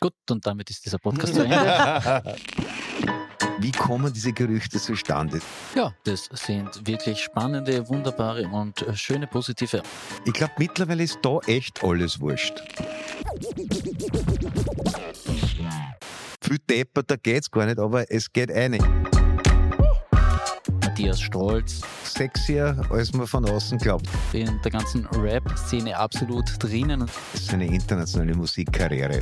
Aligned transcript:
Gut, 0.00 0.12
und 0.30 0.46
damit 0.46 0.70
ist 0.70 0.84
dieser 0.84 0.98
Podcast 0.98 1.34
zu 1.34 1.42
Ende. 1.42 2.36
Wie 3.60 3.72
kommen 3.72 4.12
diese 4.12 4.32
Gerüchte 4.32 4.78
zustande? 4.78 5.40
Ja, 5.74 5.92
das 6.04 6.28
sind 6.32 6.86
wirklich 6.86 7.20
spannende, 7.20 7.88
wunderbare 7.88 8.46
und 8.46 8.82
äh, 8.82 8.94
schöne 8.94 9.26
positive. 9.26 9.82
Ich 10.24 10.32
glaube, 10.32 10.52
mittlerweile 10.58 11.02
ist 11.02 11.18
da 11.22 11.38
echt 11.46 11.82
alles 11.82 12.20
wurscht. 12.20 12.62
Viel 16.40 16.58
depperter 16.70 17.16
geht's 17.16 17.50
gar 17.50 17.66
nicht, 17.66 17.80
aber 17.80 18.08
es 18.10 18.32
geht 18.32 18.52
eine. 18.52 18.78
Matthias 20.80 21.20
Stolz 21.20 21.80
Sexier, 22.18 22.76
als 22.90 23.12
man 23.12 23.28
von 23.28 23.48
außen 23.48 23.78
glaubt. 23.78 24.08
in 24.32 24.60
der 24.62 24.72
ganzen 24.72 25.06
Rap-Szene 25.06 25.96
absolut 25.96 26.46
drinnen. 26.58 27.08
Das 27.32 27.42
ist 27.42 27.54
eine 27.54 27.66
internationale 27.66 28.34
Musikkarriere. 28.34 29.20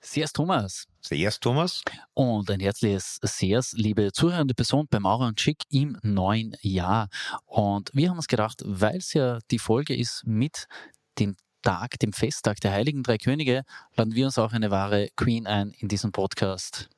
Servus 0.00 0.32
Thomas 0.32 0.86
Sehr, 1.02 1.30
Thomas. 1.30 1.82
und 2.14 2.50
ein 2.50 2.60
herzliches 2.60 3.18
Sehrs, 3.22 3.72
liebe 3.74 4.12
zuhörende 4.12 4.54
Person 4.54 4.86
bei 4.90 4.98
Maurer 4.98 5.26
und 5.26 5.38
Schick 5.38 5.64
im 5.68 5.98
neuen 6.02 6.56
Jahr. 6.62 7.08
Und 7.44 7.90
wir 7.92 8.08
haben 8.08 8.16
uns 8.16 8.28
gedacht, 8.28 8.62
weil 8.64 8.96
es 8.96 9.12
ja 9.12 9.40
die 9.50 9.58
Folge 9.58 9.94
ist 9.94 10.22
mit 10.24 10.68
dem 11.18 11.36
Tag, 11.60 11.98
dem 11.98 12.14
Festtag 12.14 12.60
der 12.60 12.72
Heiligen 12.72 13.02
Drei 13.02 13.18
Könige, 13.18 13.64
laden 13.94 14.14
wir 14.14 14.24
uns 14.24 14.38
auch 14.38 14.54
eine 14.54 14.70
wahre 14.70 15.10
Queen 15.16 15.46
ein 15.46 15.72
in 15.72 15.88
diesem 15.88 16.12
Podcast. 16.12 16.88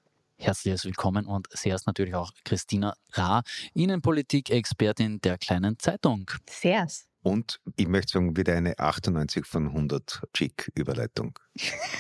Herzliches 0.45 0.85
Willkommen 0.85 1.25
und 1.25 1.49
Servus 1.51 1.87
natürlich 1.87 2.15
auch 2.15 2.31
Christina 2.45 2.95
Ra, 3.13 3.43
Innenpolitik-Expertin 3.73 5.23
der 5.23 5.39
kleinen 5.39 5.79
Zeitung. 5.79 6.31
Servus. 6.47 7.07
Und 7.23 7.61
ich 7.77 7.89
möchte 7.89 8.13
sagen, 8.13 8.37
wieder 8.37 8.55
eine 8.55 8.79
98 8.79 9.47
von 9.47 9.69
100 9.69 10.21
Chick-Überleitung. 10.35 11.39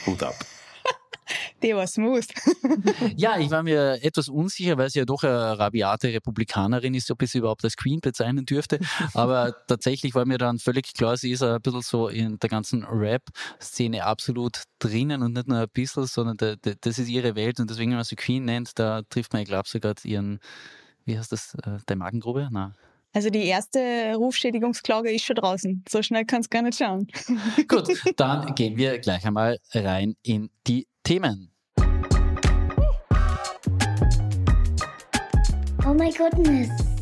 Hut 0.04 0.22
ab. 0.22 0.34
Die 1.62 1.74
war 1.74 1.86
smooth. 1.86 2.26
Ja, 3.16 3.38
ich 3.38 3.50
war 3.50 3.62
mir 3.62 4.02
etwas 4.02 4.28
unsicher, 4.28 4.76
weil 4.76 4.90
sie 4.90 4.98
ja 4.98 5.04
doch 5.04 5.22
eine 5.22 5.58
rabiate 5.58 6.08
Republikanerin 6.08 6.94
ist, 6.94 7.10
ob 7.10 7.22
ich 7.22 7.30
sie 7.30 7.38
überhaupt 7.38 7.64
als 7.64 7.76
Queen 7.76 8.00
bezeichnen 8.00 8.44
dürfte. 8.44 8.78
Aber 9.14 9.54
tatsächlich 9.66 10.14
war 10.14 10.24
mir 10.24 10.38
dann 10.38 10.58
völlig 10.58 10.92
klar, 10.94 11.16
sie 11.16 11.32
ist 11.32 11.42
ein 11.42 11.60
bisschen 11.60 11.82
so 11.82 12.08
in 12.08 12.38
der 12.38 12.50
ganzen 12.50 12.84
Rap-Szene 12.84 14.04
absolut 14.04 14.62
drinnen 14.78 15.22
und 15.22 15.32
nicht 15.32 15.48
nur 15.48 15.58
ein 15.58 15.68
bisschen, 15.72 16.06
sondern 16.06 16.36
da, 16.36 16.56
da, 16.60 16.72
das 16.80 16.98
ist 16.98 17.08
ihre 17.08 17.34
Welt 17.36 17.60
und 17.60 17.70
deswegen, 17.70 17.90
wenn 17.90 17.98
man 17.98 18.04
sie 18.04 18.16
Queen 18.16 18.44
nennt, 18.44 18.78
da 18.78 19.02
trifft 19.08 19.32
man, 19.32 19.42
ich 19.42 19.48
glaube, 19.48 19.68
sogar 19.68 19.94
ihren, 20.04 20.40
wie 21.04 21.18
heißt 21.18 21.32
das, 21.32 21.54
äh, 21.54 21.78
der 21.88 21.96
Magengrube? 21.96 22.48
Nein. 22.50 22.74
Also 23.14 23.30
die 23.30 23.44
erste 23.44 24.14
Rufschädigungsklage 24.16 25.12
ist 25.12 25.24
schon 25.24 25.36
draußen. 25.36 25.84
So 25.88 26.02
schnell 26.02 26.24
kannst 26.24 26.52
du 26.52 26.56
gar 26.56 26.62
nicht 26.62 26.76
schauen. 26.76 27.06
Gut, 27.68 27.88
dann 28.16 28.54
gehen 28.56 28.76
wir 28.76 28.98
gleich 28.98 29.24
einmal 29.24 29.58
rein 29.72 30.16
in 30.24 30.50
die 30.66 30.88
Themen. 31.04 31.48
Oh 35.84 35.92
my 35.92 36.10
goodness. 36.12 36.93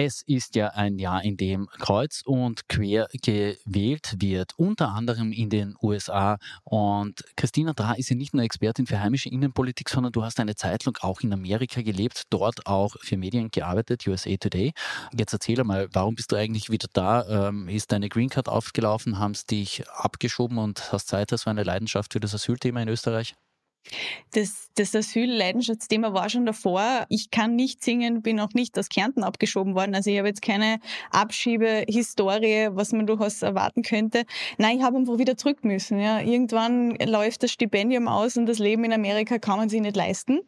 Es 0.00 0.22
ist 0.22 0.54
ja 0.54 0.68
ein 0.68 1.00
Jahr, 1.00 1.24
in 1.24 1.36
dem 1.36 1.66
kreuz 1.80 2.22
und 2.24 2.68
quer 2.68 3.08
gewählt 3.20 4.14
wird, 4.20 4.52
unter 4.56 4.90
anderem 4.90 5.32
in 5.32 5.50
den 5.50 5.74
USA. 5.82 6.38
Und 6.62 7.24
Christina 7.34 7.72
Dra 7.72 7.94
ist 7.94 8.08
ja 8.08 8.14
nicht 8.14 8.32
nur 8.32 8.44
Expertin 8.44 8.86
für 8.86 9.00
heimische 9.00 9.28
Innenpolitik, 9.28 9.88
sondern 9.88 10.12
du 10.12 10.22
hast 10.22 10.38
eine 10.38 10.54
Zeit 10.54 10.84
lang 10.84 10.96
auch 11.00 11.22
in 11.22 11.32
Amerika 11.32 11.82
gelebt, 11.82 12.26
dort 12.30 12.64
auch 12.68 12.94
für 13.00 13.16
Medien 13.16 13.50
gearbeitet, 13.50 14.06
USA 14.06 14.36
Today. 14.36 14.72
Jetzt 15.18 15.32
erzähl 15.32 15.64
mal, 15.64 15.88
warum 15.92 16.14
bist 16.14 16.30
du 16.30 16.36
eigentlich 16.36 16.70
wieder 16.70 16.86
da? 16.92 17.48
Ähm, 17.48 17.68
ist 17.68 17.90
deine 17.90 18.08
Green 18.08 18.28
Card 18.28 18.48
aufgelaufen? 18.48 19.18
Haben 19.18 19.34
sie 19.34 19.46
dich 19.46 19.82
abgeschoben 19.88 20.58
und 20.58 20.92
hast 20.92 21.08
Zeit, 21.08 21.32
hast 21.32 21.46
du 21.46 21.50
eine 21.50 21.64
Leidenschaft 21.64 22.12
für 22.12 22.20
das 22.20 22.36
Asylthema 22.36 22.80
in 22.80 22.88
Österreich? 22.88 23.34
Das, 24.32 24.68
das 24.74 24.94
Asyl-Leidenschaftsthema 24.94 26.12
war 26.12 26.28
schon 26.28 26.44
davor. 26.44 27.06
Ich 27.08 27.30
kann 27.30 27.56
nicht 27.56 27.82
singen, 27.82 28.22
bin 28.22 28.40
auch 28.40 28.52
nicht 28.52 28.78
aus 28.78 28.88
Kärnten 28.88 29.24
abgeschoben 29.24 29.74
worden. 29.74 29.94
Also 29.94 30.10
ich 30.10 30.18
habe 30.18 30.28
jetzt 30.28 30.42
keine 30.42 30.80
Abschiebehistorie, 31.10 32.68
was 32.72 32.92
man 32.92 33.06
durchaus 33.06 33.42
erwarten 33.42 33.82
könnte. 33.82 34.24
Nein, 34.58 34.78
ich 34.78 34.82
habe 34.82 34.98
einfach 34.98 35.18
wieder 35.18 35.36
zurück 35.36 35.64
müssen. 35.64 36.00
Ja. 36.00 36.20
Irgendwann 36.20 36.96
läuft 36.96 37.42
das 37.42 37.52
Stipendium 37.52 38.08
aus 38.08 38.36
und 38.36 38.46
das 38.46 38.58
Leben 38.58 38.84
in 38.84 38.92
Amerika 38.92 39.38
kann 39.38 39.58
man 39.58 39.68
sich 39.68 39.80
nicht 39.80 39.96
leisten. 39.96 40.40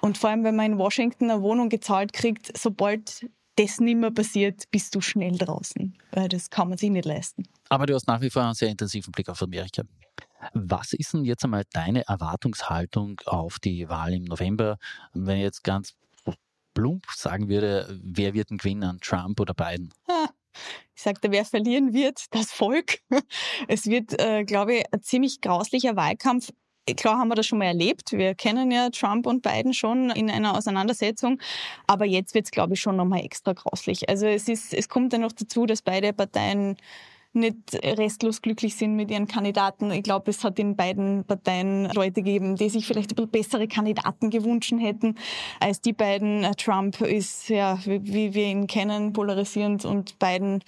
Und 0.00 0.18
vor 0.18 0.30
allem, 0.30 0.44
wenn 0.44 0.56
man 0.56 0.72
in 0.72 0.78
Washington 0.78 1.30
eine 1.30 1.42
Wohnung 1.42 1.68
gezahlt 1.68 2.12
kriegt, 2.12 2.56
sobald 2.56 3.26
das 3.56 3.80
nicht 3.80 3.96
mehr 3.96 4.10
passiert, 4.10 4.64
bist 4.70 4.94
du 4.94 5.00
schnell 5.00 5.36
draußen. 5.36 5.96
Weil 6.12 6.28
das 6.28 6.50
kann 6.50 6.68
man 6.68 6.78
sich 6.78 6.90
nicht 6.90 7.04
leisten. 7.04 7.44
Aber 7.68 7.86
du 7.86 7.94
hast 7.94 8.06
nach 8.06 8.20
wie 8.20 8.30
vor 8.30 8.42
einen 8.42 8.54
sehr 8.54 8.68
intensiven 8.68 9.10
Blick 9.12 9.28
auf 9.28 9.42
Amerika. 9.42 9.82
Was 10.54 10.92
ist 10.92 11.14
denn 11.14 11.24
jetzt 11.24 11.44
einmal 11.44 11.64
deine 11.72 12.06
Erwartungshaltung 12.06 13.20
auf 13.26 13.58
die 13.58 13.88
Wahl 13.88 14.14
im 14.14 14.24
November? 14.24 14.78
Wenn 15.12 15.36
ich 15.36 15.42
jetzt 15.42 15.64
ganz 15.64 15.94
plump 16.74 17.06
sagen 17.14 17.48
würde, 17.48 17.98
wer 18.02 18.34
wird 18.34 18.50
denn 18.50 18.58
gewinnen, 18.58 18.98
Trump 19.00 19.40
oder 19.40 19.54
Biden? 19.54 19.92
Ich 20.94 21.02
sagte, 21.02 21.30
wer 21.30 21.44
verlieren 21.44 21.92
wird, 21.92 22.26
das 22.30 22.50
Volk. 22.50 22.98
Es 23.68 23.86
wird, 23.86 24.20
äh, 24.20 24.44
glaube 24.44 24.74
ich, 24.74 24.84
ein 24.92 25.02
ziemlich 25.02 25.40
grauslicher 25.40 25.94
Wahlkampf. 25.94 26.50
Klar 26.96 27.18
haben 27.18 27.28
wir 27.28 27.34
das 27.34 27.46
schon 27.46 27.58
mal 27.58 27.66
erlebt. 27.66 28.12
Wir 28.12 28.34
kennen 28.34 28.70
ja 28.70 28.90
Trump 28.90 29.26
und 29.26 29.42
Biden 29.42 29.74
schon 29.74 30.10
in 30.10 30.30
einer 30.30 30.56
Auseinandersetzung. 30.56 31.40
Aber 31.86 32.06
jetzt 32.06 32.34
wird 32.34 32.46
es, 32.46 32.50
glaube 32.50 32.74
ich, 32.74 32.80
schon 32.80 32.96
nochmal 32.96 33.20
extra 33.24 33.52
grauslich. 33.52 34.08
Also 34.08 34.26
es, 34.26 34.48
ist, 34.48 34.72
es 34.72 34.88
kommt 34.88 35.12
ja 35.12 35.18
noch 35.18 35.32
dazu, 35.32 35.66
dass 35.66 35.82
beide 35.82 36.12
Parteien 36.12 36.76
nicht 37.32 37.74
restlos 37.84 38.42
glücklich 38.42 38.76
sind 38.76 38.96
mit 38.96 39.10
ihren 39.10 39.28
Kandidaten. 39.28 39.90
Ich 39.90 40.02
glaube, 40.02 40.30
es 40.30 40.44
hat 40.44 40.58
in 40.58 40.76
beiden 40.76 41.24
Parteien 41.24 41.86
Leute 41.94 42.22
gegeben, 42.22 42.56
die 42.56 42.68
sich 42.68 42.86
vielleicht 42.86 43.12
ein 43.12 43.16
bisschen 43.16 43.30
bessere 43.30 43.68
Kandidaten 43.68 44.30
gewünscht 44.30 44.72
hätten 44.78 45.16
als 45.60 45.80
die 45.80 45.92
beiden. 45.92 46.46
Trump 46.56 47.00
ist, 47.00 47.48
ja, 47.48 47.78
wie 47.84 48.04
wie 48.04 48.34
wir 48.34 48.46
ihn 48.46 48.66
kennen, 48.66 49.12
polarisierend 49.12 49.84
und 49.84 50.18
Biden, 50.18 50.62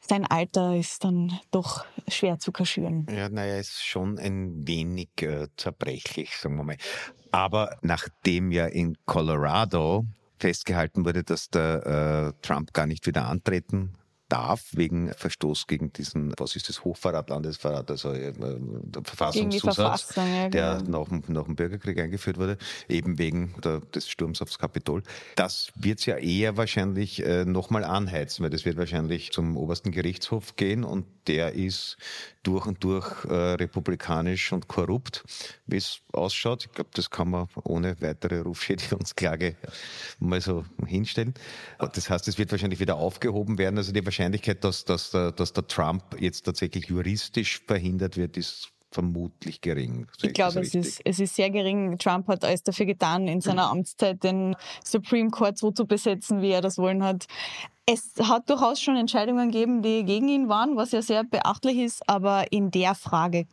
sein 0.00 0.26
Alter 0.26 0.76
ist 0.76 1.04
dann 1.04 1.38
doch 1.50 1.84
schwer 2.08 2.38
zu 2.38 2.50
kaschieren. 2.52 3.06
Ja, 3.10 3.28
naja, 3.28 3.58
ist 3.58 3.84
schon 3.84 4.18
ein 4.18 4.66
wenig 4.66 5.10
äh, 5.20 5.46
zerbrechlich, 5.56 6.36
sagen 6.36 6.56
wir 6.56 6.64
mal. 6.64 6.76
Aber 7.30 7.78
nachdem 7.82 8.50
ja 8.50 8.66
in 8.66 8.96
Colorado 9.06 10.04
festgehalten 10.38 11.04
wurde, 11.04 11.22
dass 11.22 11.50
der 11.50 12.34
äh, 12.34 12.42
Trump 12.42 12.72
gar 12.72 12.86
nicht 12.86 13.06
wieder 13.06 13.26
antreten 13.26 13.94
darf 14.30 14.64
wegen 14.72 15.12
Verstoß 15.12 15.66
gegen 15.66 15.92
diesen, 15.92 16.32
was 16.38 16.56
ist 16.56 16.68
das, 16.70 16.84
Hochverrat, 16.84 17.28
Landesverrat, 17.28 17.90
also 17.90 18.12
äh, 18.12 18.32
der 18.32 18.56
die 18.56 19.00
Verfassungszusatz, 19.04 19.74
Verfassung, 19.76 20.34
ja, 20.34 20.48
der 20.48 20.78
genau. 20.82 21.00
nach, 21.00 21.08
dem- 21.08 21.22
nach 21.34 21.44
dem 21.44 21.56
Bürgerkrieg 21.56 21.98
eingeführt 21.98 22.38
wurde, 22.38 22.56
eben 22.88 23.18
wegen 23.18 23.54
der, 23.62 23.80
des 23.80 24.08
Sturms 24.08 24.40
aufs 24.40 24.58
Kapitol. 24.58 25.02
Das 25.36 25.72
wird 25.74 26.06
ja 26.06 26.16
eher 26.16 26.56
wahrscheinlich 26.56 27.22
äh, 27.24 27.44
nochmal 27.44 27.84
anheizen, 27.84 28.42
weil 28.42 28.50
das 28.50 28.64
wird 28.64 28.78
wahrscheinlich 28.78 29.32
zum 29.32 29.56
obersten 29.58 29.90
Gerichtshof 29.90 30.56
gehen 30.56 30.84
und 30.84 31.04
der 31.26 31.52
ist 31.52 31.98
durch 32.42 32.64
und 32.66 32.82
durch 32.82 33.24
äh, 33.26 33.34
republikanisch 33.34 34.52
und 34.52 34.66
korrupt, 34.68 35.24
wie 35.66 35.76
es 35.76 36.00
ausschaut. 36.12 36.64
Ich 36.66 36.72
glaube, 36.72 36.90
das 36.94 37.10
kann 37.10 37.28
man 37.30 37.48
ohne 37.64 38.00
weitere 38.00 38.38
Rufschädigungsklage 38.40 39.56
mal 40.20 40.40
so 40.40 40.64
hinstellen. 40.86 41.34
Das 41.78 42.08
heißt, 42.08 42.26
es 42.28 42.38
wird 42.38 42.50
wahrscheinlich 42.50 42.80
wieder 42.80 42.96
aufgehoben 42.96 43.58
werden. 43.58 43.76
Also 43.76 43.92
die 43.92 44.04
Wahrscheinlichkeit, 44.04 44.19
dass, 44.60 44.84
dass, 44.84 45.10
der, 45.10 45.32
dass 45.32 45.52
der 45.52 45.66
Trump 45.66 46.02
jetzt 46.18 46.44
tatsächlich 46.44 46.86
juristisch 46.86 47.60
verhindert 47.66 48.16
wird, 48.16 48.36
ist 48.36 48.70
vermutlich 48.90 49.60
gering. 49.60 50.06
Ich 50.22 50.32
glaube, 50.32 50.60
es 50.60 50.74
ist, 50.74 51.00
es 51.04 51.20
ist 51.20 51.36
sehr 51.36 51.50
gering. 51.50 51.96
Trump 51.98 52.26
hat 52.28 52.44
alles 52.44 52.62
dafür 52.62 52.86
getan, 52.86 53.28
in 53.28 53.40
seiner 53.40 53.70
Amtszeit 53.70 54.22
den 54.24 54.56
Supreme 54.84 55.30
Court 55.30 55.58
so 55.58 55.70
zu 55.70 55.86
besetzen, 55.86 56.42
wie 56.42 56.50
er 56.50 56.60
das 56.60 56.76
wollen 56.76 57.04
hat. 57.04 57.26
Es 57.86 58.14
hat 58.20 58.50
durchaus 58.50 58.80
schon 58.80 58.96
Entscheidungen 58.96 59.50
gegeben, 59.50 59.82
die 59.82 60.04
gegen 60.04 60.28
ihn 60.28 60.48
waren, 60.48 60.76
was 60.76 60.92
ja 60.92 61.02
sehr 61.02 61.24
beachtlich 61.24 61.78
ist, 61.78 62.08
aber 62.08 62.52
in 62.52 62.70
der 62.70 62.94
Frage 62.94 63.46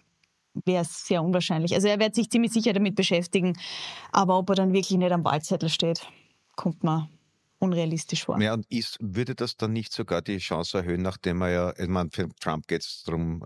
wäre 0.66 0.82
es 0.82 1.06
sehr 1.06 1.24
unwahrscheinlich. 1.24 1.76
Also 1.76 1.88
er 1.88 2.00
wird 2.00 2.16
sich 2.16 2.30
ziemlich 2.30 2.52
sicher 2.52 2.74
damit 2.74 2.96
beschäftigen, 2.96 3.58
aber 4.12 4.38
ob 4.38 4.50
er 4.50 4.56
dann 4.56 4.74
wirklich 4.74 4.98
nicht 4.98 5.12
am 5.12 5.24
Wahlzettel 5.24 5.70
steht, 5.70 6.08
kommt 6.56 6.84
mir 6.84 7.08
unrealistisch 7.60 8.26
vor. 8.26 8.40
Ja, 8.42 8.54
und 8.54 8.66
ist, 8.70 8.98
würde 9.00 9.36
das 9.36 9.58
dann 9.58 9.74
nicht 9.74 9.94
sogar 9.94 10.22
die 10.22 10.38
Chance 10.38 10.80
erhöhen, 10.80 11.02
nachdem 11.02 11.42
er 11.42 11.50
ja, 11.50 11.74
ich 11.78 11.88
meine, 11.88 12.10
für 12.12 12.30
Trump 12.40 12.68
geht 12.68 12.82
es 12.82 13.04
darum, 13.06 13.44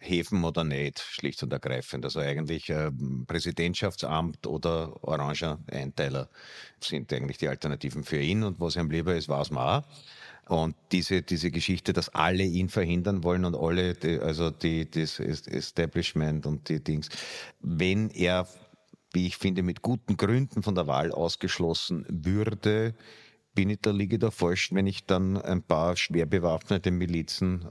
Häfen 0.00 0.44
oder 0.44 0.62
nicht, 0.62 1.00
schlicht 1.00 1.42
und 1.42 1.52
ergreifend. 1.52 2.04
Also 2.04 2.20
eigentlich 2.20 2.68
ähm, 2.70 3.24
Präsidentschaftsamt 3.26 4.46
oder 4.46 5.02
oranger 5.02 5.58
Einteiler 5.70 6.28
sind 6.80 7.12
eigentlich 7.12 7.38
die 7.38 7.48
Alternativen 7.48 8.04
für 8.04 8.20
ihn. 8.20 8.44
Und 8.44 8.60
was 8.60 8.76
ihm 8.76 8.90
lieber 8.90 9.16
ist, 9.16 9.28
weiß 9.28 9.50
man 9.50 9.82
auch. 9.82 9.88
Und 10.48 10.76
diese, 10.92 11.22
diese 11.22 11.50
Geschichte, 11.50 11.92
dass 11.92 12.08
alle 12.10 12.44
ihn 12.44 12.68
verhindern 12.68 13.22
wollen 13.22 13.44
und 13.44 13.54
alle, 13.54 13.94
die, 13.94 14.18
also 14.18 14.50
die, 14.50 14.90
das 14.90 15.18
Establishment 15.20 16.46
und 16.46 16.68
die 16.68 16.82
Dings, 16.82 17.10
wenn 17.60 18.08
er, 18.10 18.48
wie 19.12 19.26
ich 19.26 19.36
finde, 19.36 19.62
mit 19.62 19.82
guten 19.82 20.16
Gründen 20.16 20.62
von 20.62 20.74
der 20.74 20.86
Wahl 20.86 21.12
ausgeschlossen 21.12 22.06
würde, 22.08 22.94
bin 23.54 23.70
ich 23.70 23.80
da, 23.80 23.90
liege 23.90 24.16
ich 24.16 24.20
da 24.20 24.30
falsch, 24.30 24.72
wenn 24.72 24.86
ich 24.86 25.04
dann 25.04 25.36
ein 25.36 25.62
paar 25.62 25.96
schwer 25.96 26.26
bewaffnete 26.26 26.90
Milizen 26.90 27.68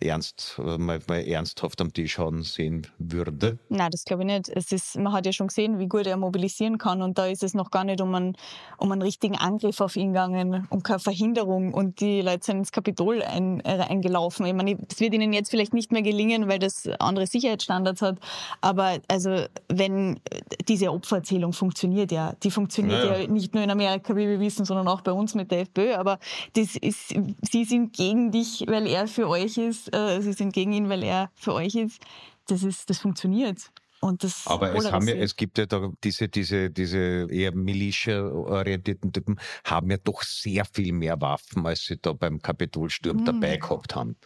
ernst, 0.00 0.58
äh, 0.58 0.78
mal, 0.78 1.00
mal 1.08 1.26
ernsthaft 1.26 1.80
am 1.80 1.92
Tisch 1.92 2.18
hauen 2.18 2.42
sehen 2.42 2.86
würde? 2.98 3.58
Nein, 3.68 3.90
das 3.90 4.04
glaube 4.04 4.22
ich 4.22 4.26
nicht. 4.26 4.48
Es 4.48 4.72
ist, 4.72 4.98
man 4.98 5.12
hat 5.12 5.26
ja 5.26 5.32
schon 5.32 5.46
gesehen, 5.46 5.78
wie 5.78 5.88
gut 5.88 6.06
er 6.06 6.16
mobilisieren 6.16 6.78
kann 6.78 7.02
und 7.02 7.18
da 7.18 7.26
ist 7.26 7.42
es 7.42 7.54
noch 7.54 7.70
gar 7.70 7.84
nicht 7.84 8.00
um 8.00 8.14
einen, 8.14 8.36
um 8.78 8.92
einen 8.92 9.02
richtigen 9.02 9.36
Angriff 9.36 9.80
auf 9.80 9.96
ihn 9.96 10.08
gegangen, 10.08 10.66
um 10.70 10.82
keine 10.82 10.98
Verhinderung 10.98 11.72
und 11.72 12.00
die 12.00 12.20
Leute 12.20 12.44
sind 12.44 12.58
ins 12.58 12.72
Kapitol 12.72 13.22
ein, 13.22 13.60
äh, 13.60 13.86
eingelaufen. 13.88 14.44
Ich 14.46 14.54
meine, 14.54 14.76
das 14.76 15.00
wird 15.00 15.14
ihnen 15.14 15.32
jetzt 15.32 15.50
vielleicht 15.50 15.72
nicht 15.72 15.92
mehr 15.92 16.02
gelingen, 16.02 16.48
weil 16.48 16.58
das 16.58 16.88
andere 16.98 17.26
Sicherheitsstandards 17.26 18.02
hat, 18.02 18.18
aber 18.60 18.98
also 19.08 19.46
wenn 19.68 20.20
diese 20.68 20.92
Opfererzählung 20.92 21.52
funktioniert 21.52 22.12
ja, 22.12 22.34
die 22.42 22.50
funktioniert 22.50 23.04
ja, 23.04 23.18
ja 23.18 23.26
nicht 23.26 23.54
nur 23.54 23.62
in 23.62 23.70
Amerika, 23.70 24.16
wie 24.16 24.28
wir 24.28 24.40
wissen, 24.40 24.64
sondern 24.64 24.88
auch 24.88 25.00
bei 25.00 25.11
uns 25.14 25.34
mit 25.34 25.50
der 25.50 25.60
FPÖ, 25.60 25.94
aber 25.94 26.18
das 26.54 26.76
ist, 26.76 27.14
sie 27.50 27.64
sind 27.64 27.92
gegen 27.92 28.30
dich, 28.30 28.64
weil 28.66 28.86
er 28.86 29.06
für 29.06 29.28
euch 29.28 29.58
ist 29.58 29.92
äh, 29.94 30.20
sie 30.20 30.32
sind 30.32 30.52
gegen 30.52 30.72
ihn, 30.72 30.88
weil 30.88 31.02
er 31.02 31.30
für 31.34 31.54
euch 31.54 31.74
ist. 31.74 32.02
Das, 32.48 32.64
ist, 32.64 32.90
das 32.90 32.98
funktioniert. 32.98 33.70
Und 34.00 34.24
das 34.24 34.48
Aber 34.48 34.74
es, 34.74 34.90
haben 34.90 35.06
ja, 35.06 35.14
es 35.14 35.36
gibt 35.36 35.58
ja 35.58 35.66
da 35.66 35.92
diese, 36.02 36.28
diese, 36.28 36.70
diese 36.70 37.28
eher 37.30 37.54
militia-orientierten 37.54 39.12
Typen, 39.12 39.38
haben 39.64 39.92
ja 39.92 39.96
doch 39.98 40.24
sehr 40.24 40.64
viel 40.64 40.92
mehr 40.92 41.20
Waffen, 41.20 41.64
als 41.66 41.84
sie 41.84 41.98
da 41.98 42.12
beim 42.12 42.42
Kapitolsturm 42.42 43.18
mhm. 43.18 43.24
dabei 43.26 43.58
gehabt 43.58 43.94
haben. 43.94 44.16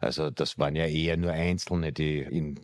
Also 0.00 0.30
das 0.30 0.58
waren 0.58 0.74
ja 0.74 0.86
eher 0.86 1.16
nur 1.16 1.30
Einzelne, 1.30 1.92
die 1.92 2.18
in 2.18 2.58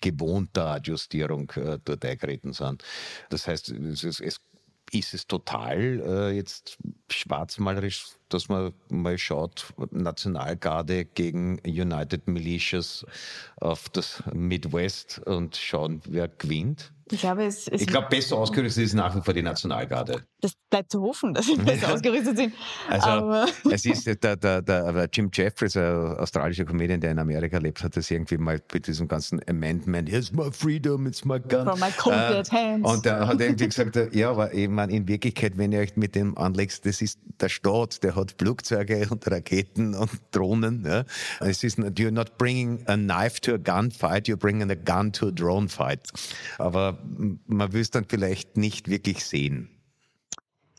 gewohnter 0.00 0.68
Adjustierung 0.68 1.50
äh, 1.56 1.78
dort 1.84 2.04
eingetreten 2.04 2.54
sind. 2.54 2.82
Das 3.28 3.46
heißt, 3.46 3.68
es, 3.72 4.20
es 4.20 4.40
ist 4.98 5.14
es 5.14 5.26
total 5.26 6.00
äh, 6.00 6.30
jetzt 6.30 6.78
schwarzmalerisch, 7.10 8.06
dass 8.28 8.48
man 8.48 8.72
mal 8.88 9.18
schaut, 9.18 9.72
Nationalgarde 9.90 11.04
gegen 11.04 11.58
United 11.64 12.26
Militias 12.28 13.04
auf 13.56 13.88
das 13.88 14.22
Midwest 14.32 15.20
und 15.20 15.56
schauen, 15.56 16.00
wer 16.06 16.28
gewinnt? 16.28 16.92
Ich 17.08 17.22
ich 17.22 17.86
glaube, 17.86 18.08
besser 18.10 18.36
ausgerüstet 18.36 18.82
ist 18.82 18.94
nach 18.94 19.14
wie 19.14 19.20
vor 19.20 19.32
die 19.32 19.42
Nationalgarde. 19.42 20.24
Das 20.40 20.54
bleibt 20.68 20.90
zu 20.90 21.00
hoffen, 21.02 21.34
dass 21.34 21.46
sie 21.46 21.54
besser 21.54 21.94
ausgerüstet 21.94 22.36
sind. 22.36 22.54
Also, 22.88 23.06
Aber 23.06 23.46
es 23.70 23.84
ist 23.84 24.06
der, 24.06 24.36
der, 24.36 24.60
der, 24.60 25.08
Jim 25.12 25.30
Jeffries, 25.32 25.76
ein 25.76 26.16
australischer 26.18 26.64
Comedian, 26.64 27.00
der 27.00 27.12
in 27.12 27.20
Amerika 27.20 27.58
lebt, 27.58 27.84
hat 27.84 27.96
das 27.96 28.10
irgendwie 28.10 28.38
mal 28.38 28.60
mit 28.72 28.88
diesem 28.88 29.06
ganzen 29.06 29.40
Amendment, 29.48 30.08
it's 30.08 30.32
my 30.32 30.50
freedom, 30.50 31.06
it's 31.06 31.24
my 31.24 31.38
gun. 31.38 31.64
From 31.66 31.78
my 31.78 31.92
cold 31.96 32.48
äh, 32.48 32.50
hands. 32.50 32.90
Und 32.90 33.06
er 33.06 33.28
hat 33.28 33.40
irgendwie 33.40 33.66
gesagt, 33.66 33.96
ja, 34.12 34.32
aber 34.32 34.52
ich 34.52 34.68
meine, 34.68 34.92
in 34.92 35.06
Wirklichkeit, 35.06 35.56
wenn 35.56 35.70
ihr 35.70 35.80
euch 35.80 35.96
mit 35.96 36.16
dem 36.16 36.36
anlegst, 36.36 36.86
das 36.86 37.00
ist 37.02 37.20
der 37.40 37.48
Staat, 37.48 38.02
der 38.02 38.16
hat 38.16 38.34
Flugzeuge 38.36 39.06
und 39.10 39.30
Raketen 39.30 39.94
und 39.94 40.10
Drohnen. 40.32 40.84
Ja. 40.84 41.04
Es 41.38 41.62
ist, 41.62 41.78
you're 41.78 42.10
not 42.10 42.36
bringing 42.36 42.82
a 42.86 42.96
knife 42.96 43.40
to 43.42 43.54
a 43.54 43.58
gunfight, 43.58 44.26
you're 44.26 44.36
bringing 44.36 44.72
a 44.72 44.74
gun 44.74 45.12
to 45.12 45.28
a 45.28 45.30
drone 45.30 45.68
fight. 45.68 46.00
Aber 46.58 46.95
man 47.46 47.72
will 47.72 47.80
es 47.80 47.90
dann 47.90 48.04
vielleicht 48.04 48.56
nicht 48.56 48.88
wirklich 48.88 49.24
sehen. 49.24 49.70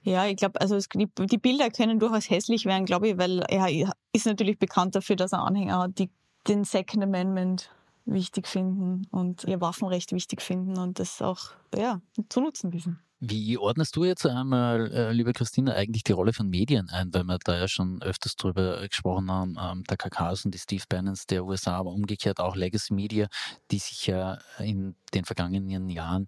Ja, 0.04 0.26
ich 0.26 0.38
glaube, 0.38 0.62
also 0.62 0.76
es, 0.76 0.88
die, 0.88 1.10
die, 1.20 1.38
Bilder 1.38 1.70
können 1.70 2.00
durchaus 2.00 2.30
hässlich 2.30 2.66
werden, 2.66 2.86
glaube 2.86 3.10
ich, 3.10 3.18
weil 3.18 3.40
er 3.50 3.92
ist 4.14 4.26
natürlich 4.26 4.58
bekannt 4.58 4.96
dafür, 4.96 5.18
dass 5.18 5.34
er 5.34 5.44
Anhänger 5.44 5.80
hat, 5.80 6.00
die 6.00 6.10
den 6.48 6.64
Second 6.64 7.04
Amendment 7.04 7.70
wichtig 8.06 8.48
finden 8.48 9.06
und 9.12 9.44
ihr 9.44 9.60
Waffenrecht 9.60 10.14
wichtig 10.14 10.42
finden 10.42 10.78
und 10.78 11.00
das 11.00 11.22
auch 11.22 11.52
ja, 11.76 12.02
zu 12.30 12.40
nutzen 12.40 12.72
wissen. 12.72 13.00
Wie 13.20 13.58
ordnest 13.58 13.96
du 13.96 14.04
jetzt 14.04 14.28
einmal, 14.28 14.92
äh, 14.92 15.12
liebe 15.12 15.34
Christina, 15.34 15.74
eigentlich 15.74 16.04
die 16.04 16.12
Rolle 16.12 16.34
von 16.34 16.50
Medien 16.50 16.90
ein, 16.90 17.12
weil 17.16 17.24
wir 17.24 17.40
da 17.44 17.58
ja 17.58 17.68
schon 17.68 18.00
öfters 18.04 18.36
drüber 18.36 18.88
gesprochen 18.88 19.32
haben, 19.32 19.58
ähm, 19.60 19.84
der 19.86 19.98
KKs 19.98 20.46
und 20.46 20.54
die 20.54 20.60
Steve 20.60 20.84
Bannons 20.88 21.26
der 21.26 21.44
USA, 21.44 21.78
aber 21.78 21.90
umgekehrt 21.94 22.40
auch 22.40 22.56
Legacy 22.56 22.94
Media, 22.94 23.28
die 23.72 23.80
sich 23.80 24.06
ja 24.06 24.38
in 24.60 24.96
den 25.16 25.26
vergangenen 25.26 25.90
Jahren 25.90 26.28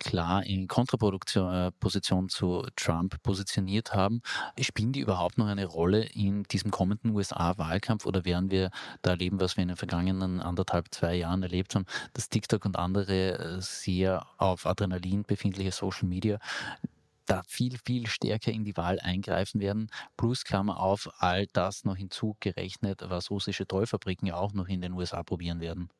klar 0.00 0.44
in 0.44 0.66
Kontraposition 0.66 2.24
äh, 2.24 2.28
zu 2.28 2.66
Trump 2.74 3.22
positioniert 3.22 3.94
haben. 3.94 4.22
Spielen 4.60 4.92
die 4.92 5.00
überhaupt 5.00 5.38
noch 5.38 5.46
eine 5.46 5.66
Rolle 5.66 6.02
in 6.02 6.42
diesem 6.44 6.70
kommenden 6.72 7.14
USA-Wahlkampf 7.14 8.06
oder 8.06 8.24
werden 8.24 8.50
wir 8.50 8.70
da 9.02 9.10
erleben, 9.10 9.40
was 9.40 9.56
wir 9.56 9.62
in 9.62 9.68
den 9.68 9.76
vergangenen 9.76 10.40
anderthalb, 10.40 10.92
zwei 10.92 11.14
Jahren 11.14 11.42
erlebt 11.42 11.74
haben, 11.74 11.86
dass 12.14 12.28
TikTok 12.28 12.64
und 12.64 12.76
andere 12.76 13.38
äh, 13.38 13.60
sehr 13.60 14.26
auf 14.38 14.66
Adrenalin 14.66 15.22
befindliche 15.22 15.70
Social 15.70 16.08
Media 16.08 16.38
da 17.26 17.42
viel, 17.46 17.78
viel 17.86 18.08
stärker 18.08 18.50
in 18.50 18.64
die 18.64 18.76
Wahl 18.76 18.98
eingreifen 18.98 19.60
werden. 19.60 19.88
Plus 20.16 20.42
Klammer 20.44 20.80
auf, 20.80 21.08
all 21.18 21.46
das 21.52 21.84
noch 21.84 21.96
hinzugerechnet, 21.96 23.02
was 23.08 23.30
russische 23.30 23.66
Trollfabriken 23.66 24.26
ja 24.26 24.34
auch 24.34 24.52
noch 24.52 24.66
in 24.66 24.80
den 24.80 24.94
USA 24.94 25.22
probieren 25.22 25.60
werden. 25.60 25.90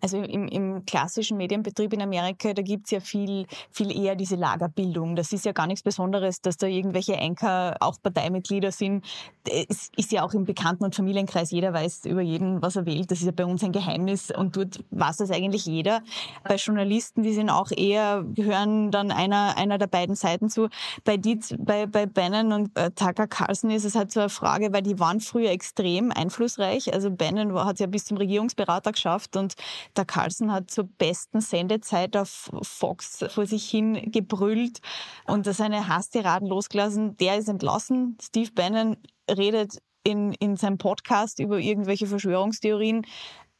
Also 0.00 0.22
im, 0.22 0.48
im 0.48 0.84
klassischen 0.86 1.36
Medienbetrieb 1.36 1.92
in 1.92 2.02
Amerika, 2.02 2.52
da 2.52 2.62
gibt's 2.62 2.90
ja 2.90 3.00
viel, 3.00 3.46
viel 3.70 3.96
eher 3.96 4.16
diese 4.16 4.36
Lagerbildung. 4.36 5.16
Das 5.16 5.32
ist 5.32 5.44
ja 5.44 5.52
gar 5.52 5.66
nichts 5.66 5.82
Besonderes, 5.82 6.40
dass 6.40 6.56
da 6.56 6.66
irgendwelche 6.66 7.18
Anker 7.18 7.76
auch 7.80 7.96
Parteimitglieder 8.02 8.72
sind. 8.72 9.04
Es 9.44 9.90
ist 9.96 10.12
ja 10.12 10.24
auch 10.24 10.32
im 10.32 10.44
Bekannten- 10.44 10.84
und 10.84 10.94
Familienkreis, 10.94 11.50
jeder 11.50 11.72
weiß 11.72 12.06
über 12.06 12.22
jeden, 12.22 12.62
was 12.62 12.76
er 12.76 12.86
wählt. 12.86 13.10
Das 13.10 13.20
ist 13.20 13.26
ja 13.26 13.32
bei 13.32 13.44
uns 13.44 13.62
ein 13.62 13.72
Geheimnis 13.72 14.30
und 14.30 14.56
dort 14.56 14.82
weiß 14.90 15.18
das 15.18 15.30
eigentlich 15.30 15.66
jeder. 15.66 16.02
Bei 16.44 16.56
Journalisten, 16.56 17.22
die 17.22 17.34
sind 17.34 17.50
auch 17.50 17.70
eher, 17.70 18.24
gehören 18.34 18.90
dann 18.90 19.10
einer, 19.10 19.56
einer 19.58 19.76
der 19.76 19.86
beiden 19.86 20.14
Seiten 20.14 20.48
zu. 20.48 20.68
Bei, 21.04 21.18
Dietz, 21.18 21.54
bei, 21.58 21.86
bei 21.86 22.06
Bannon 22.06 22.52
und 22.52 22.78
äh, 22.78 22.90
Tucker 22.92 23.26
Carlson 23.26 23.70
ist 23.70 23.84
es 23.84 23.94
halt 23.94 24.10
so 24.10 24.20
eine 24.20 24.30
Frage, 24.30 24.72
weil 24.72 24.82
die 24.82 24.98
waren 24.98 25.20
früher 25.20 25.50
extrem 25.50 26.12
einflussreich. 26.12 26.94
Also 26.94 27.10
Bannon 27.10 27.54
hat 27.62 27.74
es 27.74 27.80
ja 27.80 27.86
bis 27.86 28.06
zum 28.06 28.16
Regierungsberater 28.16 28.92
geschafft 28.92 29.36
und 29.36 29.50
und 29.50 29.56
der 29.96 30.04
Carlson 30.04 30.52
hat 30.52 30.70
zur 30.70 30.84
besten 30.84 31.40
Sendezeit 31.40 32.16
auf 32.16 32.50
Fox 32.62 33.24
vor 33.28 33.46
sich 33.46 33.68
hin 33.68 34.10
gebrüllt 34.12 34.80
und 35.26 35.46
seine 35.46 35.88
Hasstiraden 35.88 36.48
losgelassen. 36.48 37.16
Der 37.16 37.38
ist 37.38 37.48
entlassen. 37.48 38.16
Steve 38.22 38.50
Bannon 38.52 38.96
redet 39.36 39.78
in, 40.04 40.32
in 40.34 40.56
seinem 40.56 40.78
Podcast 40.78 41.38
über 41.38 41.58
irgendwelche 41.58 42.06
Verschwörungstheorien. 42.06 43.06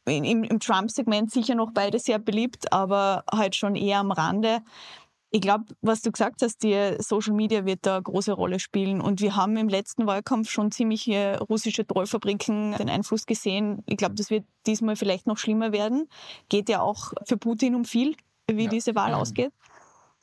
Im, 0.05 0.43
im 0.43 0.59
Trump-Segment 0.59 1.31
sicher 1.31 1.53
noch 1.53 1.71
beide 1.73 1.99
sehr 1.99 2.17
beliebt, 2.17 2.73
aber 2.73 3.23
halt 3.31 3.55
schon 3.55 3.75
eher 3.75 3.99
am 3.99 4.11
Rande. 4.11 4.61
Ich 5.29 5.39
glaube, 5.39 5.65
was 5.81 6.01
du 6.01 6.11
gesagt 6.11 6.41
hast, 6.41 6.63
die 6.63 6.95
Social 6.99 7.33
Media 7.33 7.65
wird 7.65 7.85
da 7.85 7.95
eine 7.95 8.03
große 8.03 8.33
Rolle 8.33 8.59
spielen. 8.59 8.99
Und 8.99 9.21
wir 9.21 9.35
haben 9.35 9.55
im 9.55 9.69
letzten 9.69 10.05
Wahlkampf 10.07 10.49
schon 10.49 10.71
ziemlich 10.71 11.07
russische 11.07 11.87
Trollfabriken 11.87 12.73
den 12.73 12.89
Einfluss 12.89 13.25
gesehen. 13.25 13.83
Ich 13.85 13.95
glaube, 13.95 14.15
das 14.15 14.29
wird 14.29 14.43
diesmal 14.67 14.97
vielleicht 14.97 15.27
noch 15.27 15.37
schlimmer 15.37 15.71
werden. 15.71 16.09
Geht 16.49 16.67
ja 16.67 16.81
auch 16.81 17.13
für 17.25 17.37
Putin 17.37 17.75
um 17.75 17.85
viel, 17.85 18.15
wie 18.51 18.65
ja. 18.65 18.69
diese 18.69 18.93
Wahl 18.95 19.13
ausgeht. 19.13 19.53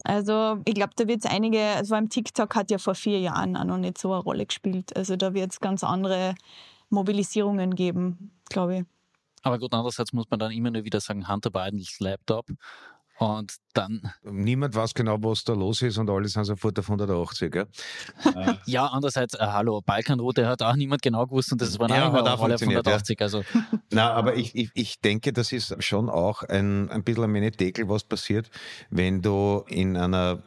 Also 0.04 0.58
ich 0.64 0.74
glaube, 0.74 0.92
da 0.96 1.06
wird 1.08 1.24
es 1.24 1.30
einige, 1.30 1.60
also 1.60 1.88
vor 1.88 1.96
allem 1.96 2.08
TikTok 2.08 2.54
hat 2.54 2.70
ja 2.70 2.78
vor 2.78 2.94
vier 2.94 3.18
Jahren 3.18 3.56
auch 3.56 3.64
noch 3.64 3.78
nicht 3.78 3.98
so 3.98 4.12
eine 4.12 4.22
Rolle 4.22 4.46
gespielt. 4.46 4.96
Also 4.96 5.16
da 5.16 5.34
wird 5.34 5.52
es 5.52 5.60
ganz 5.60 5.82
andere 5.82 6.34
Mobilisierungen 6.90 7.74
geben, 7.74 8.30
glaube 8.48 8.78
ich. 8.78 8.84
Aber 9.42 9.58
gut, 9.58 9.72
andererseits 9.72 10.12
muss 10.12 10.26
man 10.30 10.40
dann 10.40 10.52
immer 10.52 10.70
nur 10.70 10.84
wieder 10.84 11.00
sagen, 11.00 11.28
Hunter 11.28 11.50
Bidens 11.50 12.00
Laptop 12.00 12.46
und 13.18 13.56
dann. 13.75 14.12
Niemand 14.22 14.75
weiß 14.75 14.94
genau, 14.94 15.16
was 15.20 15.44
da 15.44 15.52
los 15.52 15.82
ist 15.82 15.98
und 15.98 16.08
alle 16.08 16.28
sind 16.28 16.44
sofort 16.44 16.78
auf 16.78 16.88
180, 16.88 17.50
gell? 17.50 17.66
ja, 18.66 18.87
andererseits, 18.87 19.34
äh, 19.34 19.38
hallo, 19.40 19.80
Balkanroute 19.84 20.46
hat 20.46 20.62
auch 20.62 20.76
niemand 20.76 21.02
genau 21.02 21.26
gewusst 21.26 21.52
und 21.52 21.60
das 21.60 21.78
war 21.78 21.88
ja, 21.90 22.08
auch 22.08 22.14
alle 22.14 22.34
auf 22.34 22.62
180. 22.62 23.18
Ja. 23.18 23.25
Also. 23.25 23.42
Na, 23.90 24.12
aber 24.12 24.37
ich, 24.37 24.54
ich, 24.54 24.70
ich 24.75 25.00
denke, 25.00 25.32
das 25.32 25.52
ist 25.52 25.82
schon 25.82 26.08
auch 26.08 26.42
ein, 26.44 26.88
ein 26.90 27.02
bisschen 27.02 27.25
ein 27.25 27.30
Menetekel, 27.30 27.88
was 27.88 28.04
passiert, 28.04 28.50
wenn 28.90 29.20
du 29.20 29.64
in 29.68 29.96
einer 29.96 30.42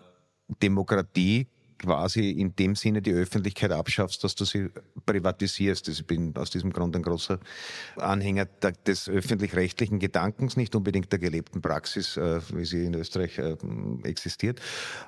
Demokratie 0.61 1.47
quasi 1.81 2.31
in 2.31 2.55
dem 2.55 2.75
Sinne 2.75 3.01
die 3.01 3.11
Öffentlichkeit 3.11 3.71
abschaffst, 3.71 4.23
dass 4.23 4.35
du 4.35 4.45
sie 4.45 4.69
privatisierst. 5.05 5.87
Ich 5.89 6.05
bin 6.05 6.35
aus 6.37 6.51
diesem 6.51 6.71
Grund 6.71 6.95
ein 6.95 7.01
großer 7.01 7.39
Anhänger 7.97 8.45
des 8.85 9.09
öffentlich-rechtlichen 9.09 9.99
Gedankens, 9.99 10.57
nicht 10.57 10.75
unbedingt 10.75 11.11
der 11.11 11.19
gelebten 11.19 11.61
Praxis, 11.61 12.17
äh, 12.17 12.39
wie 12.53 12.65
sie 12.65 12.85
in 12.85 12.93
Österreich 12.93 13.39
äh, 13.39 13.57
existiert. 14.03 14.61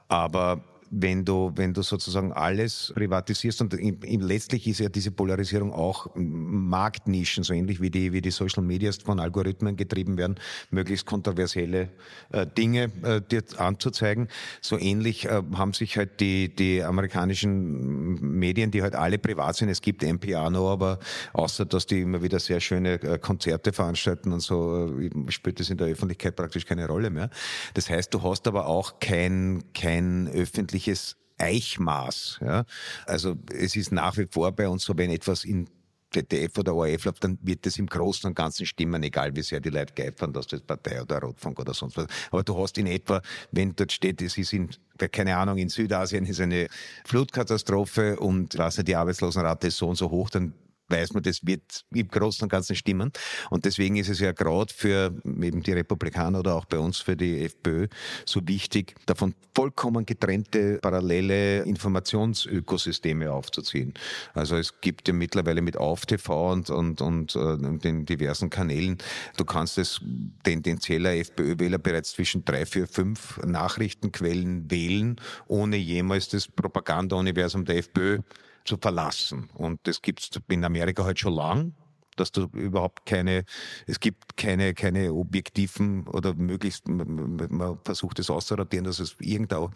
Aber 0.08 0.63
wenn 0.95 1.25
du, 1.25 1.51
wenn 1.55 1.73
du 1.73 1.81
sozusagen 1.81 2.31
alles 2.33 2.93
privatisierst 2.95 3.62
und 3.62 3.73
in, 3.73 4.00
in, 4.01 4.21
letztlich 4.21 4.67
ist 4.67 4.79
ja 4.79 4.89
diese 4.89 5.12
Polarisierung 5.12 5.73
auch 5.73 6.07
Marktnischen, 6.15 7.43
so 7.43 7.53
ähnlich 7.53 7.81
wie 7.81 7.89
die, 7.89 8.13
wie 8.13 8.21
die 8.21 8.29
Social 8.29 8.63
Medias 8.63 8.97
von 8.97 9.19
Algorithmen 9.19 9.75
getrieben 9.75 10.17
werden, 10.17 10.35
möglichst 10.69 11.07
kontroversielle 11.07 11.89
äh, 12.31 12.45
Dinge 12.45 12.91
äh, 13.01 13.21
dir 13.21 13.43
anzuzeigen. 13.57 14.27
So 14.62 14.77
ähnlich 14.77 15.25
äh, 15.25 15.41
haben 15.55 15.73
sich 15.73 15.97
halt 15.97 16.19
die, 16.19 16.53
die 16.53 16.83
amerikanischen 16.83 18.38
Medien, 18.38 18.69
die 18.69 18.83
halt 18.83 18.93
alle 18.93 19.17
privat 19.17 19.55
sind, 19.55 19.69
es 19.69 19.81
gibt 19.81 20.03
NPR 20.03 20.51
noch, 20.51 20.69
aber 20.69 21.00
außer 21.33 21.65
dass 21.65 21.88
die 21.88 22.01
immer 22.01 22.21
wieder 22.21 22.39
sehr 22.39 22.59
schöne 22.59 23.01
äh, 23.01 23.17
Konzerte 23.17 23.73
veranstalten 23.73 24.31
und 24.31 24.41
so, 24.41 25.00
äh, 25.00 25.31
spielt 25.31 25.59
das 25.59 25.71
in 25.71 25.77
der 25.77 25.88
Öffentlichkeit 25.88 26.35
praktisch 26.35 26.65
keine 26.67 26.88
Rolle 26.88 27.09
mehr. 27.09 27.31
Das 27.73 27.89
heißt, 27.89 28.13
du 28.13 28.21
hast 28.21 28.47
aber 28.47 28.67
auch 28.67 29.00
kein, 29.00 29.63
kein 29.73 30.27
öffentliches 30.27 30.83
öffentliches 30.84 31.16
Eichmaß. 31.38 32.40
Ja? 32.42 32.66
Also 33.06 33.36
es 33.52 33.75
ist 33.75 33.92
nach 33.92 34.18
wie 34.18 34.28
vor 34.30 34.52
bei 34.52 34.68
uns 34.68 34.84
so, 34.84 34.94
wenn 34.98 35.10
etwas 35.10 35.46
in 35.46 35.68
ZDF 36.13 36.60
oder 36.60 36.75
ORF 36.75 37.06
läuft, 37.06 37.24
dann 37.24 37.40
wird 37.42 37.66
das 37.66 37.80
im 37.80 37.88
Großen 37.88 38.28
und 38.28 38.36
Ganzen 38.36 38.68
stimmen, 38.68 39.02
egal 39.02 39.36
wie 39.36 39.42
sehr 39.42 39.60
die 39.60 39.70
Leute 39.70 39.94
geifern, 39.96 40.32
dass 40.32 40.46
das 40.46 40.62
Partei 40.62 41.02
oder 41.02 41.20
Rotfunk 41.20 41.60
oder 41.60 41.74
sonst 41.74 41.98
was. 41.98 42.06
Aber 42.30 42.44
du 42.44 42.56
hast 42.56 42.78
in 42.78 42.86
etwa, 42.86 43.20
wenn 43.52 43.75
dort 43.75 43.92
steht, 43.92 44.22
es 44.22 44.38
ist 44.38 44.54
in, 44.54 44.70
keine 45.12 45.36
Ahnung, 45.36 45.58
in 45.58 45.70
Südasien 45.70 46.25
ist 46.25 46.40
eine 46.40 46.68
Flutkatastrophe 47.04 48.20
und 48.20 48.56
was 48.60 48.75
die 48.75 48.96
Arbeitslosenrate 48.96 49.68
ist 49.68 49.78
so 49.78 49.90
und 49.90 49.96
so 49.96 50.12
hoch, 50.12 50.30
dann 50.30 50.54
weiß 50.93 51.13
man, 51.13 51.23
das 51.23 51.45
wird 51.45 51.85
im 51.93 52.07
Großen 52.07 52.43
und 52.43 52.50
Ganzen 52.50 52.75
stimmen. 52.75 53.12
Und 53.50 53.65
deswegen 53.65 53.95
ist 53.97 54.09
es 54.09 54.19
ja 54.19 54.31
gerade 54.31 54.73
für 54.73 55.13
eben 55.25 55.62
die 55.63 55.73
Republikaner 55.73 56.39
oder 56.39 56.55
auch 56.55 56.65
bei 56.65 56.77
uns 56.77 57.00
für 57.00 57.17
die 57.17 57.43
FPÖ 57.45 57.88
so 58.25 58.41
wichtig, 58.47 58.95
davon 59.05 59.33
vollkommen 59.55 60.05
getrennte 60.05 60.79
parallele 60.81 61.63
Informationsökosysteme 61.63 63.31
aufzuziehen. 63.31 63.93
Also 64.33 64.55
es 64.57 64.79
gibt 64.81 65.07
ja 65.07 65.13
mittlerweile 65.13 65.62
mit 65.62 65.77
AufTV 65.77 66.29
und, 66.51 66.69
und, 66.69 67.01
und 67.01 67.35
äh, 67.35 67.57
den 67.79 68.05
diversen 68.05 68.50
Kanälen, 68.50 68.97
du 69.38 69.45
kannst 69.45 69.77
es, 69.77 70.01
den, 70.45 70.62
den 70.62 70.79
Zähler 70.79 71.15
FPÖ-Wähler 71.15 71.77
bereits 71.77 72.12
zwischen 72.12 72.45
drei, 72.45 72.65
vier, 72.65 72.88
fünf 72.88 73.38
Nachrichtenquellen 73.43 74.69
wählen, 74.69 75.19
ohne 75.47 75.77
jemals 75.77 76.29
das 76.29 76.47
Propagandauniversum 76.47 77.65
der 77.65 77.77
FPÖ 77.77 78.19
zu 78.65 78.77
verlassen. 78.77 79.50
Und 79.53 79.79
das 79.84 80.01
gibt's 80.01 80.29
in 80.48 80.63
Amerika 80.63 81.03
halt 81.03 81.20
schon 81.20 81.34
lang 81.34 81.74
dass 82.15 82.32
du 82.32 82.48
überhaupt 82.53 83.05
keine, 83.05 83.46
es 83.88 84.00
gibt 84.00 84.38
keine, 84.38 84.74
keine 84.74 85.13
objektiven 85.13 86.08
oder 86.08 86.34
möglichst, 86.34 86.88
man 86.88 87.79
versucht 87.84 88.20
es 88.20 88.29
auszurotieren, 88.29 88.86
dass 88.86 89.00
es 89.00 89.15
irgendeine 89.20 89.70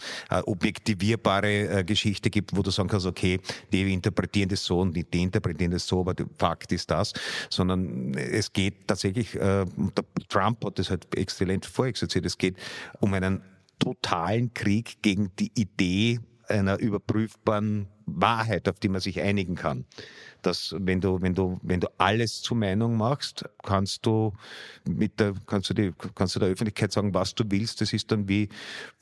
objektivierbare 0.46 1.80
äh, 1.80 1.84
Geschichte 1.84 2.30
gibt, 2.30 2.56
wo 2.56 2.62
du 2.62 2.72
sagen 2.72 2.90
kannst, 2.90 3.06
okay, 3.06 3.40
die 3.72 3.92
interpretieren 3.94 4.50
das 4.50 4.64
so 4.64 4.80
und 4.82 4.94
die, 4.96 5.22
interpretieren 5.22 5.72
das 5.72 5.88
so, 5.88 6.02
aber 6.02 6.14
der 6.14 6.28
Fakt 6.38 6.72
ist 6.72 6.92
das, 6.92 7.14
sondern 7.50 8.14
es 8.14 8.52
geht 8.52 8.88
tatsächlich, 8.88 9.36
äh, 9.36 9.66
Trump 10.30 10.64
hat 10.66 10.80
das 10.80 10.90
halt 10.90 11.08
exzellent 11.16 11.66
vorexerziert, 11.66 12.26
es 12.26 12.38
geht 12.38 12.58
um 13.00 13.14
einen 13.14 13.42
totalen 13.80 14.54
Krieg 14.54 15.02
gegen 15.02 15.32
die 15.38 15.52
Idee 15.56 16.20
einer 16.50 16.80
überprüfbaren 16.80 17.88
Wahrheit, 18.06 18.70
auf 18.70 18.80
die 18.80 18.90
man 18.90 19.02
sich 19.02 19.22
einigen 19.22 19.56
kann. 19.56 19.86
Dass 20.42 20.76
wenn 20.78 21.02
du, 21.02 21.22
wenn 21.22 21.36
du, 21.36 21.60
wenn 21.62 21.80
du 21.80 21.88
alles 21.98 22.42
zur 22.42 22.58
Meinung 22.58 22.96
machst, 22.96 23.46
kannst 23.64 24.06
du 24.06 24.34
mit 24.88 25.20
der, 25.20 25.34
kannst 25.46 25.70
du 25.70 25.74
die, 25.74 25.94
kannst 26.16 26.36
du 26.36 26.40
der 26.40 26.50
Öffentlichkeit 26.50 26.92
sagen, 26.92 27.14
was 27.14 27.36
du 27.36 27.44
willst. 27.48 27.82
Das 27.82 27.92
ist 27.94 28.12
dann 28.12 28.30
wie 28.30 28.50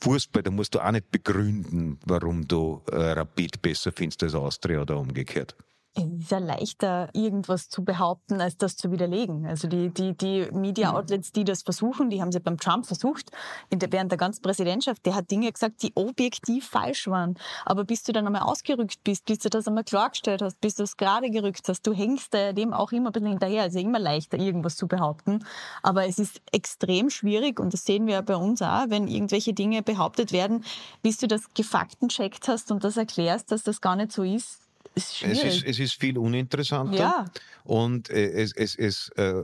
Fußball. 0.00 0.42
Da 0.42 0.50
musst 0.50 0.74
du 0.74 0.80
auch 0.80 0.90
nicht 0.90 1.10
begründen, 1.10 1.98
warum 2.06 2.48
du 2.48 2.82
äh, 2.90 2.96
Rapid 2.96 3.62
besser 3.62 3.92
findest 3.92 4.22
als 4.22 4.34
Austria 4.34 4.80
oder 4.80 4.98
umgekehrt. 4.98 5.54
Es 5.98 6.04
ist 6.04 6.30
ja 6.30 6.38
leichter, 6.38 7.08
irgendwas 7.14 7.70
zu 7.70 7.82
behaupten, 7.82 8.38
als 8.42 8.58
das 8.58 8.76
zu 8.76 8.92
widerlegen. 8.92 9.46
Also 9.46 9.66
die, 9.66 9.88
die, 9.88 10.14
die 10.14 10.46
Media-Outlets, 10.52 11.32
die 11.32 11.44
das 11.44 11.62
versuchen, 11.62 12.10
die 12.10 12.20
haben 12.20 12.32
sie 12.32 12.40
beim 12.40 12.58
Trump 12.58 12.84
versucht, 12.84 13.30
der, 13.72 13.90
während 13.90 14.12
der 14.12 14.18
ganzen 14.18 14.42
Präsidentschaft, 14.42 15.06
der 15.06 15.14
hat 15.14 15.30
Dinge 15.30 15.50
gesagt, 15.50 15.82
die 15.82 15.92
objektiv 15.94 16.68
falsch 16.68 17.06
waren. 17.06 17.38
Aber 17.64 17.84
bis 17.84 18.02
du 18.02 18.12
dann 18.12 18.26
einmal 18.26 18.42
ausgerückt 18.42 19.04
bist, 19.04 19.24
bis 19.24 19.38
du 19.38 19.48
das 19.48 19.66
einmal 19.66 19.84
klargestellt 19.84 20.42
hast, 20.42 20.60
bis 20.60 20.74
du 20.74 20.82
es 20.82 20.98
gerade 20.98 21.30
gerückt 21.30 21.66
hast, 21.66 21.86
du 21.86 21.94
hängst 21.94 22.34
dem 22.34 22.74
auch 22.74 22.92
immer 22.92 23.08
ein 23.08 23.12
bisschen 23.12 23.28
hinterher. 23.28 23.62
Also 23.62 23.78
immer 23.78 23.98
leichter, 23.98 24.38
irgendwas 24.38 24.76
zu 24.76 24.88
behaupten. 24.88 25.46
Aber 25.82 26.06
es 26.06 26.18
ist 26.18 26.42
extrem 26.52 27.08
schwierig 27.08 27.58
und 27.58 27.72
das 27.72 27.86
sehen 27.86 28.06
wir 28.06 28.14
ja 28.14 28.20
bei 28.20 28.36
uns 28.36 28.60
auch, 28.60 28.84
wenn 28.88 29.08
irgendwelche 29.08 29.54
Dinge 29.54 29.82
behauptet 29.82 30.32
werden, 30.32 30.62
bis 31.00 31.16
du 31.16 31.26
das 31.26 31.54
gefaktencheckt 31.54 32.48
hast 32.48 32.70
und 32.70 32.84
das 32.84 32.98
erklärst, 32.98 33.50
dass 33.50 33.62
das 33.62 33.80
gar 33.80 33.96
nicht 33.96 34.12
so 34.12 34.22
ist, 34.22 34.65
ist 34.96 35.22
es, 35.22 35.44
ist, 35.44 35.64
es 35.64 35.78
ist 35.78 36.00
viel 36.00 36.16
uninteressanter. 36.16 36.96
Ja. 36.96 37.24
Und 37.64 38.10
äh, 38.10 38.30
es, 38.30 38.52
es, 38.54 38.74
es 38.74 39.10
äh, 39.16 39.42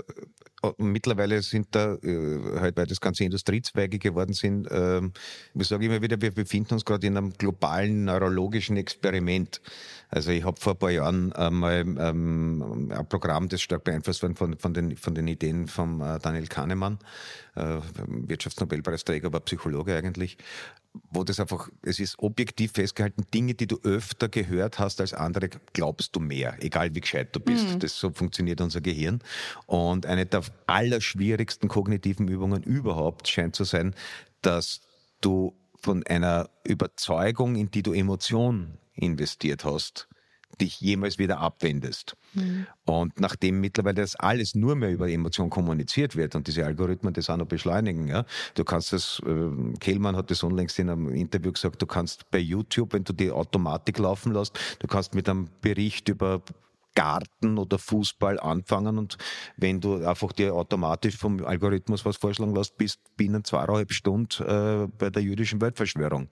mittlerweile 0.78 1.42
sind 1.42 1.68
da, 1.72 1.94
äh, 2.02 2.60
halt, 2.60 2.76
weil 2.76 2.86
das 2.86 3.00
ganze 3.00 3.24
Industriezweige 3.24 3.98
geworden 3.98 4.32
sind, 4.32 4.70
äh, 4.70 5.02
ich 5.54 5.66
sage 5.66 5.86
immer 5.86 6.00
wieder, 6.00 6.20
wir 6.20 6.32
befinden 6.32 6.74
uns 6.74 6.84
gerade 6.84 7.06
in 7.06 7.16
einem 7.16 7.32
globalen 7.32 8.04
neurologischen 8.04 8.76
Experiment. 8.76 9.60
Also 10.08 10.30
ich 10.30 10.44
habe 10.44 10.60
vor 10.60 10.74
ein 10.74 10.78
paar 10.78 10.90
Jahren 10.90 11.32
einmal 11.32 11.80
ähm, 11.80 12.90
ein 12.90 13.08
Programm, 13.08 13.48
das 13.48 13.60
stark 13.62 13.84
beeinflusst 13.84 14.22
worden 14.22 14.36
von, 14.36 14.56
von, 14.58 14.72
den, 14.72 14.96
von 14.96 15.14
den 15.14 15.26
Ideen 15.26 15.68
von 15.68 16.00
äh, 16.00 16.18
Daniel 16.20 16.46
Kahnemann, 16.46 16.98
äh, 17.56 17.78
Wirtschaftsnobelpreisträger, 18.06 19.26
aber 19.26 19.40
Psychologe 19.40 19.96
eigentlich, 19.96 20.38
wo 21.10 21.24
das 21.24 21.40
einfach, 21.40 21.68
es 21.82 21.98
ist 22.00 22.18
objektiv 22.18 22.72
festgehalten, 22.72 23.24
Dinge, 23.32 23.54
die 23.54 23.66
du 23.66 23.78
öfter 23.82 24.28
gehört 24.28 24.78
hast 24.78 25.00
als 25.00 25.14
andere, 25.14 25.48
glaubst 25.72 26.14
du 26.14 26.20
mehr, 26.20 26.56
egal 26.60 26.94
wie 26.94 27.00
gescheit 27.00 27.34
du 27.34 27.40
bist. 27.40 27.68
Mhm. 27.68 27.78
Das 27.80 27.98
so 27.98 28.10
funktioniert 28.10 28.60
unser 28.60 28.80
Gehirn. 28.80 29.20
Und 29.66 30.06
eine 30.06 30.26
der 30.26 30.42
allerschwierigsten 30.66 31.68
kognitiven 31.68 32.28
Übungen 32.28 32.62
überhaupt 32.62 33.28
scheint 33.28 33.56
zu 33.56 33.64
sein, 33.64 33.94
dass 34.42 34.80
du 35.20 35.54
von 35.80 36.04
einer 36.06 36.48
Überzeugung, 36.64 37.56
in 37.56 37.70
die 37.70 37.82
du 37.82 37.92
Emotion 37.92 38.78
investiert 38.94 39.64
hast, 39.64 40.08
dich 40.62 40.80
jemals 40.80 41.18
wieder 41.18 41.38
abwendest. 41.40 42.16
Mhm. 42.34 42.66
Und 42.84 43.20
nachdem 43.20 43.60
mittlerweile 43.60 44.00
das 44.00 44.16
alles 44.16 44.54
nur 44.54 44.76
mehr 44.76 44.90
über 44.90 45.10
Emotionen 45.10 45.50
kommuniziert 45.50 46.16
wird 46.16 46.34
und 46.34 46.46
diese 46.46 46.64
Algorithmen 46.64 47.12
das 47.12 47.28
auch 47.28 47.36
noch 47.36 47.46
beschleunigen, 47.46 48.08
ja, 48.08 48.24
du 48.54 48.64
kannst 48.64 48.92
das, 48.92 49.20
äh, 49.26 49.78
Kehlmann 49.78 50.16
hat 50.16 50.30
das 50.30 50.42
unlängst 50.42 50.78
in 50.78 50.88
einem 50.88 51.08
Interview 51.08 51.52
gesagt, 51.52 51.82
du 51.82 51.86
kannst 51.86 52.30
bei 52.30 52.38
YouTube, 52.38 52.92
wenn 52.94 53.04
du 53.04 53.12
die 53.12 53.30
Automatik 53.30 53.98
laufen 53.98 54.32
lässt, 54.32 54.58
du 54.78 54.86
kannst 54.86 55.14
mit 55.14 55.28
einem 55.28 55.48
Bericht 55.60 56.08
über 56.08 56.42
Garten 56.94 57.58
oder 57.58 57.78
Fußball 57.78 58.38
anfangen 58.38 58.98
und 58.98 59.16
wenn 59.56 59.80
du 59.80 60.04
einfach 60.04 60.32
dir 60.32 60.54
automatisch 60.54 61.16
vom 61.16 61.44
Algorithmus 61.44 62.04
was 62.04 62.16
vorschlagen 62.16 62.54
lässt, 62.54 62.76
bist 62.76 63.00
binnen 63.16 63.44
zweieinhalb 63.44 63.92
Stunden 63.92 64.44
äh, 64.44 64.88
bei 64.98 65.10
der 65.10 65.22
jüdischen 65.22 65.60
Weltverschwörung 65.60 66.28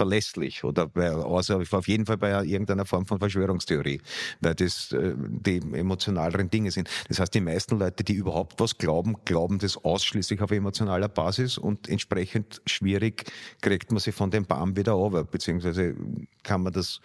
verlässlich 0.00 0.64
oder 0.64 0.86
bei, 0.86 1.10
also 1.10 1.60
auf 1.60 1.86
jeden 1.86 2.06
Fall 2.06 2.16
bei 2.16 2.42
irgendeiner 2.42 2.86
Form 2.86 3.04
von 3.04 3.18
Verschwörungstheorie, 3.18 4.00
weil 4.40 4.54
das 4.54 4.92
äh, 4.92 5.12
die 5.14 5.58
emotionaleren 5.58 6.48
Dinge 6.48 6.70
sind. 6.70 6.88
Das 7.08 7.20
heißt, 7.20 7.34
die 7.34 7.42
meisten 7.42 7.78
Leute, 7.78 8.02
die 8.02 8.14
überhaupt 8.14 8.58
was 8.60 8.78
glauben, 8.78 9.16
glauben 9.26 9.58
das 9.58 9.76
ausschließlich 9.76 10.40
auf 10.40 10.52
emotionaler 10.52 11.10
Basis 11.10 11.58
und 11.58 11.86
entsprechend 11.86 12.62
schwierig 12.64 13.30
kriegt 13.60 13.92
man 13.92 14.00
sie 14.00 14.12
von 14.12 14.30
dem 14.30 14.46
Baum 14.46 14.74
wieder 14.74 14.96
over, 14.96 15.22
beziehungsweise 15.24 15.94
kann 16.42 16.62
man 16.62 16.72
das, 16.72 17.02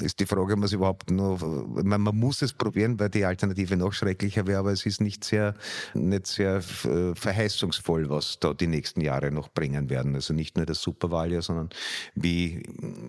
ist 0.00 0.18
die 0.18 0.24
Frage, 0.24 0.54
ob 0.54 0.58
man 0.60 0.62
es 0.62 0.72
überhaupt 0.72 1.10
nur, 1.10 1.38
man, 1.84 2.00
man 2.00 2.16
muss 2.16 2.40
es 2.40 2.54
probieren, 2.54 2.98
weil 2.98 3.10
die 3.10 3.26
Alternative 3.26 3.76
noch 3.76 3.92
schrecklicher 3.92 4.46
wäre, 4.46 4.60
aber 4.60 4.72
es 4.72 4.86
ist 4.86 5.02
nicht 5.02 5.22
sehr, 5.22 5.54
nicht 5.92 6.26
sehr 6.26 6.62
äh, 6.84 7.14
verheißungsvoll, 7.14 8.08
was 8.08 8.38
da 8.40 8.54
die 8.54 8.68
nächsten 8.68 9.02
Jahre 9.02 9.30
noch 9.30 9.50
bringen 9.50 9.90
werden. 9.90 10.14
Also 10.14 10.32
nicht 10.32 10.56
nur 10.56 10.64
das 10.64 10.80
Superwahljahr, 10.80 11.42
sondern 11.42 11.68
wie 12.14 12.37
wie 12.38 12.62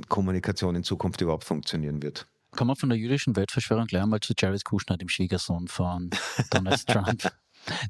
Kommunikation 0.08 0.76
in 0.76 0.84
Zukunft 0.84 1.22
überhaupt 1.22 1.44
funktionieren 1.44 2.02
wird. 2.02 2.26
Kommen 2.52 2.72
wir 2.72 2.76
von 2.76 2.90
der 2.90 2.98
jüdischen 2.98 3.36
Weltverschwörung 3.36 3.86
gleich 3.86 4.02
einmal 4.02 4.20
zu 4.22 4.34
Jared 4.36 4.66
Kushner, 4.66 4.98
dem 4.98 5.08
Schwiegersohn 5.08 5.68
von 5.68 6.10
Donald 6.50 6.86
Trump. 6.88 7.32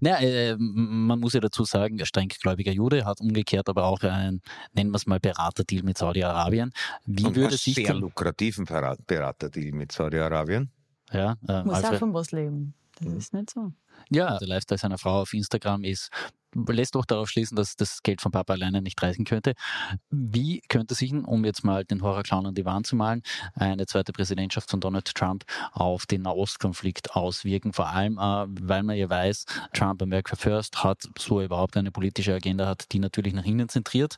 Naja, 0.01 0.19
äh, 0.19 0.55
man 0.57 1.19
muss 1.19 1.33
ja 1.33 1.39
dazu 1.39 1.63
sagen, 1.63 1.97
der 1.97 2.05
strenggläubiger 2.05 2.71
Jude 2.71 3.05
hat 3.05 3.21
umgekehrt 3.21 3.69
aber 3.69 3.85
auch 3.85 4.01
einen, 4.01 4.41
nennen 4.73 4.91
wir 4.91 4.97
es 4.97 5.05
mal, 5.05 5.19
Beraterdeal 5.19 5.83
mit 5.83 5.97
Saudi-Arabien. 5.97 6.71
Wie 7.05 7.25
Und 7.25 7.35
würde 7.35 7.55
sich 7.55 7.75
sehr 7.75 7.93
lukrativen 7.93 8.65
Beraterdeal 8.65 9.71
mit 9.71 9.91
Saudi-Arabien. 9.91 10.71
Ja, 11.13 11.37
äh, 11.47 11.63
muss 11.63 11.75
Alfred, 11.75 11.93
auch 11.93 11.99
von 11.99 12.13
was 12.13 12.31
leben. 12.31 12.73
Das 12.99 13.13
ist 13.13 13.33
nicht 13.33 13.51
so. 13.51 13.71
Ja, 14.09 14.37
der 14.39 14.47
Lifestyle 14.47 14.77
seiner 14.77 14.97
Frau 14.97 15.21
auf 15.21 15.33
Instagram 15.33 15.83
ist 15.83 16.09
lässt 16.55 16.95
doch 16.95 17.05
darauf 17.05 17.29
schließen, 17.29 17.55
dass 17.55 17.75
das 17.75 18.01
Geld 18.03 18.21
von 18.21 18.31
Papa 18.31 18.53
alleine 18.53 18.81
nicht 18.81 19.01
reichen 19.01 19.25
könnte. 19.25 19.53
Wie 20.09 20.61
könnte 20.69 20.95
sich, 20.95 21.13
um 21.13 21.45
jetzt 21.45 21.63
mal 21.63 21.85
den 21.85 22.01
Horrorclown 22.01 22.47
an 22.47 22.55
die 22.55 22.65
Wand 22.65 22.87
zu 22.87 22.95
malen, 22.95 23.21
eine 23.55 23.85
zweite 23.85 24.11
Präsidentschaft 24.11 24.69
von 24.69 24.79
Donald 24.79 25.13
Trump 25.13 25.45
auf 25.71 26.05
den 26.05 26.23
Nahostkonflikt 26.23 27.15
auswirken? 27.15 27.73
Vor 27.73 27.89
allem, 27.89 28.17
äh, 28.17 28.45
weil 28.61 28.83
man 28.83 28.95
ja 28.95 29.09
weiß, 29.09 29.45
Trump 29.73 30.01
America 30.01 30.35
First 30.35 30.83
hat, 30.83 31.03
so 31.17 31.39
er 31.39 31.45
überhaupt 31.45 31.77
eine 31.77 31.91
politische 31.91 32.33
Agenda 32.33 32.67
hat, 32.67 32.91
die 32.91 32.99
natürlich 32.99 33.33
nach 33.33 33.45
innen 33.45 33.69
zentriert. 33.69 34.15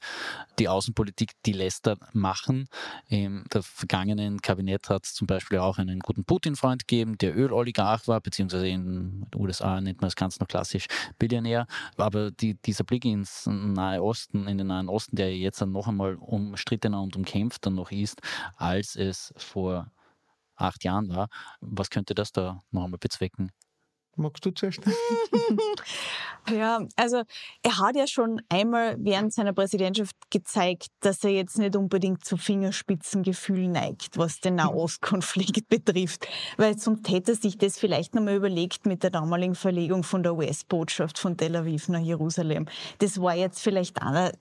Die 0.59 0.67
Außenpolitik, 0.67 1.31
die 1.45 1.53
lässt 1.53 1.87
er 1.87 1.97
machen. 2.13 2.67
Im 3.07 3.45
vergangenen 3.49 4.41
Kabinett 4.41 4.89
hat 4.89 5.05
es 5.05 5.13
zum 5.13 5.27
Beispiel 5.27 5.59
auch 5.59 5.77
einen 5.77 5.99
guten 5.99 6.23
Putin-Freund 6.23 6.87
gegeben, 6.87 7.17
der 7.17 7.35
Öloligarch 7.35 8.07
war, 8.07 8.21
beziehungsweise 8.21 8.67
in 8.67 8.83
den 8.85 9.27
USA 9.35 9.81
nennt 9.81 10.01
man 10.01 10.07
es 10.07 10.15
ganz 10.15 10.39
noch 10.39 10.47
klassisch 10.47 10.85
Billionär. 11.17 11.67
Aber 11.97 12.20
die, 12.29 12.55
dieser 12.61 12.83
Blick 12.83 13.05
ins 13.05 13.47
Nahe 13.47 14.03
Osten, 14.03 14.47
in 14.47 14.57
den 14.57 14.67
Nahen 14.67 14.89
Osten, 14.89 15.15
der 15.15 15.35
jetzt 15.35 15.61
noch 15.61 15.87
einmal 15.87 16.15
umstrittener 16.15 17.01
und 17.01 17.15
umkämpfter 17.15 17.69
noch 17.71 17.91
ist, 17.91 18.21
als 18.55 18.95
es 18.95 19.33
vor 19.37 19.91
acht 20.55 20.83
Jahren 20.83 21.09
war, 21.09 21.29
was 21.61 21.89
könnte 21.89 22.15
das 22.15 22.31
da 22.31 22.63
noch 22.71 22.85
einmal 22.85 22.99
bezwecken? 22.99 23.51
Magst 24.15 24.45
du 24.45 24.51
zuerst? 24.51 24.81
Ja, 26.49 26.79
also 26.95 27.21
er 27.61 27.77
hat 27.77 27.95
ja 27.95 28.07
schon 28.07 28.41
einmal 28.49 28.95
während 28.99 29.31
seiner 29.31 29.53
Präsidentschaft 29.53 30.15
gezeigt, 30.31 30.87
dass 30.99 31.23
er 31.23 31.29
jetzt 31.29 31.59
nicht 31.59 31.75
unbedingt 31.75 32.25
zu 32.25 32.35
Fingerspitzengefühl 32.35 33.67
neigt, 33.67 34.17
was 34.17 34.39
den 34.39 34.55
Nahostkonflikt 34.55 35.69
betrifft. 35.69 36.27
Weil 36.57 36.77
sonst 36.79 37.07
hätte 37.09 37.33
er 37.33 37.35
sich 37.35 37.57
das 37.59 37.77
vielleicht 37.77 38.15
nochmal 38.15 38.35
überlegt 38.35 38.87
mit 38.87 39.03
der 39.03 39.11
damaligen 39.11 39.53
Verlegung 39.53 40.03
von 40.03 40.23
der 40.23 40.33
US-Botschaft 40.35 41.19
von 41.19 41.37
Tel 41.37 41.55
Aviv 41.55 41.89
nach 41.89 41.99
Jerusalem. 41.99 42.65
Das 42.97 43.21
war 43.21 43.35
jetzt 43.35 43.61
vielleicht 43.61 44.01
einer, 44.01 44.31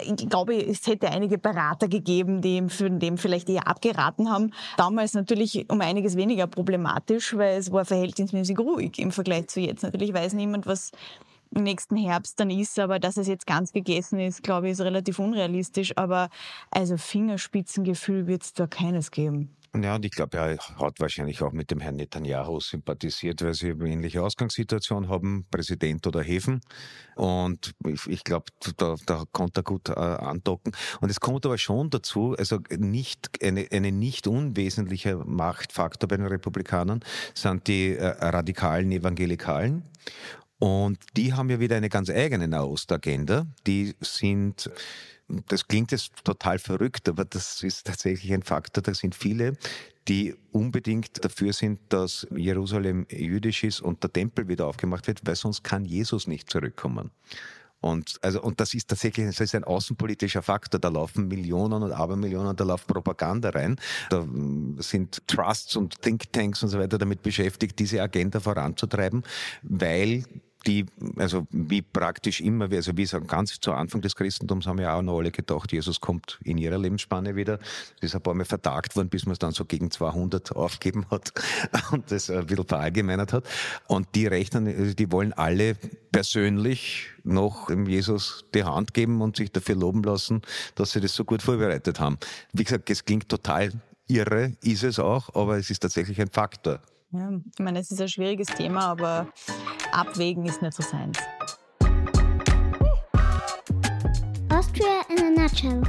ich 0.00 0.28
glaube, 0.28 0.54
es 0.54 0.86
hätte 0.86 1.10
einige 1.10 1.36
Berater 1.36 1.88
gegeben, 1.88 2.42
die 2.42 2.56
ihm 2.56 2.70
von 2.70 3.00
dem 3.00 3.18
vielleicht 3.18 3.48
eher 3.50 3.66
abgeraten 3.66 4.30
haben. 4.30 4.52
Damals 4.76 5.14
natürlich 5.14 5.68
um 5.68 5.80
einiges 5.80 6.16
weniger 6.16 6.46
problematisch, 6.46 7.36
weil 7.36 7.58
es 7.58 7.72
war 7.72 7.84
verhältnismäßig 7.84 8.58
ruhig 8.58 8.77
im 8.80 9.12
Vergleich 9.12 9.48
zu 9.48 9.60
jetzt. 9.60 9.82
Natürlich 9.82 10.12
weiß 10.12 10.32
niemand, 10.34 10.66
was 10.66 10.92
nächsten 11.50 11.96
Herbst 11.96 12.38
dann 12.40 12.50
ist, 12.50 12.78
aber 12.78 12.98
dass 12.98 13.16
es 13.16 13.26
jetzt 13.26 13.46
ganz 13.46 13.72
gegessen 13.72 14.20
ist, 14.20 14.42
glaube 14.42 14.66
ich, 14.66 14.72
ist 14.72 14.80
relativ 14.80 15.18
unrealistisch. 15.18 15.96
Aber 15.96 16.28
also 16.70 16.96
Fingerspitzengefühl 16.96 18.26
wird 18.26 18.42
es 18.42 18.52
da 18.52 18.66
keines 18.66 19.10
geben. 19.10 19.50
Ja, 19.76 19.96
und 19.96 20.04
ich 20.04 20.12
glaube, 20.12 20.38
er 20.38 20.56
hat 20.56 20.98
wahrscheinlich 20.98 21.42
auch 21.42 21.52
mit 21.52 21.70
dem 21.70 21.80
Herrn 21.80 21.96
Netanyahu 21.96 22.58
sympathisiert, 22.58 23.42
weil 23.42 23.52
sie 23.52 23.70
eine 23.72 23.86
ähnliche 23.88 24.22
Ausgangssituation 24.22 25.08
haben, 25.08 25.46
Präsident 25.50 26.06
oder 26.06 26.22
Häfen. 26.22 26.62
Und 27.16 27.74
ich, 27.86 28.06
ich 28.06 28.24
glaube, 28.24 28.46
da, 28.78 28.96
da 29.04 29.24
konnte 29.30 29.60
er 29.60 29.64
gut 29.64 29.90
äh, 29.90 29.92
andocken. 29.92 30.72
Und 31.00 31.10
es 31.10 31.20
kommt 31.20 31.44
aber 31.44 31.58
schon 31.58 31.90
dazu, 31.90 32.34
also 32.38 32.60
nicht 32.70 33.42
eine, 33.42 33.68
eine 33.70 33.92
nicht 33.92 34.26
unwesentlicher 34.26 35.22
Machtfaktor 35.24 36.08
bei 36.08 36.16
den 36.16 36.26
Republikanern 36.26 37.00
sind 37.34 37.66
die 37.68 37.94
äh, 37.94 38.06
radikalen 38.06 38.90
Evangelikalen. 38.90 39.82
Und 40.58 40.98
die 41.16 41.34
haben 41.34 41.50
ja 41.50 41.60
wieder 41.60 41.76
eine 41.76 41.90
ganz 41.90 42.10
eigene 42.10 42.48
Nahostagenda. 42.48 43.46
Die 43.66 43.94
sind 44.00 44.70
das 45.48 45.66
klingt 45.68 45.92
jetzt 45.92 46.12
total 46.24 46.58
verrückt, 46.58 47.08
aber 47.08 47.24
das 47.24 47.62
ist 47.62 47.86
tatsächlich 47.86 48.32
ein 48.32 48.42
Faktor. 48.42 48.82
Da 48.82 48.94
sind 48.94 49.14
viele, 49.14 49.56
die 50.08 50.34
unbedingt 50.52 51.24
dafür 51.24 51.52
sind, 51.52 51.80
dass 51.90 52.26
Jerusalem 52.34 53.06
jüdisch 53.10 53.64
ist 53.64 53.80
und 53.80 54.02
der 54.02 54.12
Tempel 54.12 54.48
wieder 54.48 54.66
aufgemacht 54.66 55.06
wird, 55.06 55.20
weil 55.24 55.36
sonst 55.36 55.62
kann 55.62 55.84
Jesus 55.84 56.26
nicht 56.26 56.50
zurückkommen. 56.50 57.10
Und, 57.80 58.18
also, 58.22 58.42
und 58.42 58.58
das 58.58 58.74
ist 58.74 58.88
tatsächlich 58.88 59.26
das 59.26 59.38
ist 59.38 59.54
ein 59.54 59.62
außenpolitischer 59.62 60.42
Faktor. 60.42 60.80
Da 60.80 60.88
laufen 60.88 61.28
Millionen 61.28 61.82
und 61.82 61.92
Abermillionen, 61.92 62.56
da 62.56 62.64
läuft 62.64 62.88
Propaganda 62.88 63.50
rein. 63.50 63.76
Da 64.10 64.26
sind 64.78 65.26
Trusts 65.28 65.76
und 65.76 66.00
Thinktanks 66.02 66.62
und 66.62 66.70
so 66.70 66.78
weiter 66.78 66.98
damit 66.98 67.22
beschäftigt, 67.22 67.78
diese 67.78 68.02
Agenda 68.02 68.40
voranzutreiben, 68.40 69.22
weil 69.62 70.24
die, 70.66 70.86
also 71.16 71.46
wie 71.50 71.82
praktisch 71.82 72.40
immer, 72.40 72.70
also 72.70 72.96
wie 72.96 73.06
sagen, 73.06 73.26
ganz 73.26 73.60
zu 73.60 73.72
Anfang 73.72 74.00
des 74.00 74.16
Christentums 74.16 74.66
haben 74.66 74.78
ja 74.78 74.94
auch 74.94 75.02
noch 75.02 75.18
alle 75.18 75.30
gedacht, 75.30 75.72
Jesus 75.72 76.00
kommt 76.00 76.38
in 76.44 76.58
ihrer 76.58 76.78
Lebensspanne 76.78 77.36
wieder. 77.36 77.58
Das 77.58 78.10
ist 78.10 78.14
ein 78.14 78.22
paar 78.22 78.34
Mal 78.34 78.44
vertagt 78.44 78.96
worden, 78.96 79.08
bis 79.08 79.24
man 79.24 79.32
es 79.32 79.38
dann 79.38 79.52
so 79.52 79.64
gegen 79.64 79.90
200 79.90 80.56
aufgeben 80.56 81.06
hat 81.10 81.32
und 81.92 82.10
das 82.10 82.30
ein 82.30 82.46
bisschen 82.46 82.66
verallgemeinert 82.66 83.32
hat. 83.32 83.44
Und 83.86 84.08
die 84.14 84.26
rechnen, 84.26 84.66
also 84.66 84.94
die 84.94 85.10
wollen 85.12 85.32
alle 85.32 85.76
persönlich 86.12 87.08
noch 87.24 87.70
Jesus 87.70 88.44
die 88.54 88.64
Hand 88.64 88.94
geben 88.94 89.20
und 89.22 89.36
sich 89.36 89.52
dafür 89.52 89.76
loben 89.76 90.02
lassen, 90.02 90.42
dass 90.74 90.92
sie 90.92 91.00
das 91.00 91.14
so 91.14 91.24
gut 91.24 91.42
vorbereitet 91.42 92.00
haben. 92.00 92.18
Wie 92.52 92.64
gesagt, 92.64 92.90
es 92.90 93.04
klingt 93.04 93.28
total 93.28 93.72
irre, 94.08 94.54
ist 94.62 94.82
es 94.82 94.98
auch, 94.98 95.34
aber 95.34 95.58
es 95.58 95.70
ist 95.70 95.80
tatsächlich 95.80 96.20
ein 96.20 96.30
Faktor. 96.30 96.80
Ja, 97.10 97.30
ich 97.52 97.58
meine, 97.58 97.78
es 97.78 97.90
ist 97.90 98.00
ein 98.02 98.08
schwieriges 98.08 98.48
Thema, 98.48 98.86
aber 98.86 99.28
abwägen 99.92 100.44
ist 100.44 100.60
nicht 100.60 100.74
so 100.74 100.82
seins. 100.82 101.18
Austria 104.50 105.02
in 105.08 105.38
a 105.38 105.42
nutshell. 105.42 105.82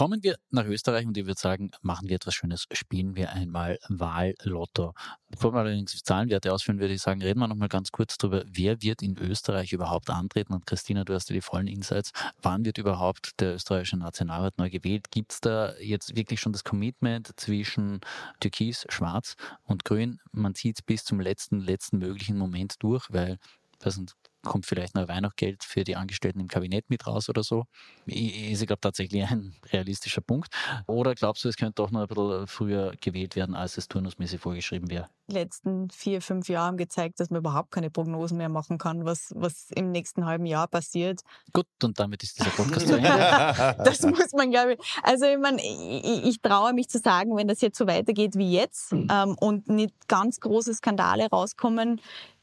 Kommen 0.00 0.22
wir 0.22 0.36
nach 0.50 0.64
Österreich 0.64 1.06
und 1.06 1.14
ich 1.18 1.26
würde 1.26 1.38
sagen, 1.38 1.72
machen 1.82 2.08
wir 2.08 2.16
etwas 2.16 2.32
Schönes, 2.32 2.64
spielen 2.72 3.16
wir 3.16 3.32
einmal 3.32 3.78
Wahllotto. 3.90 4.94
Bevor 5.28 5.52
wir 5.52 5.58
allerdings 5.58 6.02
Zahlenwerte 6.02 6.54
ausführen, 6.54 6.80
würde 6.80 6.94
ich 6.94 7.02
sagen, 7.02 7.20
reden 7.20 7.38
wir 7.38 7.48
nochmal 7.48 7.68
ganz 7.68 7.92
kurz 7.92 8.16
darüber, 8.16 8.42
wer 8.46 8.80
wird 8.80 9.02
in 9.02 9.18
Österreich 9.18 9.74
überhaupt 9.74 10.08
antreten? 10.08 10.54
Und 10.54 10.64
Christina, 10.64 11.04
du 11.04 11.12
hast 11.12 11.28
ja 11.28 11.34
die 11.34 11.42
vollen 11.42 11.66
Insights. 11.66 12.12
Wann 12.40 12.64
wird 12.64 12.78
überhaupt 12.78 13.38
der 13.40 13.56
österreichische 13.56 13.98
Nationalrat 13.98 14.56
neu 14.56 14.70
gewählt? 14.70 15.10
Gibt 15.10 15.32
es 15.34 15.42
da 15.42 15.76
jetzt 15.76 16.16
wirklich 16.16 16.40
schon 16.40 16.54
das 16.54 16.64
Commitment 16.64 17.38
zwischen 17.38 18.00
Türkis, 18.40 18.86
Schwarz 18.88 19.34
und 19.64 19.84
Grün? 19.84 20.18
Man 20.32 20.54
zieht 20.54 20.78
es 20.78 20.82
bis 20.82 21.04
zum 21.04 21.20
letzten, 21.20 21.60
letzten 21.60 21.98
möglichen 21.98 22.38
Moment 22.38 22.76
durch, 22.82 23.04
weil, 23.10 23.36
weiß 23.80 23.98
nicht, 23.98 24.16
kommt 24.42 24.66
vielleicht 24.66 24.94
noch 24.94 25.08
Weihnachtsgeld 25.08 25.64
für 25.64 25.84
die 25.84 25.96
Angestellten 25.96 26.40
im 26.40 26.48
Kabinett 26.48 26.88
mit 26.88 27.06
raus 27.06 27.28
oder 27.28 27.42
so. 27.42 27.64
Ist, 28.06 28.60
ich 28.60 28.66
glaube, 28.66 28.80
tatsächlich 28.80 29.24
ein 29.24 29.54
realistischer 29.72 30.20
Punkt. 30.20 30.48
Oder 30.86 31.14
glaubst 31.14 31.44
du, 31.44 31.48
es 31.48 31.56
könnte 31.56 31.74
doch 31.76 31.90
noch 31.90 32.02
ein 32.02 32.08
bisschen 32.08 32.46
früher 32.46 32.92
gewählt 33.00 33.36
werden, 33.36 33.54
als 33.54 33.76
es 33.76 33.88
turnusmäßig 33.88 34.40
vorgeschrieben 34.40 34.90
wäre? 34.90 35.08
Die 35.28 35.34
letzten 35.34 35.90
vier, 35.90 36.22
fünf 36.22 36.48
Jahre 36.48 36.66
haben 36.66 36.76
gezeigt, 36.76 37.20
dass 37.20 37.30
man 37.30 37.40
überhaupt 37.40 37.70
keine 37.70 37.90
Prognosen 37.90 38.36
mehr 38.36 38.48
machen 38.48 38.78
kann, 38.78 39.04
was, 39.04 39.32
was 39.36 39.70
im 39.70 39.92
nächsten 39.92 40.26
halben 40.26 40.46
Jahr 40.46 40.66
passiert. 40.66 41.20
Gut, 41.52 41.66
und 41.82 42.00
damit 42.00 42.22
ist 42.22 42.38
dieser 42.38 42.50
Podcast 42.50 42.88
zu 42.88 42.96
Ende. 42.96 43.08
das 43.84 44.02
muss 44.02 44.32
man, 44.32 44.50
glaube 44.50 44.74
ich. 44.74 44.80
Also, 45.02 45.26
ich 45.26 45.38
meine, 45.38 45.62
ich, 45.62 46.24
ich, 46.24 46.40
traue 46.40 46.72
mich 46.72 46.88
zu 46.88 46.98
sagen, 46.98 47.36
wenn 47.36 47.46
das 47.46 47.60
jetzt 47.60 47.78
so 47.78 47.86
weitergeht 47.86 48.36
wie 48.36 48.52
jetzt 48.52 48.90
hm. 48.90 49.08
ähm, 49.10 49.36
und 49.38 49.68
nicht 49.68 50.08
ganz 50.08 50.40
große 50.40 50.74
Skandale 50.74 51.28
rauskommen, 51.28 52.00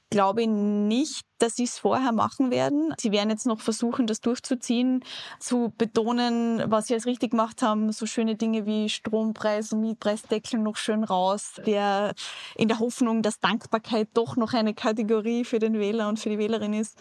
glaube 0.09 0.43
ich 0.43 0.47
nicht, 0.47 1.25
dass 1.37 1.55
sie 1.55 1.65
es 1.65 1.77
vorher 1.77 2.11
machen 2.11 2.49
werden. 2.49 2.93
Sie 2.97 3.11
werden 3.11 3.29
jetzt 3.29 3.45
noch 3.45 3.59
versuchen, 3.59 4.07
das 4.07 4.21
durchzuziehen, 4.21 5.03
zu 5.39 5.73
betonen, 5.77 6.63
was 6.67 6.87
sie 6.87 6.93
als 6.93 7.05
richtig 7.05 7.31
gemacht 7.31 7.61
haben. 7.61 7.91
So 7.91 8.05
schöne 8.05 8.35
Dinge 8.35 8.65
wie 8.65 8.89
Strompreis 8.89 9.73
und 9.73 9.81
Mietpreisdeckel 9.81 10.59
noch 10.59 10.77
schön 10.77 11.03
raus. 11.03 11.61
Der, 11.65 12.13
in 12.55 12.67
der 12.67 12.79
Hoffnung, 12.79 13.21
dass 13.21 13.39
Dankbarkeit 13.39 14.07
doch 14.13 14.35
noch 14.35 14.53
eine 14.53 14.73
Kategorie 14.73 15.43
für 15.43 15.59
den 15.59 15.77
Wähler 15.77 16.09
und 16.09 16.19
für 16.19 16.29
die 16.29 16.39
Wählerin 16.39 16.73
ist. 16.73 16.97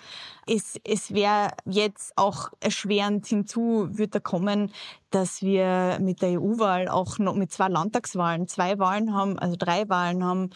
Es, 0.47 0.79
es 0.85 1.15
wäre 1.15 1.51
jetzt 1.65 2.13
auch 2.17 2.51
erschwerend 2.61 3.27
hinzu, 3.27 3.89
wird 3.91 4.15
da 4.15 4.21
kommen, 4.21 4.71
dass 5.11 5.43
wir 5.43 5.99
mit 6.01 6.21
der 6.21 6.41
EU-Wahl 6.41 6.89
auch 6.89 7.19
noch 7.19 7.35
mit 7.35 7.53
zwei 7.53 7.69
Landtagswahlen, 7.69 8.49
zwei 8.49 8.79
Wahlen 8.79 9.15
haben, 9.15 9.39
also 9.39 9.57
drei 9.57 9.89
Wahlen 9.89 10.25
haben, 10.25 10.51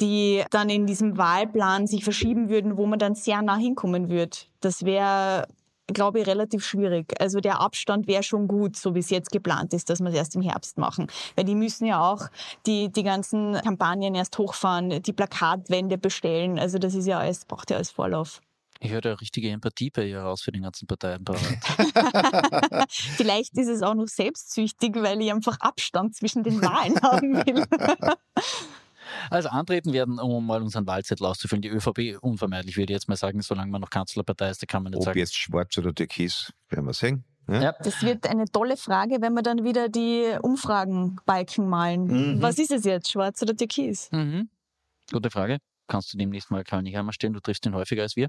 die 0.00 0.44
dann 0.50 0.68
in 0.68 0.86
diesem 0.86 1.18
Wahlplan 1.18 1.86
sich 1.86 2.04
verschieben 2.04 2.48
würden, 2.48 2.76
wo 2.76 2.86
man 2.86 2.98
dann 2.98 3.14
sehr 3.14 3.42
nah 3.42 3.56
hinkommen 3.56 4.08
würde. 4.10 4.36
Das 4.60 4.84
wäre 4.84 5.46
glaube 5.92 6.20
ich, 6.20 6.26
relativ 6.26 6.64
schwierig. 6.64 7.14
Also 7.20 7.40
der 7.40 7.60
Abstand 7.60 8.06
wäre 8.06 8.22
schon 8.22 8.46
gut, 8.46 8.76
so 8.76 8.94
wie 8.94 8.98
es 8.98 9.10
jetzt 9.10 9.30
geplant 9.30 9.72
ist, 9.72 9.88
dass 9.90 10.00
wir 10.00 10.08
es 10.08 10.14
erst 10.14 10.36
im 10.36 10.42
Herbst 10.42 10.78
machen. 10.78 11.06
Weil 11.34 11.44
die 11.44 11.54
müssen 11.54 11.86
ja 11.86 12.00
auch 12.00 12.28
die, 12.66 12.90
die 12.92 13.02
ganzen 13.02 13.54
Kampagnen 13.54 14.14
erst 14.14 14.36
hochfahren, 14.38 15.02
die 15.02 15.12
Plakatwände 15.12 15.98
bestellen. 15.98 16.58
Also 16.58 16.78
das 16.78 16.94
ist 16.94 17.06
ja 17.06 17.18
alles, 17.18 17.44
braucht 17.44 17.70
ja 17.70 17.76
alles 17.76 17.90
Vorlauf. 17.90 18.40
Ich 18.80 18.92
höre 18.92 19.00
da 19.00 19.14
richtige 19.14 19.50
Empathie 19.50 19.90
bei 19.90 20.04
ihr 20.04 20.20
raus 20.20 20.40
für 20.42 20.52
den 20.52 20.62
ganzen 20.62 20.86
Parteienapparat. 20.86 21.58
Vielleicht 22.90 23.58
ist 23.58 23.66
es 23.66 23.82
auch 23.82 23.94
noch 23.94 24.06
selbstsüchtig, 24.06 24.94
weil 24.94 25.20
ich 25.20 25.32
einfach 25.32 25.58
Abstand 25.58 26.14
zwischen 26.14 26.44
den 26.44 26.62
Wahlen 26.62 27.00
haben 27.02 27.34
will. 27.44 27.64
Also 29.30 29.48
antreten 29.48 29.92
werden, 29.92 30.18
um 30.18 30.46
mal 30.46 30.62
unseren 30.62 30.86
Wahlzettel 30.86 31.26
auszufüllen, 31.26 31.62
die 31.62 31.68
ÖVP 31.68 32.18
unvermeidlich, 32.20 32.76
würde 32.76 32.92
ich 32.92 32.96
jetzt 32.96 33.08
mal 33.08 33.16
sagen, 33.16 33.40
solange 33.42 33.70
man 33.70 33.80
noch 33.80 33.90
Kanzlerpartei 33.90 34.50
ist, 34.50 34.62
da 34.62 34.66
kann 34.66 34.82
man 34.82 34.90
nicht 34.90 34.98
Ob 34.98 35.04
sagen. 35.04 35.16
Ob 35.16 35.20
jetzt 35.20 35.36
schwarz 35.36 35.76
oder 35.78 35.94
türkis, 35.94 36.52
werden 36.68 36.86
wir 36.86 36.94
sehen. 36.94 37.24
Ja? 37.48 37.62
ja? 37.62 37.74
Das 37.80 38.02
wird 38.02 38.26
eine 38.28 38.44
tolle 38.46 38.76
Frage, 38.76 39.18
wenn 39.20 39.34
wir 39.34 39.42
dann 39.42 39.64
wieder 39.64 39.88
die 39.88 40.36
Umfragenbalken 40.42 41.68
malen. 41.68 42.36
Mhm. 42.36 42.42
Was 42.42 42.58
ist 42.58 42.70
es 42.70 42.84
jetzt, 42.84 43.10
schwarz 43.10 43.42
oder 43.42 43.56
türkis? 43.56 44.08
Mhm. 44.12 44.50
Gute 45.10 45.30
Frage. 45.30 45.58
Kannst 45.86 46.12
du 46.12 46.18
demnächst 46.18 46.50
mal 46.50 46.64
Karl 46.64 46.82
Nichheimer 46.82 47.14
stellen, 47.14 47.32
du 47.32 47.40
triffst 47.40 47.64
ihn 47.64 47.74
häufiger 47.74 48.02
als 48.02 48.14
wir. 48.14 48.28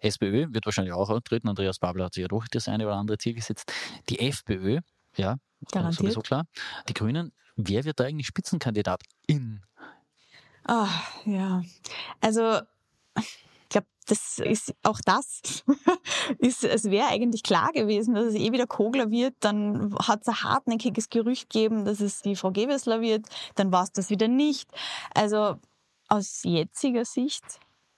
SPÖ 0.00 0.46
wird 0.52 0.64
wahrscheinlich 0.64 0.94
auch 0.94 1.10
antreten. 1.10 1.46
Andreas 1.46 1.78
Babel 1.78 2.02
hat 2.02 2.14
sich 2.14 2.22
ja 2.22 2.28
doch 2.28 2.46
das 2.50 2.68
eine 2.68 2.86
oder 2.86 2.96
andere 2.96 3.18
Ziel 3.18 3.34
gesetzt. 3.34 3.70
Die 4.08 4.18
FPÖ, 4.18 4.80
ja, 5.14 5.36
Garantiert. 5.70 5.98
sowieso 5.98 6.20
klar. 6.22 6.44
Die 6.88 6.94
Grünen, 6.94 7.32
wer 7.56 7.84
wird 7.84 8.00
da 8.00 8.04
eigentlich 8.04 8.26
Spitzenkandidat 8.26 9.02
in 9.26 9.60
Ah, 10.66 10.88
ja. 11.24 11.62
Also, 12.20 12.60
ich 13.16 13.68
glaube, 13.68 13.86
das 14.06 14.38
ist 14.38 14.74
auch 14.82 15.00
das 15.04 15.62
ist, 16.38 16.64
es 16.64 16.84
wäre 16.84 17.08
eigentlich 17.08 17.44
klar 17.44 17.70
gewesen, 17.72 18.14
dass 18.14 18.26
es 18.26 18.34
eh 18.34 18.50
wieder 18.52 18.66
Kogler 18.66 19.10
wird. 19.10 19.34
Dann 19.40 19.94
hat 19.98 20.22
es 20.22 20.28
ein 20.28 20.42
hartnäckiges 20.42 21.08
Gerücht 21.08 21.50
gegeben, 21.50 21.84
dass 21.84 22.00
es 22.00 22.22
die 22.22 22.34
Frau 22.34 22.50
Gewessler 22.50 23.00
wird. 23.00 23.26
Dann 23.54 23.70
war 23.70 23.84
es 23.84 23.92
das 23.92 24.10
wieder 24.10 24.26
nicht. 24.26 24.68
Also 25.14 25.56
aus 26.08 26.42
jetziger 26.42 27.04
Sicht 27.04 27.44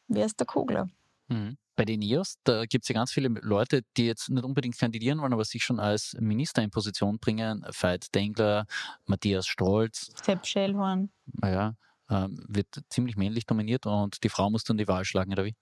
wäre 0.06 0.26
es 0.26 0.36
der 0.36 0.46
Kogler. 0.46 0.88
Mhm. 1.28 1.56
Bei 1.74 1.84
den 1.84 2.00
NIOS, 2.00 2.38
da 2.42 2.64
gibt 2.64 2.84
es 2.84 2.88
ja 2.88 2.94
ganz 2.94 3.12
viele 3.12 3.28
Leute, 3.28 3.82
die 3.96 4.06
jetzt 4.06 4.30
nicht 4.30 4.42
unbedingt 4.42 4.76
kandidieren 4.76 5.20
wollen, 5.20 5.32
aber 5.32 5.44
sich 5.44 5.62
schon 5.62 5.78
als 5.78 6.16
Minister 6.18 6.60
in 6.60 6.70
Position 6.70 7.20
bringen. 7.20 7.64
Veit 7.70 8.12
Dengler, 8.16 8.66
Matthias 9.06 9.46
Strolz. 9.46 10.10
Sepp 10.22 10.44
Schellhorn. 10.44 11.10
Ja, 11.40 11.76
wird 12.08 12.82
ziemlich 12.88 13.16
männlich 13.16 13.46
dominiert 13.46 13.86
und 13.86 14.22
die 14.24 14.28
Frau 14.28 14.50
muss 14.50 14.64
dann 14.64 14.78
die 14.78 14.88
Wahl 14.88 15.04
schlagen, 15.04 15.32
oder 15.32 15.44
wie? 15.44 15.54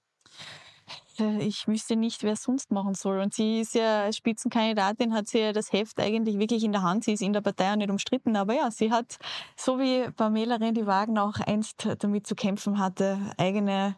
Äh, 1.19 1.43
ich 1.45 1.67
wüsste 1.67 1.97
nicht, 1.97 2.23
wer 2.23 2.35
es 2.35 2.43
sonst 2.43 2.71
machen 2.71 2.95
soll. 2.95 3.21
Und 3.21 3.35
sie 3.35 3.61
ist 3.61 3.75
ja 3.75 4.05
als 4.05 4.17
Spitzenkandidatin, 4.17 5.15
hat 5.15 5.29
sie 5.29 5.39
ja 5.39 5.53
das 5.53 5.73
Heft 5.73 6.01
eigentlich 6.01 6.39
wirklich 6.39 6.65
in 6.65 6.73
der 6.73 6.83
Hand. 6.83 7.05
Sie 7.05 7.13
ist 7.13 7.23
in 7.23 7.33
der 7.33 7.41
Partei 7.41 7.73
auch 7.73 7.77
nicht 7.77 7.91
umstritten, 7.91 8.37
aber 8.37 8.55
ja, 8.55 8.71
sie 8.71 8.91
hat, 8.91 9.19
so 9.57 9.79
wie 9.79 10.11
Pamela 10.13 10.57
Rendi-Wagen 10.57 11.19
auch 11.19 11.39
einst 11.41 11.89
damit 11.99 12.27
zu 12.27 12.35
kämpfen 12.35 12.79
hatte, 12.79 13.19
eigene 13.37 13.97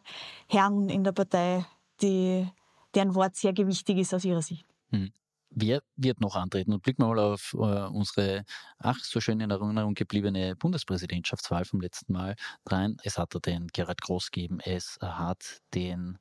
Herren 0.48 0.88
in 0.88 1.04
der 1.04 1.12
Partei, 1.12 1.66
die, 2.02 2.46
deren 2.94 3.14
Wort 3.14 3.36
sehr 3.36 3.52
gewichtig 3.52 3.98
ist 3.98 4.14
aus 4.14 4.24
ihrer 4.24 4.42
Sicht. 4.42 4.66
Hm. 4.90 5.12
Wer 5.50 5.80
wird 5.96 6.20
noch 6.20 6.36
antreten? 6.36 6.72
Und 6.72 6.82
blicken 6.82 7.02
wir 7.02 7.08
mal 7.08 7.18
auf 7.18 7.54
äh, 7.54 7.56
unsere 7.56 8.44
ach 8.78 8.98
so 9.02 9.20
schön 9.20 9.40
in 9.40 9.50
Erinnerung 9.50 9.94
gebliebene 9.94 10.56
Bundespräsidentschaftswahl 10.56 11.64
vom 11.64 11.80
letzten 11.80 12.12
Mal 12.12 12.36
rein. 12.66 12.96
Es 13.02 13.18
hat 13.18 13.34
den 13.46 13.68
Gerhard 13.68 14.00
Groß 14.02 14.30
gegeben, 14.30 14.58
es 14.64 14.98
hat 15.00 15.60
den 15.74 16.18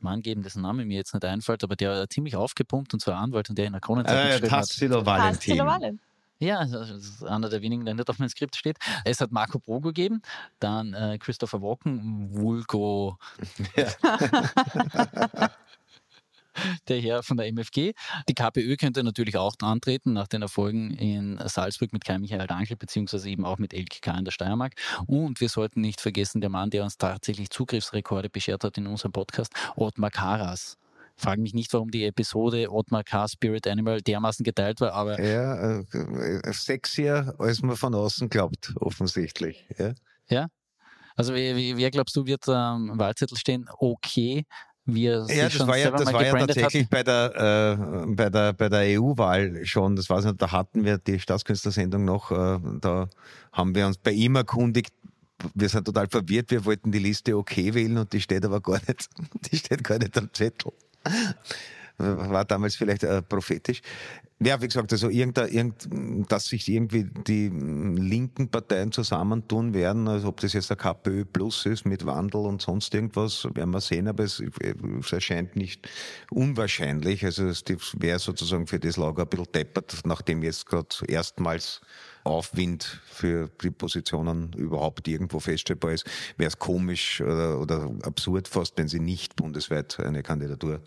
Mann 0.00 0.22
gegeben, 0.22 0.42
dessen 0.42 0.62
Name 0.62 0.84
mir 0.84 0.96
jetzt 0.96 1.14
nicht 1.14 1.24
einfällt, 1.24 1.64
aber 1.64 1.76
der 1.76 2.08
ziemlich 2.08 2.36
aufgepumpt 2.36 2.94
und 2.94 3.00
zwar 3.00 3.16
Anwalt 3.16 3.50
und 3.50 3.58
der 3.58 3.66
in 3.66 3.72
der 3.72 3.80
Kronenzeitung 3.80 4.46
äh, 4.46 4.48
Tassilo 4.48 5.04
Valentin. 5.04 5.58
Valentin. 5.58 6.00
Ja, 6.40 6.64
das 6.64 6.90
ist 6.90 7.24
einer 7.24 7.48
der 7.48 7.62
wenigen, 7.62 7.84
der 7.84 7.94
nicht 7.94 8.08
auf 8.08 8.20
meinem 8.20 8.28
Skript 8.28 8.54
steht. 8.54 8.78
Es 9.04 9.20
hat 9.20 9.32
Marco 9.32 9.58
Brogo 9.58 9.88
gegeben, 9.88 10.22
dann 10.60 10.94
äh, 10.94 11.18
Christopher 11.18 11.60
Walken, 11.60 12.32
Vulgo. 12.32 13.18
Ja. 13.74 15.50
der 16.88 17.00
Herr 17.00 17.22
von 17.22 17.36
der 17.36 17.46
MFG. 17.48 17.92
Die 18.28 18.34
KPÖ 18.34 18.76
könnte 18.76 19.02
natürlich 19.02 19.36
auch 19.36 19.54
antreten 19.62 20.12
nach 20.12 20.28
den 20.28 20.42
Erfolgen 20.42 20.90
in 20.90 21.38
Salzburg 21.44 21.92
mit 21.92 22.04
Kai 22.04 22.18
Michael 22.18 22.46
Dankel, 22.46 22.76
beziehungsweise 22.76 23.28
eben 23.28 23.44
auch 23.44 23.58
mit 23.58 23.74
Elke 23.74 24.00
K. 24.00 24.16
in 24.18 24.24
der 24.24 24.32
Steiermark. 24.32 24.74
Und 25.06 25.40
wir 25.40 25.48
sollten 25.48 25.80
nicht 25.80 26.00
vergessen, 26.00 26.40
der 26.40 26.50
Mann, 26.50 26.70
der 26.70 26.84
uns 26.84 26.98
tatsächlich 26.98 27.50
Zugriffsrekorde 27.50 28.30
beschert 28.30 28.64
hat 28.64 28.78
in 28.78 28.86
unserem 28.86 29.12
Podcast, 29.12 29.52
Ottmar 29.76 30.10
Karas. 30.10 30.76
Frage 31.16 31.40
mich 31.40 31.52
nicht, 31.52 31.72
warum 31.72 31.90
die 31.90 32.04
Episode 32.04 32.70
Ottmar 32.70 33.02
K. 33.02 33.26
Spirit 33.26 33.66
Animal 33.66 34.00
dermaßen 34.00 34.44
geteilt 34.44 34.80
war, 34.80 34.92
aber. 34.92 35.20
Ja, 35.20 35.80
äh, 35.80 36.52
sexier, 36.52 37.34
als 37.38 37.60
man 37.60 37.76
von 37.76 37.92
außen 37.92 38.28
glaubt, 38.28 38.72
offensichtlich. 38.76 39.66
Ja. 39.76 39.94
ja? 40.28 40.46
Also 41.16 41.34
wer, 41.34 41.56
wer 41.56 41.90
glaubst 41.90 42.14
du, 42.14 42.26
wird 42.26 42.48
am 42.48 42.90
ähm, 42.90 42.98
Wahlzettel 43.00 43.36
stehen? 43.36 43.68
Okay, 43.78 44.44
wir 44.94 45.26
ja, 45.28 45.48
das 45.48 45.66
war 45.66 45.76
ja, 45.76 45.90
das 45.90 46.12
war 46.12 46.24
ja 46.24 46.32
tatsächlich 46.32 46.88
bei 46.88 47.02
der, 47.02 47.76
äh, 48.06 48.06
bei 48.06 48.30
der, 48.30 48.52
bei 48.52 48.68
der 48.68 49.00
EU-Wahl 49.00 49.64
schon, 49.64 49.96
das 49.96 50.08
weiß 50.10 50.24
nicht, 50.24 50.40
da 50.40 50.50
hatten 50.52 50.84
wir 50.84 50.98
die 50.98 51.20
Staatskünstlersendung 51.20 52.04
noch, 52.04 52.30
äh, 52.30 52.58
da 52.80 53.08
haben 53.52 53.74
wir 53.74 53.86
uns 53.86 53.98
bei 53.98 54.12
ihm 54.12 54.36
erkundigt, 54.36 54.92
wir 55.54 55.68
sind 55.68 55.84
total 55.84 56.08
verwirrt, 56.08 56.50
wir 56.50 56.64
wollten 56.64 56.90
die 56.90 56.98
Liste 56.98 57.36
okay 57.36 57.74
wählen 57.74 57.98
und 57.98 58.12
die 58.12 58.20
steht 58.20 58.44
aber 58.44 58.60
gar 58.60 58.80
nicht, 58.88 59.08
die 59.52 59.56
steht 59.56 59.84
gar 59.84 59.98
nicht 59.98 60.16
am 60.18 60.32
Zettel 60.32 60.72
war 61.98 62.44
damals 62.44 62.76
vielleicht 62.76 63.02
äh, 63.02 63.22
prophetisch. 63.22 63.82
Ja, 64.40 64.62
wie 64.62 64.68
gesagt, 64.68 64.92
also 64.92 65.08
irgend, 65.08 65.88
dass 66.30 66.46
sich 66.46 66.68
irgendwie 66.68 67.08
die 67.26 67.48
linken 67.48 68.48
Parteien 68.48 68.92
zusammentun 68.92 69.74
werden, 69.74 70.06
also 70.06 70.28
ob 70.28 70.40
das 70.40 70.52
jetzt 70.52 70.70
der 70.70 70.76
KPÖ 70.76 71.24
Plus 71.24 71.66
ist 71.66 71.84
mit 71.84 72.06
Wandel 72.06 72.42
und 72.42 72.62
sonst 72.62 72.94
irgendwas, 72.94 73.48
werden 73.54 73.72
wir 73.72 73.80
sehen, 73.80 74.06
aber 74.06 74.22
es, 74.22 74.40
es 74.40 75.12
erscheint 75.12 75.56
nicht 75.56 75.88
unwahrscheinlich. 76.30 77.24
Also 77.24 77.48
es 77.48 77.64
wäre 77.98 78.20
sozusagen 78.20 78.68
für 78.68 78.78
das 78.78 78.96
Lager 78.96 79.24
ein 79.24 79.28
bisschen 79.28 79.50
deppert, 79.52 80.02
nachdem 80.04 80.44
jetzt 80.44 80.66
gerade 80.66 80.94
erstmals 81.08 81.80
Aufwind 82.22 83.00
für 83.06 83.50
die 83.62 83.70
Positionen 83.70 84.52
überhaupt 84.52 85.08
irgendwo 85.08 85.40
feststellbar 85.40 85.92
ist, 85.92 86.06
wäre 86.36 86.48
es 86.48 86.58
komisch 86.58 87.20
oder, 87.20 87.58
oder 87.58 87.90
absurd 88.02 88.46
fast, 88.46 88.78
wenn 88.78 88.86
sie 88.86 89.00
nicht 89.00 89.34
bundesweit 89.34 89.98
eine 89.98 90.22
Kandidatur 90.22 90.80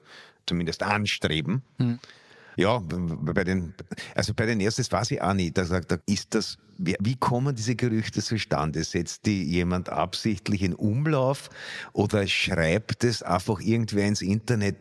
zumindest 0.45 0.83
anstreben. 0.83 1.61
Hm. 1.77 1.99
Ja, 2.57 2.79
bei 2.79 3.43
den, 3.43 3.73
also 4.15 4.33
bei 4.33 4.45
den 4.45 4.59
ersten 4.59 4.83
weiß 4.89 5.11
ich 5.11 5.21
auch 5.21 5.33
nicht. 5.33 5.57
Da 5.57 5.65
sagt 5.65 5.91
er, 5.91 6.01
ist 6.05 6.35
das, 6.35 6.57
wie 6.77 7.15
kommen 7.15 7.55
diese 7.55 7.75
Gerüchte 7.75 8.21
zustande? 8.21 8.83
Setzt 8.83 9.25
die 9.25 9.43
jemand 9.43 9.89
absichtlich 9.89 10.61
in 10.61 10.73
Umlauf 10.73 11.49
oder 11.93 12.27
schreibt 12.27 13.03
es 13.03 13.23
einfach 13.23 13.61
irgendwer 13.61 14.05
ins 14.05 14.21
Internet, 14.21 14.75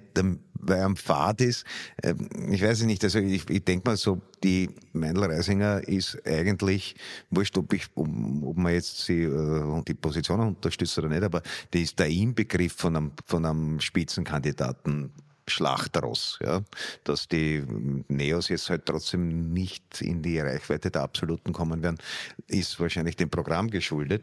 weil 0.54 0.78
er 0.78 0.84
am 0.84 0.96
Pfad 0.96 1.40
ist? 1.42 1.64
Ähm, 2.02 2.28
ich 2.50 2.62
weiß 2.62 2.80
es 2.80 2.86
nicht. 2.86 3.04
Also 3.04 3.20
ich, 3.20 3.48
ich 3.48 3.64
denke 3.64 3.88
mal 3.88 3.96
so, 3.96 4.20
die 4.42 4.68
Meindl 4.92 5.24
Reisinger 5.24 5.86
ist 5.86 6.18
eigentlich, 6.26 6.96
wurscht, 7.30 7.56
ob 7.56 7.72
ich, 7.72 7.86
ob 7.94 8.56
man 8.56 8.72
jetzt 8.72 9.04
sie, 9.04 9.22
äh, 9.22 9.82
die 9.86 9.94
Position 9.94 10.40
unterstützt 10.40 10.98
oder 10.98 11.08
nicht, 11.08 11.22
aber 11.22 11.42
die 11.72 11.82
ist 11.82 11.98
der 11.98 12.08
Inbegriff 12.08 12.72
von 12.72 12.96
einem, 12.96 13.12
von 13.26 13.44
einem 13.44 13.80
Spitzenkandidaten 13.80 15.12
Schlachtross. 15.50 16.38
Ja? 16.42 16.62
Dass 17.04 17.28
die 17.28 17.62
Neos 18.08 18.48
jetzt 18.48 18.70
halt 18.70 18.86
trotzdem 18.86 19.52
nicht 19.52 20.00
in 20.00 20.22
die 20.22 20.38
Reichweite 20.38 20.90
der 20.90 21.02
Absoluten 21.02 21.52
kommen 21.52 21.82
werden, 21.82 21.98
ist 22.46 22.78
wahrscheinlich 22.80 23.16
dem 23.16 23.30
Programm 23.30 23.70
geschuldet. 23.70 24.22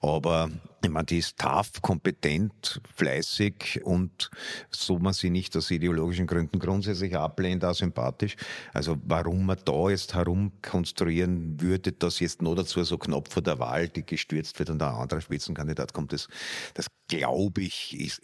Aber 0.00 0.50
ich 0.84 0.90
meine, 0.90 1.06
die 1.06 1.18
ist 1.18 1.38
tough, 1.38 1.80
kompetent, 1.80 2.80
fleißig 2.94 3.80
und 3.84 4.30
so 4.70 4.98
man 4.98 5.14
sie 5.14 5.30
nicht 5.30 5.56
aus 5.56 5.70
ideologischen 5.70 6.26
Gründen 6.26 6.58
grundsätzlich 6.58 7.16
ablehnt, 7.16 7.64
auch 7.64 7.74
sympathisch. 7.74 8.36
Also 8.72 8.98
warum 9.04 9.46
man 9.46 9.58
da 9.64 9.88
jetzt 9.88 10.14
herumkonstruieren 10.14 11.60
würde, 11.60 11.92
dass 11.92 12.20
jetzt 12.20 12.42
noch 12.42 12.54
dazu 12.54 12.84
so 12.84 12.98
knapp 12.98 13.32
vor 13.32 13.42
der 13.42 13.58
Wahl, 13.58 13.88
die 13.88 14.04
gestürzt 14.04 14.58
wird 14.58 14.70
und 14.70 14.82
ein 14.82 14.94
anderer 14.94 15.20
Spitzenkandidat 15.20 15.92
kommt, 15.92 16.12
das, 16.12 16.28
das 16.74 16.86
glaube 17.08 17.62
ich, 17.62 17.98
ist, 17.98 18.20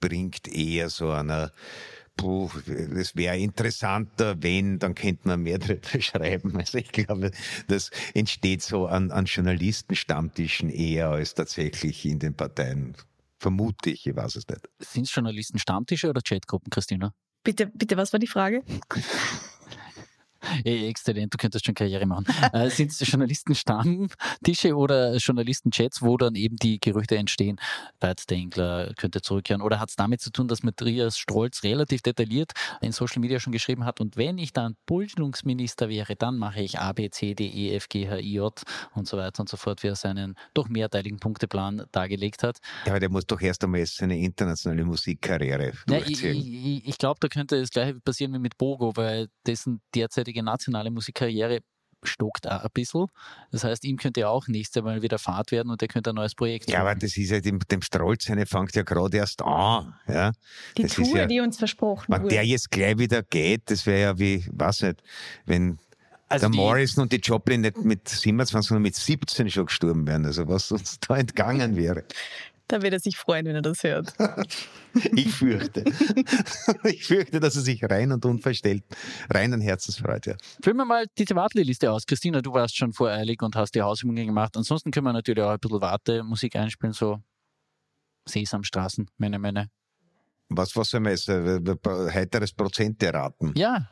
bringt 0.00 0.48
eher 0.48 0.88
so 0.90 1.10
einer 1.10 1.52
Puh, 2.16 2.48
das 2.94 3.14
wäre 3.14 3.36
interessanter, 3.36 4.42
wenn, 4.42 4.78
dann 4.78 4.94
könnte 4.94 5.28
man 5.28 5.42
mehr 5.42 5.58
darüber 5.58 6.00
schreiben. 6.00 6.56
Also 6.56 6.78
ich 6.78 6.90
glaube, 6.90 7.30
das 7.68 7.90
entsteht 8.14 8.62
so 8.62 8.86
an, 8.86 9.10
an 9.10 9.26
Journalistenstammtischen 9.26 10.70
eher 10.70 11.10
als 11.10 11.34
tatsächlich 11.34 12.06
in 12.06 12.18
den 12.18 12.34
Parteien. 12.34 12.96
Vermute 13.38 13.90
ich, 13.90 14.06
ich 14.06 14.16
weiß 14.16 14.36
es 14.36 14.48
nicht. 14.48 14.66
Sind 14.78 15.06
es 15.06 15.14
Journalistenstammtische 15.14 16.08
oder 16.08 16.22
Chatgruppen, 16.22 16.70
Christina? 16.70 17.12
Bitte, 17.44 17.66
bitte, 17.66 17.98
was 17.98 18.12
war 18.14 18.18
die 18.18 18.26
Frage? 18.26 18.62
Ey, 20.64 20.88
exzellent, 20.88 21.32
du 21.34 21.38
könntest 21.38 21.66
schon 21.66 21.74
Karriere 21.74 22.06
machen. 22.06 22.26
äh, 22.52 22.70
sind 22.70 22.90
es 22.90 23.00
Journalisten-Stammtische 23.06 24.76
oder 24.76 25.16
Journalisten-Chats, 25.16 26.02
wo 26.02 26.16
dann 26.16 26.34
eben 26.34 26.56
die 26.56 26.78
Gerüchte 26.80 27.16
entstehen, 27.16 27.58
Bert 28.00 28.28
Dengler 28.30 28.92
könnte 28.96 29.20
zurückkehren? 29.22 29.62
Oder 29.62 29.80
hat 29.80 29.90
es 29.90 29.96
damit 29.96 30.20
zu 30.20 30.30
tun, 30.30 30.48
dass 30.48 30.62
Matthias 30.62 31.18
Strolz 31.18 31.62
relativ 31.62 32.02
detailliert 32.02 32.52
in 32.80 32.92
Social 32.92 33.20
Media 33.20 33.40
schon 33.40 33.52
geschrieben 33.52 33.84
hat, 33.84 34.00
und 34.00 34.16
wenn 34.16 34.38
ich 34.38 34.52
dann 34.52 34.76
Bildungsminister 34.86 35.88
wäre, 35.88 36.16
dann 36.16 36.36
mache 36.36 36.60
ich 36.60 36.78
A, 36.78 36.92
B, 36.92 37.10
C, 37.10 37.34
D, 37.34 37.46
E, 37.46 37.74
F, 37.74 37.88
G, 37.88 38.08
H, 38.08 38.18
I, 38.18 38.34
J 38.34 38.62
und 38.94 39.08
so 39.08 39.16
weiter 39.16 39.40
und 39.40 39.48
so 39.48 39.56
fort, 39.56 39.82
wie 39.82 39.88
er 39.88 39.96
seinen 39.96 40.34
doch 40.54 40.68
mehrteiligen 40.68 41.18
Punkteplan 41.18 41.84
dargelegt 41.92 42.42
hat. 42.42 42.58
Ja, 42.84 42.92
aber 42.92 43.00
der 43.00 43.10
muss 43.10 43.26
doch 43.26 43.40
erst 43.40 43.64
einmal 43.64 43.84
seine 43.86 44.18
internationale 44.18 44.84
Musikkarriere 44.84 45.72
durchziehen. 45.86 46.34
Ja, 46.34 46.40
ich, 46.40 46.66
ich, 46.84 46.88
ich 46.88 46.98
glaube, 46.98 47.18
da 47.20 47.28
könnte 47.28 47.60
das 47.60 47.70
gleiche 47.70 47.98
passieren 48.00 48.32
wie 48.34 48.38
mit 48.38 48.58
Bogo, 48.58 48.96
weil 48.96 49.28
dessen 49.46 49.80
derzeitige 49.94 50.35
bisherige 50.36 50.42
nationale 50.42 50.90
Musikkarriere 50.90 51.60
stockt 52.02 52.46
auch 52.46 52.62
ein 52.62 52.70
bisschen. 52.72 53.06
Das 53.50 53.64
heißt, 53.64 53.84
ihm 53.84 53.96
könnte 53.96 54.20
ja 54.20 54.28
auch 54.28 54.46
nächstes 54.46 54.82
Mal 54.82 55.02
wieder 55.02 55.18
Fahrt 55.18 55.50
werden 55.50 55.70
und 55.70 55.82
er 55.82 55.88
könnte 55.88 56.10
ein 56.10 56.16
neues 56.16 56.34
Projekt 56.34 56.70
Ja, 56.70 56.80
aber 56.80 56.94
das 56.94 57.16
ist 57.16 57.30
ja 57.30 57.40
dem, 57.40 57.58
dem 57.58 57.82
Strolz, 57.82 58.26
seine 58.26 58.46
fängt 58.46 58.76
ja 58.76 58.82
gerade 58.82 59.16
erst 59.16 59.42
an. 59.42 59.94
Ja. 60.06 60.32
Die 60.76 60.82
das 60.82 60.92
Tour, 60.92 61.16
ja, 61.16 61.26
die 61.26 61.40
uns 61.40 61.58
versprochen 61.58 62.06
wurde. 62.08 62.22
Wenn 62.22 62.28
der 62.28 62.44
jetzt 62.44 62.70
gleich 62.70 62.98
wieder 62.98 63.22
geht, 63.22 63.62
das 63.70 63.86
wäre 63.86 64.00
ja 64.00 64.18
wie, 64.18 64.46
weiß 64.52 64.82
nicht, 64.82 65.02
wenn 65.46 65.78
also 66.28 66.48
der 66.48 66.56
Morrison 66.56 67.02
und 67.02 67.12
die 67.12 67.16
Joplin 67.16 67.62
nicht 67.62 67.78
mit 67.78 68.08
27, 68.08 68.68
sondern 68.68 68.82
mit 68.82 68.94
17 68.94 69.50
schon 69.50 69.66
gestorben 69.66 70.06
wären. 70.06 70.26
Also 70.26 70.46
was 70.46 70.70
uns 70.70 70.98
da 71.00 71.16
entgangen 71.16 71.76
wäre. 71.76 72.04
Da 72.68 72.82
wird 72.82 72.94
er 72.94 73.00
sich 73.00 73.16
freuen, 73.16 73.46
wenn 73.46 73.54
er 73.54 73.62
das 73.62 73.84
hört. 73.84 74.12
ich 75.14 75.32
fürchte. 75.32 75.84
ich 76.84 77.04
fürchte, 77.06 77.38
dass 77.38 77.54
er 77.54 77.62
sich 77.62 77.82
rein 77.84 78.10
und 78.10 78.24
unverstellt, 78.24 78.82
reinen 79.30 79.60
Herzens 79.60 79.98
freut. 79.98 80.26
Ja. 80.26 80.36
Füllen 80.62 80.76
wir 80.76 80.84
mal 80.84 81.06
die 81.16 81.28
Warteliste 81.30 81.90
aus. 81.92 82.06
Christina, 82.06 82.42
du 82.42 82.52
warst 82.52 82.76
schon 82.76 82.92
voreilig 82.92 83.40
und 83.42 83.54
hast 83.54 83.74
die 83.74 83.82
Hausübungen 83.82 84.26
gemacht. 84.26 84.56
Ansonsten 84.56 84.90
können 84.90 85.06
wir 85.06 85.12
natürlich 85.12 85.44
auch 85.44 85.50
ein 85.50 85.60
bisschen 85.60 85.80
Wartemusik 85.80 86.56
einspielen, 86.56 86.92
so 86.92 87.20
Sesamstraßen, 88.28 89.08
meine, 89.18 89.38
meine. 89.38 89.70
Was, 90.48 90.74
was 90.76 90.90
soll 90.90 91.00
man 91.00 91.12
jetzt? 91.12 91.28
Äh, 91.28 91.60
heiteres 92.12 92.52
Prozent 92.52 93.02
erraten? 93.02 93.52
Ja. 93.56 93.88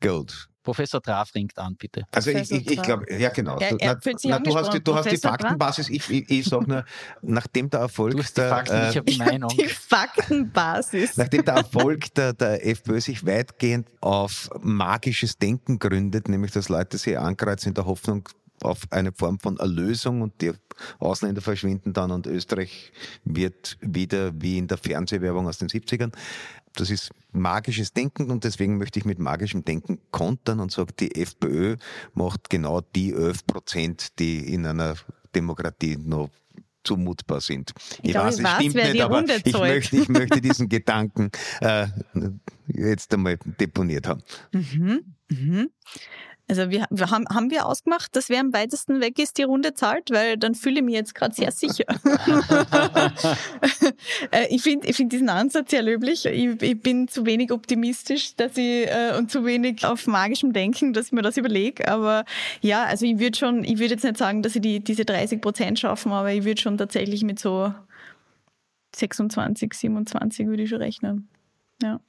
Gut. 0.00 0.49
Professor 0.62 1.02
Traf 1.02 1.34
ringt 1.34 1.58
an, 1.58 1.76
bitte. 1.76 2.04
Also 2.12 2.30
ich, 2.30 2.50
ich, 2.50 2.70
ich 2.70 2.82
glaube, 2.82 3.06
ja 3.12 3.30
genau. 3.30 3.58
Er 3.58 3.76
na, 3.76 3.98
na, 4.24 4.38
du, 4.38 4.54
hast 4.54 4.72
die, 4.72 4.82
du 4.82 4.94
hast 4.94 5.10
die 5.10 5.16
Faktenbasis. 5.16 5.88
Ich, 5.88 6.08
ich, 6.10 6.30
ich 6.30 6.44
sage 6.44 6.66
nur, 6.68 6.84
nachdem 7.22 7.70
der 7.70 7.80
Erfolg 7.80 8.12
du 8.12 8.22
hast 8.22 8.36
die 8.36 8.42
Fakten, 8.42 8.74
der, 8.74 8.90
ich 8.90 8.96
habe 8.96 9.10
die 9.10 9.18
Meinung. 9.18 9.50
Die 9.60 9.68
Faktenbasis. 9.68 11.16
Nachdem 11.16 11.44
der 11.44 11.54
Erfolg 11.54 12.14
der, 12.14 12.32
der 12.32 12.66
FPÖ 12.66 13.00
sich 13.00 13.26
weitgehend 13.26 13.88
auf 14.00 14.50
magisches 14.60 15.38
Denken 15.38 15.78
gründet, 15.78 16.28
nämlich 16.28 16.52
dass 16.52 16.68
Leute 16.68 16.98
sich 16.98 17.18
ankreuzen 17.18 17.70
in 17.70 17.74
der 17.74 17.86
Hoffnung, 17.86 18.28
auf 18.62 18.86
eine 18.90 19.12
Form 19.12 19.38
von 19.38 19.58
Erlösung 19.58 20.22
und 20.22 20.40
die 20.40 20.52
Ausländer 20.98 21.40
verschwinden 21.40 21.92
dann 21.92 22.10
und 22.10 22.26
Österreich 22.26 22.92
wird 23.24 23.76
wieder 23.80 24.32
wie 24.34 24.58
in 24.58 24.66
der 24.66 24.78
Fernsehwerbung 24.78 25.48
aus 25.48 25.58
den 25.58 25.68
70ern. 25.68 26.12
Das 26.74 26.90
ist 26.90 27.10
magisches 27.32 27.92
Denken 27.92 28.30
und 28.30 28.44
deswegen 28.44 28.78
möchte 28.78 28.98
ich 28.98 29.04
mit 29.04 29.18
magischem 29.18 29.64
Denken 29.64 29.98
kontern 30.10 30.60
und 30.60 30.70
sage, 30.72 30.92
die 30.98 31.14
FPÖ 31.14 31.76
macht 32.14 32.50
genau 32.50 32.80
die 32.80 33.12
11 33.12 33.46
Prozent, 33.46 34.18
die 34.18 34.52
in 34.52 34.66
einer 34.66 34.94
Demokratie 35.34 35.96
noch 35.96 36.30
zumutbar 36.82 37.40
sind. 37.40 37.72
Ich, 38.02 38.10
ich 38.10 38.14
weiß, 38.14 38.40
es 38.40 38.48
stimmt 38.48 38.74
nicht, 38.74 39.02
aber 39.02 39.24
ich 39.44 39.52
möchte, 39.52 39.96
ich 39.96 40.08
möchte 40.08 40.40
diesen 40.40 40.68
Gedanken 40.68 41.30
äh, 41.60 41.86
jetzt 42.66 43.12
einmal 43.12 43.38
deponiert 43.44 44.06
haben. 44.06 44.22
Mhm, 44.52 45.04
mhm. 45.28 45.70
Also 46.50 46.68
wir, 46.68 46.84
wir, 46.90 47.10
haben, 47.12 47.26
haben 47.32 47.48
wir 47.52 47.64
ausgemacht, 47.64 48.16
dass 48.16 48.28
wer 48.28 48.40
am 48.40 48.52
weitesten 48.52 49.00
weg 49.00 49.20
ist, 49.20 49.38
die 49.38 49.44
Runde 49.44 49.72
zahlt, 49.74 50.10
weil 50.10 50.36
dann 50.36 50.56
fühle 50.56 50.80
ich 50.80 50.82
mich 50.82 50.96
jetzt 50.96 51.14
gerade 51.14 51.32
sehr 51.32 51.52
sicher. 51.52 51.84
Äh, 54.30 54.46
ich 54.50 54.62
finde 54.62 54.86
ich 54.88 54.96
find 54.96 55.12
diesen 55.12 55.28
Ansatz 55.28 55.70
sehr 55.70 55.82
löblich. 55.82 56.24
Ich, 56.24 56.62
ich, 56.62 56.80
bin 56.80 57.08
zu 57.08 57.26
wenig 57.26 57.52
optimistisch 57.52 58.34
dass 58.36 58.56
ich, 58.56 58.86
äh, 58.86 59.14
und 59.16 59.30
zu 59.30 59.44
wenig 59.44 59.84
auf 59.84 60.06
magischem 60.06 60.52
Denken, 60.52 60.92
dass 60.92 61.06
ich 61.06 61.12
mir 61.12 61.22
das 61.22 61.36
überlege. 61.36 61.86
Aber 61.88 62.24
ja, 62.60 62.84
also 62.84 63.06
ich 63.06 63.18
würde 63.18 63.36
schon, 63.36 63.64
ich 63.64 63.78
würde 63.78 63.94
jetzt 63.94 64.04
nicht 64.04 64.16
sagen, 64.16 64.42
dass 64.42 64.56
ich 64.56 64.62
die, 64.62 64.80
diese 64.80 65.04
30 65.04 65.40
Prozent 65.40 65.78
schaffen, 65.78 66.12
aber 66.12 66.32
ich 66.32 66.44
würde 66.44 66.60
schon 66.60 66.78
tatsächlich 66.78 67.22
mit 67.22 67.38
so 67.38 67.72
26, 68.96 69.72
27 69.74 70.46
würde 70.46 70.62
ich 70.62 70.70
schon 70.70 70.82
rechnen. 70.82 71.28
Ja. 71.82 72.00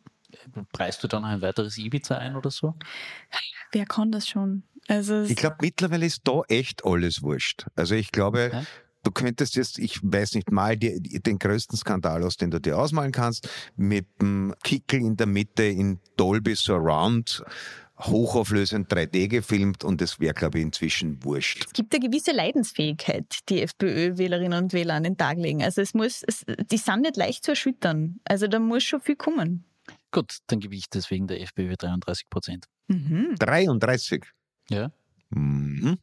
Preist 0.72 1.04
du 1.04 1.08
dann 1.08 1.26
ein 1.26 1.42
weiteres 1.42 1.78
Ibiza 1.78 2.18
ein 2.18 2.36
oder 2.36 2.52
so? 2.52 2.76
Wer 3.72 3.86
kann 3.86 4.12
das 4.12 4.28
schon? 4.28 4.64
Also 4.88 5.24
ich 5.24 5.36
glaube, 5.36 5.58
mittlerweile 5.62 6.06
ist 6.06 6.22
da 6.24 6.42
echt 6.48 6.86
alles 6.86 7.22
wurscht. 7.22 7.66
Also 7.76 7.96
ich 7.96 8.12
glaube, 8.12 8.50
ja? 8.52 8.64
du 9.04 9.12
könntest 9.12 9.56
jetzt, 9.56 9.80
ich 9.80 10.00
weiß 10.02 10.36
nicht, 10.36 10.52
mal 10.52 10.76
die, 10.78 11.00
den 11.22 11.40
größten 11.40 11.78
Skandal 11.78 12.24
aus, 12.24 12.38
den 12.38 12.52
du 12.52 12.60
dir 12.60 12.78
ausmalen 12.78 13.12
kannst, 13.12 13.50
mit 13.76 14.08
dem 14.22 14.54
Kickel 14.64 15.00
in 15.02 15.18
der 15.18 15.28
Mitte 15.28 15.64
in 15.64 16.00
Dolby 16.18 16.56
Surround 16.56 17.44
hochauflösend 18.00 18.92
3D 18.92 19.28
gefilmt 19.28 19.84
und 19.84 20.02
es 20.02 20.20
wäre, 20.20 20.34
glaube 20.34 20.58
ich, 20.58 20.66
inzwischen 20.66 21.24
wurscht. 21.24 21.66
Es 21.68 21.74
gibt 21.74 21.94
eine 21.94 22.08
gewisse 22.08 22.32
Leidensfähigkeit, 22.32 23.26
die 23.50 23.62
FPÖ-Wählerinnen 23.62 24.64
und 24.64 24.74
Wähler 24.74 24.96
an 24.96 25.04
den 25.04 25.18
Tag 25.18 25.38
legen. 25.38 25.64
Also 25.64 25.82
es 25.82 25.94
muss, 25.94 26.24
es, 26.24 26.44
die 26.72 26.78
sind 26.78 27.02
nicht 27.02 27.18
leicht 27.18 27.44
zu 27.44 27.52
erschüttern. 27.52 28.20
Also 28.26 28.48
da 28.48 28.60
muss 28.60 28.84
schon 28.84 29.02
viel 29.02 29.16
kommen. 29.16 29.66
Gut, 30.12 30.38
dann 30.48 30.60
gebe 30.60 30.76
ich 30.76 30.90
deswegen 30.90 31.28
der 31.28 31.42
FPÖ 31.42 31.76
33 31.78 32.30
Prozent. 32.30 32.66
Mhm. 32.88 33.36
33? 33.40 34.26
Ja. 34.70 34.92
Mhm. 35.30 35.98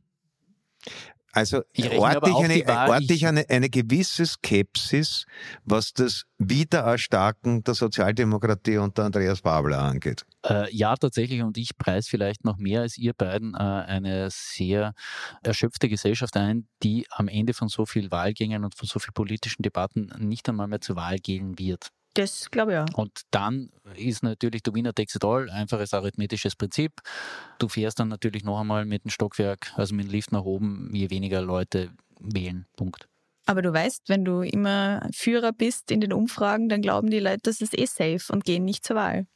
Also 1.32 1.58
orte 1.98 2.30
ich, 2.30 2.36
eine, 2.36 2.88
orte 2.88 3.12
ich 3.12 3.26
eine, 3.26 3.48
eine 3.48 3.68
gewisse 3.68 4.24
Skepsis, 4.24 5.26
was 5.64 5.92
das 5.92 6.24
Wiedererstarken 6.38 7.62
der 7.62 7.74
Sozialdemokratie 7.74 8.78
unter 8.78 9.04
Andreas 9.04 9.42
Babler 9.42 9.78
angeht. 9.78 10.24
Äh, 10.44 10.74
ja, 10.74 10.96
tatsächlich. 10.96 11.42
Und 11.42 11.58
ich 11.58 11.76
preise 11.76 12.08
vielleicht 12.08 12.44
noch 12.44 12.56
mehr 12.56 12.80
als 12.80 12.96
ihr 12.96 13.12
beiden 13.12 13.54
äh, 13.54 13.58
eine 13.58 14.28
sehr 14.30 14.94
erschöpfte 15.42 15.88
Gesellschaft 15.88 16.36
ein, 16.36 16.66
die 16.82 17.06
am 17.10 17.28
Ende 17.28 17.52
von 17.52 17.68
so 17.68 17.84
vielen 17.84 18.10
Wahlgängen 18.10 18.64
und 18.64 18.74
von 18.74 18.88
so 18.88 18.98
vielen 18.98 19.14
politischen 19.14 19.62
Debatten 19.62 20.10
nicht 20.18 20.48
einmal 20.48 20.66
mehr 20.66 20.80
zur 20.80 20.96
Wahl 20.96 21.18
gehen 21.18 21.58
wird. 21.58 21.90
Das 22.18 22.50
glaube 22.50 22.72
ich 22.72 22.78
auch. 22.78 22.98
Und 22.98 23.20
dann 23.30 23.70
ist 23.94 24.24
natürlich 24.24 24.64
der 24.64 24.74
Winner 24.74 24.92
takes 24.92 25.14
it 25.14 25.24
all, 25.24 25.48
einfaches 25.50 25.94
arithmetisches 25.94 26.56
Prinzip. 26.56 27.00
Du 27.60 27.68
fährst 27.68 28.00
dann 28.00 28.08
natürlich 28.08 28.42
noch 28.42 28.58
einmal 28.58 28.86
mit 28.86 29.04
dem 29.04 29.10
Stockwerk, 29.12 29.72
also 29.76 29.94
mit 29.94 30.06
dem 30.06 30.10
Lift 30.10 30.32
nach 30.32 30.42
oben, 30.42 30.90
je 30.92 31.10
weniger 31.10 31.40
Leute 31.40 31.92
wählen. 32.18 32.66
Punkt. 32.74 33.08
Aber 33.46 33.62
du 33.62 33.72
weißt, 33.72 34.08
wenn 34.08 34.24
du 34.24 34.42
immer 34.42 35.08
Führer 35.14 35.52
bist 35.52 35.92
in 35.92 36.00
den 36.00 36.12
Umfragen, 36.12 36.68
dann 36.68 36.82
glauben 36.82 37.08
die 37.08 37.20
Leute, 37.20 37.42
das 37.44 37.60
ist 37.60 37.78
eh 37.78 37.86
safe 37.86 38.32
und 38.32 38.44
gehen 38.44 38.64
nicht 38.64 38.84
zur 38.84 38.96
Wahl. 38.96 39.28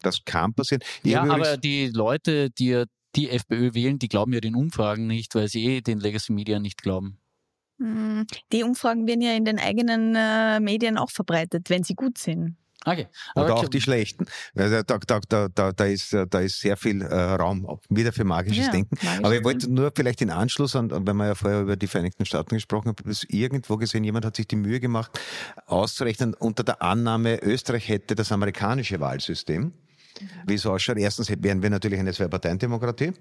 Das 0.00 0.24
kann 0.24 0.54
passieren. 0.54 0.82
Ich 1.02 1.10
ja, 1.10 1.24
aber 1.24 1.56
die 1.56 1.88
Leute, 1.88 2.50
die 2.50 2.84
die 3.16 3.28
FPÖ 3.28 3.74
wählen, 3.74 3.98
die 3.98 4.08
glauben 4.08 4.32
ja 4.32 4.40
den 4.40 4.54
Umfragen 4.54 5.08
nicht, 5.08 5.34
weil 5.34 5.48
sie 5.48 5.64
eh 5.66 5.80
den 5.80 5.98
Legacy 5.98 6.32
Media 6.32 6.60
nicht 6.60 6.80
glauben. 6.80 7.19
Hm, 7.80 8.26
die 8.52 8.62
Umfragen 8.62 9.06
werden 9.06 9.22
ja 9.22 9.32
in 9.32 9.44
den 9.44 9.58
eigenen 9.58 10.14
äh, 10.14 10.60
Medien 10.60 10.98
auch 10.98 11.10
verbreitet, 11.10 11.70
wenn 11.70 11.82
sie 11.82 11.94
gut 11.94 12.18
sind. 12.18 12.56
Okay. 12.86 13.08
Oder 13.34 13.56
auch 13.56 13.68
die 13.68 13.80
schlechten. 13.80 14.24
Da, 14.54 14.82
da, 14.82 14.98
da, 14.98 15.48
da, 15.48 15.72
da, 15.72 15.84
ist, 15.84 16.16
da 16.30 16.40
ist 16.40 16.60
sehr 16.60 16.78
viel 16.78 17.02
äh, 17.02 17.14
Raum 17.14 17.78
wieder 17.90 18.10
für 18.10 18.24
magisches 18.24 18.66
ja, 18.66 18.72
Denken. 18.72 18.96
Magisch 19.02 19.24
Aber 19.24 19.34
ich 19.34 19.44
wollte 19.44 19.70
nur 19.70 19.92
vielleicht 19.94 20.22
in 20.22 20.30
Anschluss 20.30 20.74
an, 20.74 20.90
wenn 20.90 21.16
wir 21.16 21.26
ja 21.26 21.34
vorher 21.34 21.60
über 21.60 21.76
die 21.76 21.86
Vereinigten 21.86 22.24
Staaten 22.24 22.54
gesprochen 22.54 22.88
haben, 22.88 22.96
habe 22.98 23.14
irgendwo 23.28 23.76
gesehen, 23.76 24.02
jemand 24.04 24.24
hat 24.24 24.36
sich 24.36 24.48
die 24.48 24.56
Mühe 24.56 24.80
gemacht, 24.80 25.10
auszurechnen, 25.66 26.32
unter 26.32 26.64
der 26.64 26.80
Annahme, 26.80 27.42
Österreich 27.42 27.86
hätte 27.88 28.14
das 28.14 28.32
amerikanische 28.32 28.98
Wahlsystem. 28.98 29.64
Mhm. 29.64 30.28
Wie 30.46 30.54
es 30.54 30.64
ausschaut. 30.64 30.96
Erstens 30.96 31.30
wären 31.30 31.62
wir 31.62 31.70
natürlich 31.70 31.98
eine 31.98 32.12
Zwei-Parteien-Demokratie. 32.12 33.12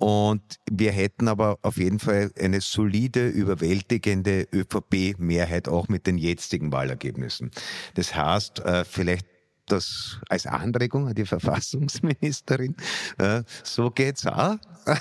Und 0.00 0.56
wir 0.70 0.92
hätten 0.92 1.28
aber 1.28 1.58
auf 1.60 1.76
jeden 1.76 1.98
Fall 1.98 2.30
eine 2.40 2.62
solide, 2.62 3.28
überwältigende 3.28 4.48
ÖVP-Mehrheit 4.50 5.68
auch 5.68 5.88
mit 5.88 6.06
den 6.06 6.16
jetzigen 6.16 6.72
Wahlergebnissen. 6.72 7.50
Das 7.96 8.14
heißt, 8.14 8.60
äh, 8.60 8.86
vielleicht 8.86 9.26
das 9.66 10.18
als 10.30 10.46
Anregung 10.46 11.06
an 11.06 11.14
die 11.14 11.26
Verfassungsministerin, 11.26 12.76
äh, 13.18 13.42
so 13.62 13.90
geht's 13.90 14.26
auch. 14.26 14.56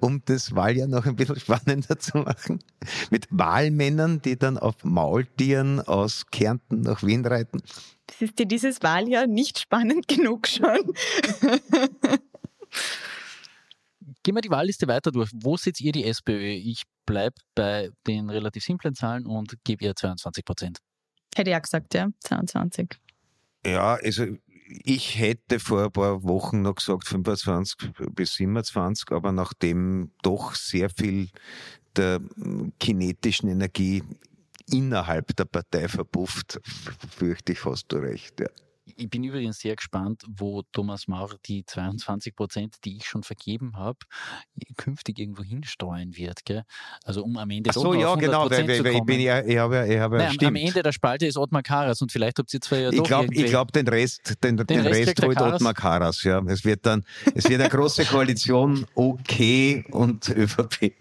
um 0.00 0.22
das 0.26 0.54
Wahljahr 0.54 0.88
noch 0.88 1.06
ein 1.06 1.16
bisschen 1.16 1.40
spannender 1.40 1.98
zu 1.98 2.18
machen. 2.18 2.62
Mit 3.10 3.28
Wahlmännern, 3.30 4.20
die 4.20 4.38
dann 4.38 4.58
auf 4.58 4.84
Maultieren 4.84 5.80
aus 5.80 6.26
Kärnten 6.30 6.82
nach 6.82 7.02
Wien 7.02 7.24
reiten. 7.24 7.62
Das 8.08 8.20
ist 8.20 8.38
dir 8.38 8.46
dieses 8.46 8.82
Wahljahr 8.82 9.26
nicht 9.26 9.58
spannend 9.58 10.06
genug 10.06 10.48
schon. 10.48 10.92
Gehen 14.22 14.34
wir 14.36 14.42
die 14.42 14.50
Wahlliste 14.50 14.86
weiter 14.86 15.10
durch. 15.10 15.30
Wo 15.34 15.56
sitzt 15.56 15.80
ihr 15.80 15.92
die 15.92 16.04
SPÖ? 16.04 16.38
Ich 16.38 16.82
bleibe 17.06 17.34
bei 17.54 17.90
den 18.06 18.30
relativ 18.30 18.64
simplen 18.64 18.94
Zahlen 18.94 19.26
und 19.26 19.54
gebe 19.64 19.84
ihr 19.84 19.96
22 19.96 20.44
Prozent. 20.44 20.78
Hätte 21.34 21.50
ich 21.50 21.56
auch 21.56 21.62
gesagt, 21.62 21.94
ja, 21.94 22.08
22. 22.20 22.88
Ja, 23.64 23.94
also 23.94 24.26
ich 24.84 25.18
hätte 25.18 25.58
vor 25.58 25.84
ein 25.84 25.92
paar 25.92 26.22
Wochen 26.22 26.62
noch 26.62 26.76
gesagt 26.76 27.08
25 27.08 27.92
bis 28.14 28.34
27, 28.34 29.10
aber 29.10 29.32
nachdem 29.32 30.12
doch 30.22 30.54
sehr 30.54 30.88
viel 30.90 31.28
der 31.96 32.20
kinetischen 32.78 33.48
Energie 33.48 34.02
innerhalb 34.70 35.36
der 35.36 35.44
Partei 35.44 35.88
verpufft, 35.88 36.60
fürchte 37.10 37.52
ich 37.52 37.60
fast 37.60 37.90
du 37.92 37.96
recht. 37.96 38.40
Ja. 38.40 38.48
Ich 38.96 39.10
bin 39.10 39.24
übrigens 39.24 39.58
sehr 39.58 39.76
gespannt, 39.76 40.24
wo 40.28 40.62
Thomas 40.72 41.08
Maurer 41.08 41.36
die 41.46 41.64
22 41.64 42.34
Prozent, 42.34 42.76
die 42.84 42.96
ich 42.96 43.06
schon 43.06 43.22
vergeben 43.22 43.76
habe, 43.76 43.98
künftig 44.76 45.18
irgendwo 45.18 45.42
hinstreuen 45.42 46.16
wird. 46.16 46.44
Gell? 46.44 46.64
Also 47.04 47.22
um 47.22 47.36
am 47.36 47.50
Ende 47.50 47.70
Ach 47.70 47.74
so, 47.74 47.94
ja, 47.94 48.14
genau, 48.14 48.50
weil, 48.50 48.68
weil, 48.68 48.84
weil 48.84 48.94
ich, 48.94 49.02
bin, 49.02 49.20
ja, 49.20 49.44
ich 49.44 49.56
habe, 49.58 49.86
ich 49.88 49.98
habe 49.98 50.18
Nein, 50.18 50.36
am, 50.44 50.56
Ende 50.56 50.82
der 50.82 50.92
Spalte 50.92 51.26
ist 51.26 51.36
Ottmar 51.36 51.62
Karas 51.62 52.00
und 52.02 52.12
vielleicht 52.12 52.38
habt 52.38 52.52
ihr 52.52 52.60
zwei 52.60 52.80
ja 52.80 52.90
Ich 52.90 53.02
glaube, 53.02 53.28
glaub, 53.28 53.72
den 53.72 53.88
Rest, 53.88 54.42
den, 54.42 54.56
den, 54.56 54.66
den 54.66 54.86
Rest, 54.86 55.08
Rest 55.08 55.22
holt 55.22 55.40
Ottmar 55.40 55.74
Karas. 55.74 56.22
Ja. 56.22 56.42
Es 56.46 56.64
wird 56.64 56.86
dann, 56.86 57.04
es 57.34 57.48
wird 57.48 57.60
eine 57.60 57.70
große 57.70 58.04
Koalition, 58.04 58.86
OK 58.94 59.84
und 59.90 60.28
ÖVP. 60.28 60.82
äh, 60.92 60.94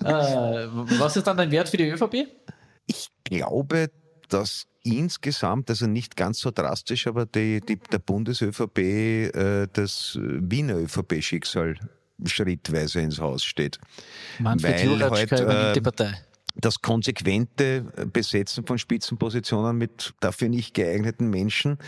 was 0.00 1.16
ist 1.16 1.26
dann 1.26 1.36
dein 1.36 1.50
Wert 1.50 1.68
für 1.68 1.76
die 1.76 1.90
ÖVP? 1.90 2.28
Ich 2.86 3.08
glaube, 3.24 3.90
dass 4.28 4.66
insgesamt, 4.84 5.70
also 5.70 5.86
nicht 5.86 6.16
ganz 6.16 6.38
so 6.38 6.50
drastisch, 6.50 7.06
aber 7.06 7.26
die, 7.26 7.60
die, 7.60 7.76
der 7.76 7.98
Bundes-ÖVP 7.98 8.78
äh, 8.78 9.66
das 9.72 10.18
Wiener 10.20 10.76
ÖVP-Schicksal 10.76 11.76
schrittweise 12.24 13.00
ins 13.00 13.18
Haus 13.18 13.44
steht. 13.44 13.80
Manfred 14.38 14.88
Weil 14.88 15.10
halt, 15.10 15.32
äh, 15.32 15.72
die 15.72 15.80
Partei 15.80 16.14
das 16.56 16.80
konsequente 16.80 17.82
Besetzen 18.12 18.66
von 18.66 18.78
Spitzenpositionen 18.78 19.76
mit 19.76 20.14
dafür 20.20 20.48
nicht 20.48 20.74
geeigneten 20.74 21.28
Menschen 21.28 21.78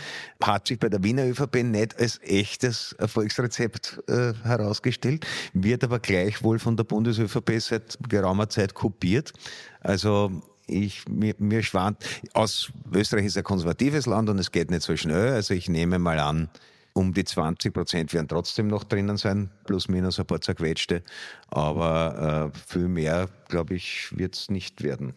hat 0.43 0.67
sich 0.67 0.79
bei 0.79 0.89
der 0.89 1.03
Wiener 1.03 1.25
ÖVP 1.25 1.63
nicht 1.63 1.99
als 1.99 2.19
echtes 2.21 2.93
Erfolgsrezept 2.93 4.03
äh, 4.07 4.33
herausgestellt, 4.43 5.25
wird 5.53 5.83
aber 5.83 5.99
gleichwohl 5.99 6.59
von 6.59 6.75
der 6.75 6.83
Bundes-ÖVP 6.83 7.59
seit 7.59 7.97
geraumer 8.09 8.49
Zeit 8.49 8.73
kopiert. 8.73 9.31
Also 9.79 10.41
ich, 10.67 11.07
mir, 11.07 11.35
mir 11.39 11.63
schwant, 11.63 11.97
aus 12.33 12.71
Österreich 12.91 13.25
ist 13.25 13.37
ein 13.37 13.43
konservatives 13.43 14.05
Land 14.05 14.29
und 14.29 14.37
es 14.39 14.51
geht 14.51 14.69
nicht 14.69 14.83
so 14.83 14.95
schnell. 14.95 15.33
Also 15.33 15.53
ich 15.53 15.69
nehme 15.69 15.97
mal 15.99 16.19
an, 16.19 16.49
um 16.93 17.13
die 17.13 17.23
20 17.23 17.73
Prozent 17.73 18.13
werden 18.13 18.27
trotzdem 18.27 18.67
noch 18.67 18.83
drinnen 18.83 19.17
sein, 19.17 19.49
plus 19.65 19.87
minus 19.87 20.19
ein 20.19 20.25
paar 20.25 20.41
zerquetschte. 20.41 21.03
Aber 21.47 22.51
äh, 22.53 22.57
viel 22.67 22.87
mehr, 22.87 23.29
glaube 23.47 23.75
ich, 23.75 24.15
wird 24.17 24.35
es 24.35 24.49
nicht 24.49 24.83
werden. 24.83 25.13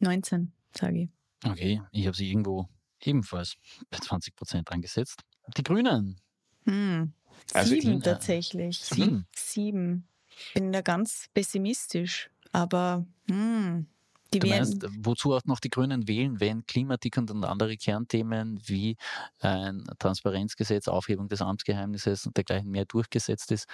19, 0.00 0.52
sage 0.76 1.02
ich. 1.02 1.08
Okay, 1.46 1.82
ich 1.92 2.06
habe 2.06 2.16
sie 2.16 2.30
irgendwo 2.30 2.68
ebenfalls 3.00 3.56
bei 3.90 3.98
20 3.98 4.34
Prozent 4.34 4.72
angesetzt. 4.72 5.20
Die 5.56 5.62
Grünen. 5.62 6.16
Hm. 6.64 7.12
Also 7.52 7.74
Sieben 7.74 8.00
tatsächlich. 8.00 8.78
Sieben? 8.78 9.26
Sieben. 9.36 10.08
Bin 10.54 10.72
da 10.72 10.80
ganz 10.80 11.26
pessimistisch. 11.34 12.30
Aber 12.52 13.04
hm, 13.28 13.86
die 14.34 14.40
du 14.40 14.48
meinst, 14.48 14.86
wozu 14.98 15.34
auch 15.34 15.42
noch 15.44 15.60
die 15.60 15.70
Grünen 15.70 16.08
wählen, 16.08 16.40
wenn 16.40 16.66
Klimaticket 16.66 17.30
und 17.30 17.44
andere 17.44 17.76
Kernthemen 17.76 18.60
wie 18.66 18.96
ein 19.40 19.84
Transparenzgesetz, 19.98 20.88
Aufhebung 20.88 21.28
des 21.28 21.42
Amtsgeheimnisses 21.42 22.26
und 22.26 22.36
dergleichen 22.36 22.70
mehr 22.70 22.84
durchgesetzt 22.86 23.52
ist? 23.52 23.66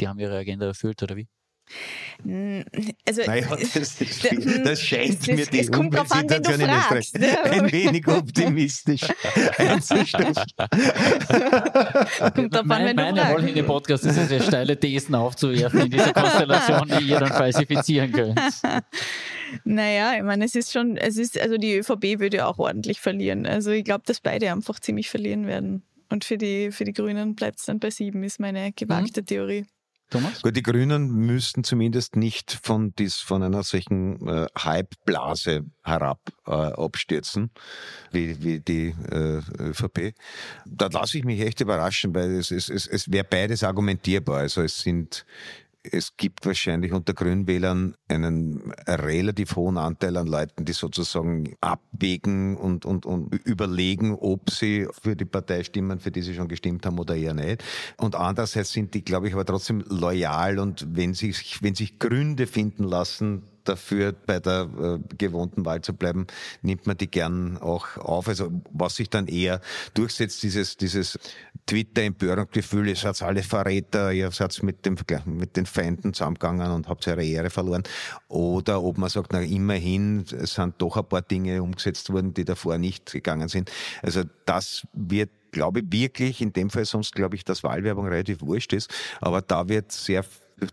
Die 0.00 0.08
haben 0.08 0.18
ihre 0.18 0.36
Agenda 0.36 0.66
erfüllt, 0.66 1.02
oder 1.02 1.16
wie? 1.16 1.28
Also, 3.06 3.22
naja, 3.24 3.46
das, 3.56 3.72
das 3.74 4.82
scheint 4.82 5.20
das, 5.20 5.26
mir 5.26 5.46
die 5.46 5.68
wenn 5.68 5.90
du 5.90 6.04
fragst. 6.04 7.16
ein 7.16 7.72
wenig 7.72 8.06
optimistisch 8.06 9.02
einzustufen. 9.56 10.34
kommt 12.34 12.54
drauf 12.54 12.70
an, 12.70 12.84
wenn 12.84 12.96
meine 12.96 13.32
Rolle 13.32 13.48
in 13.48 13.54
dem 13.54 13.66
Podcast 13.66 14.04
ist 14.04 14.18
es, 14.18 14.28
sehr 14.28 14.42
steile 14.42 14.78
Thesen 14.78 15.14
aufzuwerfen 15.14 15.80
in 15.80 15.90
dieser 15.90 16.12
Konstellation, 16.12 16.88
die 16.98 17.08
ihr 17.08 17.20
dann 17.20 17.32
falsifizieren 17.32 18.12
könnt. 18.12 18.40
Naja, 19.64 20.14
ich 20.16 20.22
meine, 20.22 20.44
es 20.44 20.54
ist 20.54 20.72
schon, 20.72 20.96
es 20.96 21.16
ist, 21.16 21.36
also 21.36 21.56
die 21.56 21.74
ÖVP 21.74 22.20
würde 22.20 22.46
auch 22.46 22.58
ordentlich 22.58 23.00
verlieren. 23.00 23.46
Also 23.46 23.72
ich 23.72 23.82
glaube, 23.82 24.04
dass 24.06 24.20
beide 24.20 24.52
einfach 24.52 24.78
ziemlich 24.78 25.10
verlieren 25.10 25.48
werden. 25.48 25.82
Und 26.08 26.24
für 26.24 26.38
die, 26.38 26.70
für 26.70 26.84
die 26.84 26.92
Grünen 26.92 27.34
bleibt 27.34 27.58
es 27.58 27.66
dann 27.66 27.80
bei 27.80 27.90
sieben, 27.90 28.22
ist 28.22 28.38
meine 28.38 28.72
gewagte 28.72 29.22
mhm. 29.22 29.26
Theorie. 29.26 29.66
Thomas? 30.10 30.42
Gut, 30.42 30.56
die 30.56 30.62
Grünen 30.62 31.10
müssten 31.10 31.64
zumindest 31.64 32.16
nicht 32.16 32.58
von, 32.62 32.94
dies, 32.96 33.16
von 33.16 33.42
einer 33.42 33.62
solchen 33.62 34.26
äh, 34.26 34.46
Hype-Blase 34.58 35.64
herab 35.82 36.20
äh, 36.46 36.50
abstürzen, 36.50 37.50
wie, 38.10 38.42
wie 38.42 38.60
die 38.60 38.94
äh, 39.10 39.40
ÖVP. 39.58 40.14
Da 40.66 40.88
lasse 40.88 41.18
ich 41.18 41.24
mich 41.24 41.40
echt 41.40 41.60
überraschen, 41.60 42.14
weil 42.14 42.32
es, 42.32 42.50
es, 42.50 42.68
es, 42.68 42.86
es 42.86 43.10
wäre 43.10 43.24
beides 43.24 43.64
argumentierbar. 43.64 44.38
Also 44.40 44.62
es 44.62 44.80
sind 44.80 45.24
es 45.82 46.16
gibt 46.16 46.44
wahrscheinlich 46.44 46.92
unter 46.92 47.14
Grünwählern 47.14 47.94
einen 48.08 48.72
relativ 48.86 49.56
hohen 49.56 49.78
Anteil 49.78 50.16
an 50.16 50.26
Leuten, 50.26 50.64
die 50.64 50.72
sozusagen 50.72 51.56
abwägen 51.60 52.56
und, 52.56 52.84
und, 52.84 53.06
und 53.06 53.34
überlegen, 53.46 54.14
ob 54.14 54.50
sie 54.50 54.86
für 55.02 55.16
die 55.16 55.24
Partei 55.24 55.64
stimmen, 55.64 55.98
für 55.98 56.10
die 56.10 56.22
sie 56.22 56.34
schon 56.34 56.48
gestimmt 56.48 56.84
haben 56.84 56.98
oder 56.98 57.16
eher 57.16 57.34
nicht. 57.34 57.64
Und 57.96 58.14
andererseits 58.14 58.72
sind 58.72 58.94
die, 58.94 59.02
glaube 59.02 59.28
ich, 59.28 59.34
aber 59.34 59.46
trotzdem 59.46 59.82
loyal 59.88 60.58
und 60.58 60.86
wenn 60.90 61.14
sich, 61.14 61.62
wenn 61.62 61.74
sich 61.74 61.98
Gründe 61.98 62.46
finden 62.46 62.84
lassen, 62.84 63.42
dafür, 63.64 64.12
bei 64.12 64.40
der 64.40 64.68
äh, 64.78 65.14
gewohnten 65.16 65.64
Wahl 65.64 65.80
zu 65.82 65.94
bleiben, 65.94 66.26
nimmt 66.62 66.86
man 66.86 66.96
die 66.96 67.10
gern 67.10 67.58
auch 67.58 67.96
auf. 67.96 68.28
Also 68.28 68.50
was 68.72 68.96
sich 68.96 69.10
dann 69.10 69.26
eher 69.26 69.60
durchsetzt, 69.94 70.42
dieses, 70.42 70.76
dieses 70.76 71.18
Twitter-Empörungsgefühl, 71.66 72.88
ihr 72.88 72.96
seid 72.96 73.22
alle 73.22 73.42
Verräter, 73.42 74.12
ihr 74.12 74.30
seid 74.30 74.62
mit, 74.62 74.84
dem, 74.86 74.96
mit 75.26 75.56
den 75.56 75.66
Feinden 75.66 76.14
zusammengegangen 76.14 76.70
und 76.70 76.88
habt 76.88 77.06
eure 77.08 77.24
Ehre 77.24 77.50
verloren. 77.50 77.82
Oder 78.28 78.82
ob 78.82 78.98
man 78.98 79.08
sagt, 79.08 79.32
na 79.32 79.40
immerhin 79.40 80.24
sind 80.24 80.74
doch 80.78 80.96
ein 80.96 81.08
paar 81.08 81.22
Dinge 81.22 81.62
umgesetzt 81.62 82.12
worden, 82.12 82.34
die 82.34 82.44
davor 82.44 82.78
nicht 82.78 83.12
gegangen 83.12 83.48
sind. 83.48 83.70
Also 84.02 84.22
das 84.46 84.86
wird 84.92 85.30
glaube 85.52 85.80
ich 85.80 85.86
wirklich, 85.90 86.40
in 86.40 86.52
dem 86.52 86.70
Fall 86.70 86.84
sonst 86.84 87.14
glaube 87.14 87.36
ich, 87.36 87.44
dass 87.44 87.64
Wahlwerbung 87.64 88.06
relativ 88.06 88.40
wurscht 88.40 88.72
ist, 88.72 88.88
aber 89.20 89.42
da 89.42 89.68
wird 89.68 89.90
sehr 89.90 90.24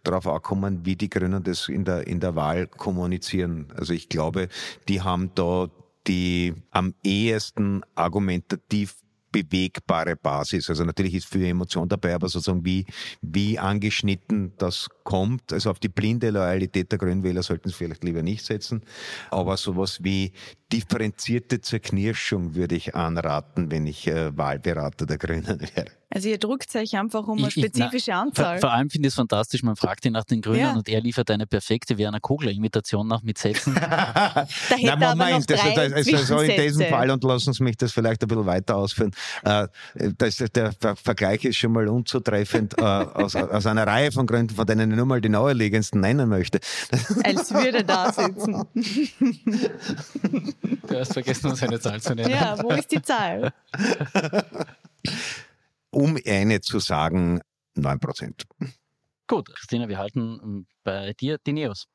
darauf 0.03 0.27
ankommen, 0.27 0.85
wie 0.85 0.95
die 0.95 1.09
Grünen 1.09 1.43
das 1.43 1.69
in 1.69 1.85
der, 1.85 2.07
in 2.07 2.19
der 2.19 2.35
Wahl 2.35 2.67
kommunizieren. 2.67 3.67
Also 3.75 3.93
ich 3.93 4.09
glaube, 4.09 4.49
die 4.87 5.01
haben 5.01 5.31
da 5.33 5.69
die 6.07 6.53
am 6.71 6.93
ehesten 7.03 7.81
argumentativ 7.95 8.95
bewegbare 9.43 10.15
Basis. 10.15 10.69
Also 10.69 10.83
natürlich 10.83 11.15
ist 11.15 11.27
viel 11.27 11.45
Emotion 11.45 11.87
dabei, 11.87 12.15
aber 12.15 12.29
sozusagen 12.29 12.65
wie, 12.65 12.85
wie 13.21 13.59
angeschnitten 13.59 14.53
das 14.57 14.87
kommt. 15.03 15.53
Also 15.53 15.69
auf 15.71 15.79
die 15.79 15.89
blinde 15.89 16.29
Loyalität 16.29 16.91
der 16.91 16.99
Grünwähler 16.99 17.43
sollten 17.43 17.69
sie 17.69 17.75
vielleicht 17.75 18.03
lieber 18.03 18.23
nicht 18.23 18.45
setzen. 18.45 18.81
Aber 19.31 19.57
sowas 19.57 20.03
wie 20.03 20.31
differenzierte 20.71 21.61
Zerknirschung 21.61 22.55
würde 22.55 22.75
ich 22.75 22.95
anraten, 22.95 23.71
wenn 23.71 23.87
ich 23.87 24.07
äh, 24.07 24.35
Wahlberater 24.37 25.05
der 25.05 25.17
Grünen 25.17 25.61
wäre. 25.75 25.91
Also 26.17 26.29
ihr 26.29 26.39
druckt 26.39 26.75
euch 26.75 26.97
einfach 26.97 27.27
um 27.27 27.37
eine 27.37 27.51
spezifische 27.51 27.97
ich, 27.97 28.07
na, 28.07 28.23
Anzahl. 28.23 28.59
Vor, 28.59 28.69
vor, 28.69 28.71
allem 28.71 28.89
finde 28.89 29.07
ich 29.07 29.11
es 29.11 29.15
fantastisch, 29.15 29.61
man 29.61 29.75
fragt 29.75 30.03
ihn 30.03 30.13
nach 30.13 30.23
den 30.23 30.41
Grünen 30.41 30.59
ja. 30.59 30.73
und 30.73 30.89
er 30.89 30.99
liefert 30.99 31.29
eine 31.29 31.45
perfekte 31.45 31.99
Werner 31.99 32.19
Kogler-Imitation 32.19 33.07
nach 33.07 33.21
mit 33.21 33.37
Sätzen. 33.37 33.75
da 33.79 34.47
hätte 34.71 34.81
Na, 34.83 34.95
Moment, 34.95 35.21
aber 35.21 35.29
noch 35.29 35.45
drei 35.45 35.93
also, 35.93 35.95
also, 35.95 36.17
so 36.17 36.39
in 36.39 36.59
diesem 36.59 36.87
Fall, 36.87 37.11
und 37.11 37.23
lassen 37.23 37.53
Sie 37.53 37.61
mich 37.61 37.77
das 37.77 37.91
vielleicht 37.91 38.23
ein 38.23 38.29
bisschen 38.29 38.47
weiter 38.47 38.77
ausführen, 38.77 39.11
äh, 39.43 39.67
das, 40.17 40.37
der 40.37 40.73
Vergleich 40.95 41.45
ist 41.45 41.57
schon 41.57 41.71
mal 41.71 41.87
unzutreffend 41.87 42.79
äh, 42.79 42.81
aus, 42.81 43.35
aus, 43.35 43.67
einer 43.67 43.85
Reihe 43.85 44.11
von 44.11 44.25
Gründen, 44.25 44.55
von 44.55 44.65
denen 44.65 44.89
ich 44.89 44.97
nur 44.97 45.05
mal 45.05 45.21
die 45.21 45.29
naheliegendsten 45.29 46.01
nennen 46.01 46.27
möchte. 46.29 46.59
Als 47.23 47.53
würde 47.53 47.83
da 47.83 48.11
sitzen. 48.11 48.65
Du 50.87 50.99
hast 50.99 51.13
vergessen, 51.13 51.51
uns 51.51 51.61
eine 51.61 51.79
Zahl 51.79 52.01
zu 52.01 52.15
nennen. 52.15 52.31
Ja, 52.31 52.57
wo 52.59 52.71
ist 52.71 52.91
die 52.91 53.03
Zahl? 53.03 53.53
um 55.97 56.15
eine 56.27 56.61
zu 56.61 56.79
sagen, 56.79 57.41
9 57.73 57.99
Prozent. 57.99 58.43
Gut, 59.25 59.49
Christina, 59.51 59.89
wir 59.89 59.97
halten 59.97 60.39
ähm, 60.43 60.67
bei 60.83 61.13
dir 61.13 61.39
die 61.45 61.53
Neos. 61.53 61.85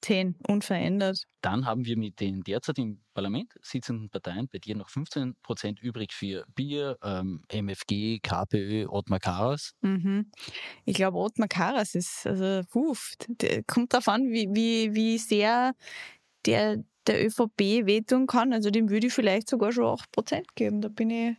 10, 0.00 0.36
unverändert. 0.46 1.24
Dann 1.42 1.66
haben 1.66 1.84
wir 1.84 1.98
mit 1.98 2.20
den 2.20 2.42
derzeit 2.42 2.78
im 2.78 3.00
Parlament 3.14 3.52
sitzenden 3.60 4.10
Parteien 4.10 4.46
bei 4.46 4.60
dir 4.60 4.76
noch 4.76 4.88
15 4.88 5.34
Prozent 5.42 5.82
übrig 5.82 6.12
für 6.12 6.44
Bier, 6.54 6.96
ähm, 7.02 7.42
MFG, 7.52 8.20
KPÖ, 8.20 8.86
Ottmar 8.86 9.18
Karas. 9.18 9.72
Mhm. 9.80 10.30
Ich 10.84 10.94
glaube, 10.94 11.18
Ottmar 11.18 11.48
Karas 11.48 11.96
ist, 11.96 12.28
also, 12.28 12.62
uff, 12.74 13.14
kommt 13.66 13.92
darauf 13.92 14.06
an, 14.06 14.30
wie, 14.30 14.48
wie, 14.52 14.94
wie 14.94 15.18
sehr 15.18 15.74
der 16.46 16.76
der 17.08 17.26
ÖVP 17.26 17.86
wehtun 17.86 18.26
kann. 18.26 18.52
Also 18.52 18.70
dem 18.70 18.90
würde 18.90 19.06
ich 19.06 19.14
vielleicht 19.14 19.48
sogar 19.48 19.72
schon 19.72 19.86
8 19.86 20.12
Prozent 20.12 20.54
geben. 20.54 20.80
Da 20.82 20.88
bin 20.88 21.10
ich 21.10 21.36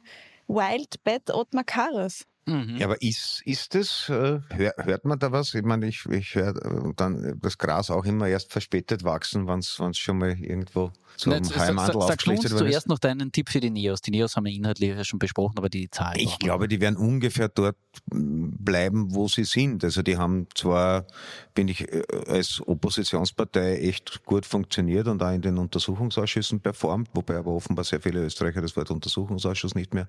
Wildbat 0.49 1.29
Ottmar 1.29 1.63
Karas. 1.63 2.25
Mhm. 2.49 2.77
Ja, 2.77 2.87
aber 2.87 3.01
ist, 3.01 3.41
ist 3.45 3.75
das, 3.75 4.09
äh, 4.09 4.39
hör, 4.49 4.73
hört 4.77 5.05
man 5.05 5.19
da 5.19 5.31
was? 5.31 5.53
Ich 5.53 5.63
meine, 5.63 5.87
ich, 5.87 6.05
ich 6.05 6.35
höre 6.35 6.55
äh, 6.55 6.93
dann 6.95 7.39
das 7.41 7.57
Gras 7.57 7.91
auch 7.91 8.05
immer 8.05 8.27
erst 8.27 8.51
verspätet 8.51 9.03
wachsen, 9.03 9.47
wenn 9.47 9.59
es 9.59 9.97
schon 9.97 10.17
mal 10.17 10.37
irgendwo 10.39 10.91
zum 11.17 11.33
Nein, 11.33 11.43
Heimhandel 11.43 12.01
sag, 12.01 12.11
aufgeschlichtet 12.11 12.51
wird. 12.51 12.59
zuerst 12.59 12.87
noch 12.87 12.99
deinen 12.99 13.31
Tipp 13.31 13.49
für 13.49 13.59
die 13.59 13.69
Neos. 13.69 14.01
Die 14.01 14.11
Neos 14.11 14.35
haben 14.35 14.45
wir 14.45 14.53
inhaltlich 14.53 14.89
ja 14.89 15.03
schon 15.03 15.19
besprochen, 15.19 15.57
aber 15.57 15.69
die 15.69 15.89
Zahlen. 15.89 16.19
Ich 16.19 16.39
glaube, 16.39 16.67
die 16.67 16.79
werden 16.79 16.95
ungefähr 16.95 17.49
dort 17.49 17.75
bleiben, 18.05 19.13
wo 19.13 19.27
sie 19.27 19.43
sind. 19.43 19.83
Also 19.83 20.01
die 20.01 20.17
haben 20.17 20.47
zwar, 20.55 21.05
bin 21.53 21.67
ich 21.67 21.91
äh, 21.91 22.03
als 22.27 22.61
Oppositionspartei 22.65 23.79
echt 23.79 24.23
gut 24.25 24.45
funktioniert 24.45 25.07
und 25.07 25.21
auch 25.21 25.31
in 25.31 25.41
den 25.41 25.57
Untersuchungsausschüssen 25.57 26.61
performt, 26.61 27.09
wobei 27.13 27.37
aber 27.37 27.51
offenbar 27.51 27.83
sehr 27.83 27.99
viele 27.99 28.23
Österreicher 28.23 28.61
das 28.61 28.75
Wort 28.77 28.89
Untersuchungsausschuss 28.89 29.75
nicht 29.75 29.93
mehr 29.93 30.07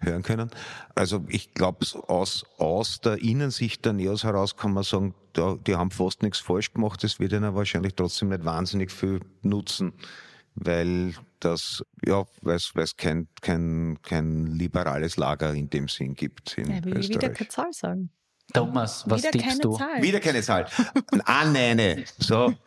hören 0.00 0.22
können. 0.22 0.50
Also 0.94 1.24
ich 1.28 1.54
glaube, 1.54 1.77
aus, 2.08 2.44
aus 2.58 3.00
der 3.00 3.22
Innensicht 3.22 3.84
der 3.84 3.92
Neos 3.92 4.24
heraus 4.24 4.56
kann 4.56 4.72
man 4.72 4.84
sagen, 4.84 5.14
da, 5.32 5.56
die 5.66 5.76
haben 5.76 5.90
fast 5.90 6.22
nichts 6.22 6.38
falsch 6.38 6.72
gemacht. 6.72 7.02
Das 7.04 7.20
wird 7.20 7.32
ihnen 7.32 7.54
wahrscheinlich 7.54 7.94
trotzdem 7.94 8.28
nicht 8.30 8.44
wahnsinnig 8.44 8.90
viel 8.90 9.20
nutzen 9.42 9.92
weil 10.64 11.14
das, 11.40 11.84
ja, 12.04 12.24
weil 12.42 12.56
es 12.56 12.96
kein, 12.96 13.28
kein, 13.40 13.98
kein 14.02 14.46
liberales 14.46 15.16
Lager 15.16 15.54
in 15.54 15.70
dem 15.70 15.88
Sinn 15.88 16.14
gibt 16.14 16.58
in 16.58 16.70
ja, 16.70 16.84
will 16.84 16.98
Österreich. 16.98 17.08
wieder 17.22 17.30
keine 17.30 17.48
Zahl 17.48 17.72
sagen. 17.72 18.10
Thomas, 18.52 19.04
was 19.06 19.22
Wieder 19.22 19.30
tippst 19.32 19.62
du? 19.62 19.76
Zahl. 19.76 20.02
Wieder 20.02 20.20
keine 20.20 20.40
Zahl. 20.42 20.66
Annähne. 21.24 22.04
So. 22.18 22.54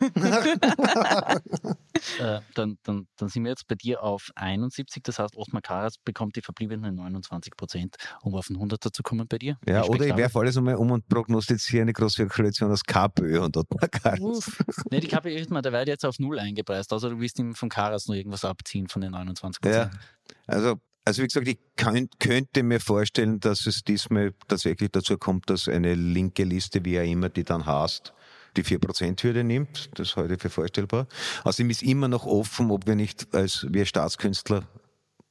äh, 2.20 2.40
dann, 2.54 2.78
dann, 2.84 3.08
dann 3.16 3.28
sind 3.28 3.42
wir 3.42 3.50
jetzt 3.50 3.66
bei 3.66 3.74
dir 3.74 4.00
auf 4.02 4.30
71. 4.36 5.02
Das 5.02 5.18
heißt, 5.18 5.36
Ottmar 5.36 5.60
Karas 5.60 5.98
bekommt 5.98 6.36
die 6.36 6.42
verbliebenen 6.42 6.94
29 6.94 7.56
Prozent, 7.56 7.96
um 8.22 8.34
auf 8.36 8.46
den 8.46 8.58
100er 8.58 8.92
zu 8.92 9.02
kommen 9.02 9.26
bei 9.26 9.38
dir. 9.38 9.58
Ja, 9.66 9.82
oder 9.84 10.06
ich 10.06 10.16
werfe 10.16 10.38
alles 10.38 10.56
einmal 10.56 10.76
um 10.76 10.92
und 10.92 11.08
prognostiziere 11.08 11.82
eine 11.82 11.92
große 11.92 12.28
Koalition 12.28 12.70
aus 12.70 12.84
KPÖ 12.84 13.40
und 13.40 13.56
Ottmar 13.56 13.88
Karas. 13.88 14.52
nee, 14.90 15.00
die 15.00 15.08
KPÖ 15.08 15.30
ist 15.30 15.50
mal 15.50 15.62
derweil 15.62 15.88
jetzt 15.88 16.04
auf 16.04 16.20
Null 16.20 16.38
eingepreist. 16.38 16.92
Also 16.92 17.10
du 17.10 17.18
willst 17.18 17.40
ihm 17.40 17.56
von 17.56 17.68
Karas 17.68 18.06
noch 18.06 18.14
irgendwas 18.14 18.44
abziehen 18.44 18.86
von 18.86 19.02
den 19.02 19.10
29 19.10 19.60
Prozent. 19.60 19.92
Ja. 19.92 19.98
Also 20.46 20.80
also 21.04 21.22
wie 21.22 21.26
gesagt, 21.26 21.48
ich 21.48 21.58
könnt, 21.76 22.20
könnte 22.20 22.62
mir 22.62 22.80
vorstellen, 22.80 23.40
dass 23.40 23.66
es 23.66 23.82
diesmal 23.82 24.32
tatsächlich 24.48 24.90
dazu 24.90 25.18
kommt, 25.18 25.50
dass 25.50 25.68
eine 25.68 25.94
linke 25.94 26.44
Liste, 26.44 26.84
wie 26.84 26.94
er 26.94 27.04
immer 27.04 27.28
die 27.28 27.44
dann 27.44 27.66
heißt, 27.66 28.12
die 28.56 28.64
4%-Hürde 28.64 29.44
nimmt. 29.44 29.90
Das 29.94 30.16
halte 30.16 30.34
ich 30.34 30.40
für 30.40 30.50
vorstellbar. 30.50 31.06
Außerdem 31.44 31.70
ist 31.70 31.82
immer 31.82 32.08
noch 32.08 32.26
offen, 32.26 32.70
ob 32.70 32.86
wir 32.86 32.94
nicht 32.94 33.34
als 33.34 33.66
wir 33.68 33.86
Staatskünstler 33.86 34.64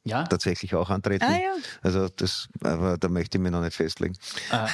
ja? 0.04 0.24
tatsächlich 0.24 0.76
auch 0.76 0.90
antreten. 0.90 1.24
Ah, 1.24 1.34
ja. 1.34 1.54
Also 1.82 2.10
das, 2.10 2.48
aber 2.62 2.98
da 2.98 3.10
möchte 3.10 3.38
ich 3.38 3.42
mich 3.42 3.52
noch 3.52 3.62
nicht 3.62 3.76
festlegen. 3.76 4.16
Ah. 4.50 4.68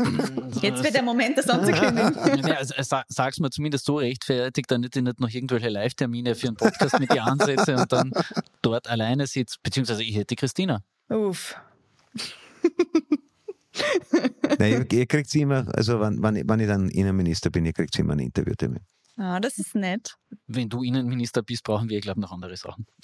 Jetzt 0.60 0.82
wird 0.82 0.94
der 0.94 1.02
Moment, 1.02 1.38
das 1.38 1.48
anzukündigen. 1.48 2.46
ja, 2.46 2.54
also, 2.56 2.74
äh, 2.74 3.02
sag's 3.08 3.40
mir 3.40 3.50
zumindest 3.50 3.84
so 3.84 3.96
rechtfertigt, 3.96 4.70
damit 4.70 4.96
ich 4.96 5.02
nicht 5.02 5.20
noch 5.20 5.30
irgendwelche 5.30 5.68
Live-Termine 5.68 6.34
für 6.34 6.48
einen 6.48 6.56
Podcast 6.56 6.98
mit 6.98 7.12
dir 7.12 7.24
ansetze 7.24 7.76
und 7.76 7.92
dann 7.92 8.12
dort 8.62 8.88
alleine 8.88 9.26
sitze, 9.26 9.58
beziehungsweise 9.62 10.02
ich 10.02 10.16
hätte 10.16 10.36
Christina. 10.36 10.82
Uff. 11.08 11.56
Nein, 14.58 14.86
ihr, 14.90 14.98
ihr 14.98 15.06
kriegt 15.06 15.30
sie 15.30 15.42
immer, 15.42 15.66
also 15.74 16.00
wenn, 16.00 16.22
wenn, 16.22 16.48
wenn 16.48 16.60
ich 16.60 16.66
dann 16.66 16.88
Innenminister 16.88 17.50
bin, 17.50 17.64
ihr 17.64 17.72
kriegt 17.72 17.94
sie 17.94 18.02
immer 18.02 18.12
ein 18.12 18.18
Interview 18.18 18.54
damit. 18.56 18.82
Ah, 19.16 19.40
das 19.40 19.58
ist 19.58 19.74
nett. 19.74 20.16
Wenn 20.46 20.68
du 20.68 20.82
Innenminister 20.82 21.42
bist, 21.42 21.64
brauchen 21.64 21.88
wir, 21.88 22.00
glaube 22.00 22.20
ich, 22.20 22.22
noch 22.22 22.32
andere 22.32 22.56
Sachen. 22.56 22.86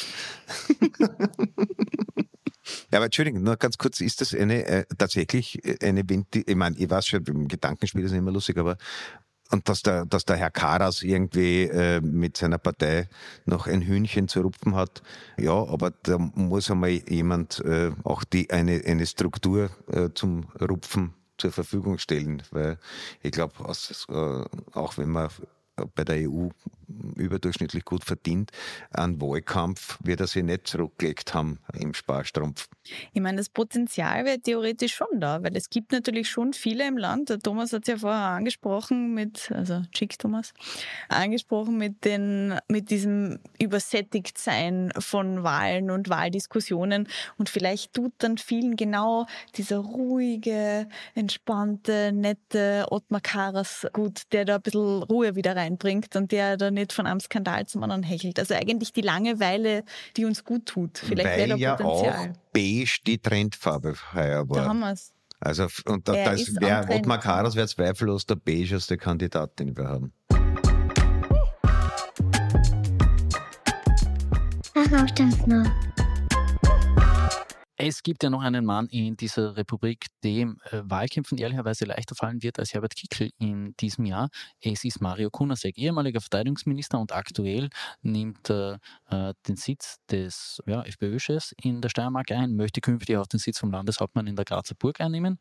Ja, 2.91 2.99
aber 2.99 3.07
Entschuldigung, 3.07 3.43
nur 3.43 3.57
ganz 3.57 3.79
kurz, 3.79 4.01
ist 4.01 4.21
das 4.21 4.35
eine 4.35 4.65
äh, 4.67 4.85
tatsächlich 4.97 5.61
eine 5.83 6.09
Venti 6.09 6.45
ich 6.47 6.57
meine, 6.57 6.77
ich 6.77 6.89
weiß 6.89 7.07
schon, 7.07 7.25
im 7.25 7.49
Gedankenspiel 7.49 8.05
ist 8.05 8.13
immer 8.13 8.31
lustig, 8.31 8.59
aber 8.59 8.77
und 9.51 9.69
dass 9.69 9.83
der, 9.83 10.05
dass 10.05 10.27
der 10.27 10.37
Herr 10.37 10.51
Karas 10.51 11.03
irgendwie 11.03 11.63
äh, 11.63 12.01
mit 12.03 12.37
seiner 12.37 12.59
Partei 12.59 13.09
noch 13.47 13.67
ein 13.67 13.81
Hühnchen 13.81 14.29
zu 14.29 14.43
rupfen 14.43 14.75
hat, 14.75 15.03
ja, 15.39 15.53
aber 15.53 15.91
da 16.03 16.19
muss 16.19 16.71
einmal 16.71 16.91
jemand 16.91 17.61
äh, 17.61 17.93
auch 18.05 18.25
die 18.25 18.51
eine, 18.51 18.83
eine 18.85 19.07
Struktur 19.07 19.71
äh, 19.91 20.11
zum 20.15 20.49
Rupfen 20.61 21.15
zur 21.39 21.53
Verfügung 21.53 21.99
stellen, 21.99 22.43
weil 22.51 22.79
ich 23.23 23.31
glaube, 23.31 23.55
äh, 23.65 24.77
auch 24.77 24.99
wenn 24.99 25.09
man 25.09 25.31
bei 25.95 26.05
der 26.05 26.29
EU 26.29 26.49
überdurchschnittlich 27.17 27.85
gut 27.85 28.05
verdient. 28.05 28.51
An 28.91 29.21
Wahlkampf 29.21 29.99
wird 30.03 30.21
er 30.21 30.27
sich 30.27 30.43
nicht 30.43 30.67
zurückgelegt 30.67 31.35
haben 31.35 31.59
im 31.75 31.95
Sparstrumpf. 31.95 32.69
Ich 33.13 33.21
meine, 33.21 33.39
das 33.39 33.49
Potenzial 33.49 34.25
wäre 34.25 34.41
theoretisch 34.41 34.95
schon 34.95 35.21
da, 35.21 35.43
weil 35.43 35.57
es 35.57 35.71
gibt 35.71 35.93
natürlich 35.93 36.31
schon 36.31 36.53
viele 36.53 36.87
im 36.87 36.97
Land. 36.97 37.29
Der 37.29 37.39
Thomas 37.39 37.73
hat 37.73 37.83
es 37.83 37.89
ja 37.89 37.99
vorher 37.99 38.21
angesprochen 38.21 39.15
mit, 39.15 39.51
also 39.53 39.83
Chick 39.93 40.19
Thomas, 40.19 40.53
angesprochen 41.09 41.77
mit 41.77 42.05
den, 42.05 42.59
mit 42.69 42.91
diesem 42.91 43.39
Übersättigtsein 43.61 44.91
von 44.99 45.43
Wahlen 45.43 45.91
und 45.91 46.09
Wahldiskussionen. 46.09 47.09
Und 47.37 47.49
vielleicht 47.49 47.93
tut 47.93 48.13
dann 48.19 48.39
vielen 48.39 48.77
genau 48.77 49.27
dieser 49.57 49.79
ruhige, 49.79 50.89
entspannte, 51.15 52.13
nette 52.13 52.87
Ottmar 52.91 53.21
Karas 53.21 53.87
gut, 53.93 54.23
der 54.33 54.45
da 54.45 54.57
ein 54.57 54.63
bisschen 54.63 55.03
Ruhe 55.03 55.35
wieder 55.35 55.57
reinbringt 55.69 56.17
und 56.17 56.33
der 56.33 56.57
dann 56.57 56.75
nicht 56.75 56.93
von 56.93 57.07
einem 57.07 57.21
Skandal 57.21 57.67
zum 57.67 57.83
anderen 57.83 58.03
hechelt. 58.03 58.39
Also 58.39 58.55
eigentlich 58.55 58.93
die 58.93 59.03
Langeweile, 59.03 59.85
die 60.17 60.25
uns 60.25 60.45
gut 60.45 60.67
tut. 60.67 60.99
Vielleicht 60.99 61.29
Weil 61.29 61.49
wäre 61.49 61.59
da 61.59 61.77
Potenzial. 61.77 62.27
Ja 62.27 62.31
auch 62.33 62.37
beige 62.53 62.99
die 63.07 63.19
Trendfarbe 63.19 63.95
heuer 64.15 64.49
war. 64.49 64.57
Da 64.57 64.65
haben 64.67 64.81
wir 64.81 64.93
es. 64.93 65.13
Also, 65.41 65.69
und 65.87 66.09
da, 66.09 66.15
das 66.25 66.53
wäre, 66.61 66.89
Ottmar 66.89 67.19
Karas 67.21 67.55
wäre 67.55 67.69
zweifellos 67.69 68.27
der 68.27 68.35
beigeste 68.35 68.97
Kandidat, 68.97 69.59
den 69.61 69.77
wir 69.77 69.85
haben. 69.85 70.13
Ach, 74.75 75.09
stimmt's 75.09 75.47
noch. 75.47 75.67
Es 77.81 78.03
gibt 78.03 78.25
ja 78.25 78.31
noch 78.31 78.43
einen 78.43 78.65
Mann 78.65 78.89
in 78.89 79.17
dieser 79.17 79.57
Republik, 79.57 80.07
dem 80.25 80.59
äh, 80.73 80.81
Wahlkämpfen 80.83 81.39
ehrlicherweise 81.39 81.85
leichter 81.85 82.17
fallen 82.17 82.43
wird 82.43 82.59
als 82.59 82.75
Herbert 82.75 82.97
Kickl 82.97 83.31
in 83.39 83.77
diesem 83.77 84.05
Jahr. 84.05 84.31
Es 84.61 84.83
ist 84.83 85.01
Mario 85.01 85.31
Kunasek, 85.31 85.79
ehemaliger 85.79 86.21
Verteidigungsminister 86.21 86.99
und 86.99 87.13
aktuell 87.13 87.71
nimmt 88.03 88.51
äh, 88.51 88.79
den 89.47 89.55
Sitz 89.55 89.99
des 90.11 90.61
ja, 90.67 90.83
FPÖ-Chefs 90.83 91.55
in 91.63 91.81
der 91.81 91.89
Steiermark 91.89 92.33
ein, 92.33 92.57
möchte 92.57 92.81
künftig 92.81 93.17
auch 93.17 93.29
den 93.29 93.39
Sitz 93.39 93.61
vom 93.61 93.71
Landeshauptmann 93.71 94.27
in 94.27 94.35
der 94.35 94.45
Grazer 94.45 94.75
Burg 94.75 95.01
einnehmen. 95.01 95.39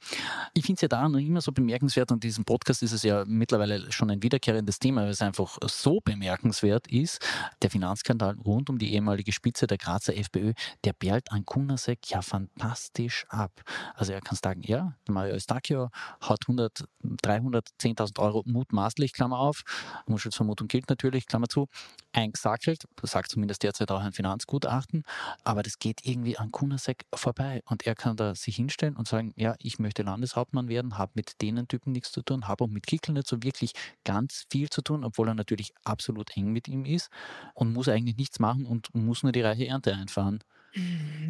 Ich 0.53 0.63
finde 0.67 0.77
es 0.77 0.81
ja 0.81 0.89
da 0.89 1.09
noch 1.09 1.17
immer 1.17 1.41
so 1.41 1.51
bemerkenswert 1.51 2.11
und 2.11 2.17
in 2.17 2.29
diesem 2.29 2.45
Podcast 2.45 2.83
ist 2.83 2.91
es 2.91 3.01
ja 3.01 3.25
mittlerweile 3.25 3.91
schon 3.91 4.11
ein 4.11 4.21
wiederkehrendes 4.21 4.77
Thema, 4.77 5.01
weil 5.01 5.09
es 5.09 5.23
einfach 5.23 5.57
so 5.65 6.01
bemerkenswert 6.05 6.85
ist. 6.85 7.19
Der 7.63 7.71
Finanzskandal 7.71 8.35
rund 8.45 8.69
um 8.69 8.77
die 8.77 8.93
ehemalige 8.93 9.31
Spitze 9.31 9.65
der 9.65 9.79
Grazer 9.79 10.15
FPÖ, 10.15 10.53
der 10.83 10.93
perlt 10.93 11.31
an 11.31 11.43
Kunasek 11.43 12.11
ja 12.11 12.21
fantastisch 12.27 13.25
ab. 13.29 13.51
Also 13.95 14.13
er 14.13 14.21
kann 14.21 14.37
sagen, 14.41 14.61
ja, 14.63 14.93
Mario 15.09 15.35
Eustachio 15.35 15.89
hat 16.21 16.41
100, 16.47 16.85
310.000 17.03 18.19
Euro 18.19 18.43
mutmaßlich, 18.45 19.13
Klammer 19.13 19.39
auf, 19.39 19.63
Muschelsvermutung 20.07 20.67
gilt 20.67 20.89
natürlich, 20.89 21.25
Klammer 21.25 21.47
zu, 21.47 21.67
eingesackelt, 22.11 22.85
sagt 23.03 23.31
zumindest 23.31 23.63
derzeit 23.63 23.91
auch 23.91 24.01
ein 24.01 24.13
Finanzgutachten, 24.13 25.03
aber 25.43 25.63
das 25.63 25.79
geht 25.79 26.01
irgendwie 26.03 26.37
an 26.37 26.51
Kunasek 26.51 27.05
vorbei 27.13 27.61
und 27.65 27.85
er 27.85 27.95
kann 27.95 28.17
da 28.17 28.35
sich 28.35 28.55
hinstellen 28.55 28.95
und 28.95 29.07
sagen, 29.07 29.33
ja, 29.35 29.55
ich 29.59 29.79
möchte 29.79 30.03
Landeshauptmann 30.03 30.67
werden, 30.67 30.97
habe 30.97 31.11
mit 31.15 31.41
denen 31.41 31.67
Typen 31.67 31.91
nichts 31.91 32.11
zu 32.11 32.21
tun, 32.21 32.47
habe 32.47 32.63
auch 32.63 32.69
mit 32.69 32.87
Kickel 32.87 33.13
nicht 33.13 33.27
so 33.27 33.43
wirklich 33.43 33.73
ganz 34.03 34.45
viel 34.51 34.69
zu 34.69 34.81
tun, 34.81 35.03
obwohl 35.03 35.27
er 35.27 35.35
natürlich 35.35 35.73
absolut 35.83 36.35
eng 36.35 36.51
mit 36.51 36.67
ihm 36.67 36.85
ist 36.85 37.09
und 37.53 37.73
muss 37.73 37.87
eigentlich 37.87 38.17
nichts 38.17 38.39
machen 38.39 38.65
und 38.65 38.93
muss 38.93 39.23
nur 39.23 39.31
die 39.31 39.41
reiche 39.41 39.67
Ernte 39.67 39.93
einfahren. 39.93 40.39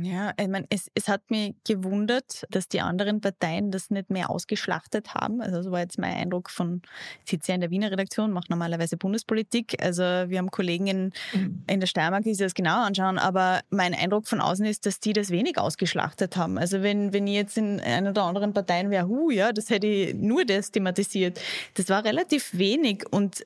Ja, 0.02 0.34
ich 0.40 0.48
meine, 0.48 0.66
es, 0.70 0.90
es 0.94 1.08
hat 1.08 1.30
mich 1.30 1.56
gewundert, 1.66 2.46
dass 2.50 2.68
die 2.68 2.82
anderen 2.82 3.22
Parteien 3.22 3.72
das 3.72 3.90
nicht 3.90 4.10
mehr 4.10 4.30
ausgeschlachtet 4.30 5.14
haben. 5.14 5.42
Also 5.42 5.62
so 5.62 5.72
war 5.72 5.80
jetzt 5.80 5.98
mein 5.98 6.16
Eindruck 6.16 6.50
von, 6.50 6.82
ich 7.24 7.32
sitze 7.32 7.52
ja 7.52 7.56
in 7.56 7.62
der 7.62 7.70
Wiener 7.70 7.92
Redaktion, 7.92 8.32
mache 8.32 8.48
normalerweise 8.50 8.98
Bundespolitik. 8.98 9.82
Also 9.82 10.04
wir 10.04 10.38
haben 10.38 10.52
Kollegen 10.52 10.88
in, 10.88 11.14
mhm. 11.34 11.64
in 11.68 11.80
der 11.80 11.88
Steiermark, 11.88 12.24
die 12.24 12.34
sich 12.34 12.46
das 12.46 12.54
genau 12.54 12.84
anschauen, 12.84 13.18
aber 13.18 13.62
mein 13.70 13.94
Eindruck 13.94 14.28
von 14.28 14.42
außen 14.42 14.66
ist, 14.66 14.86
dass 14.86 15.00
die 15.00 15.14
das 15.14 15.30
wenig 15.30 15.58
ausgeschlachtet 15.58 16.36
haben. 16.36 16.58
Also 16.58 16.82
wenn, 16.82 17.14
wenn 17.14 17.28
ich 17.28 17.36
jetzt 17.36 17.58
in 17.58 17.80
einer 17.80 18.10
oder 18.10 18.24
anderen 18.24 18.54
Parteien 18.54 18.90
wäre, 18.90 19.08
hu, 19.08 19.30
ja, 19.30 19.54
das 19.54 19.70
hätte 19.70 19.88
ich 19.88 20.14
nur 20.14 20.46
das 20.46 20.72
thematisiert. 20.72 21.40
Das 21.76 21.90
war 21.90 22.04
relativ 22.04 22.58
wenig 22.58 23.06
und 23.12 23.44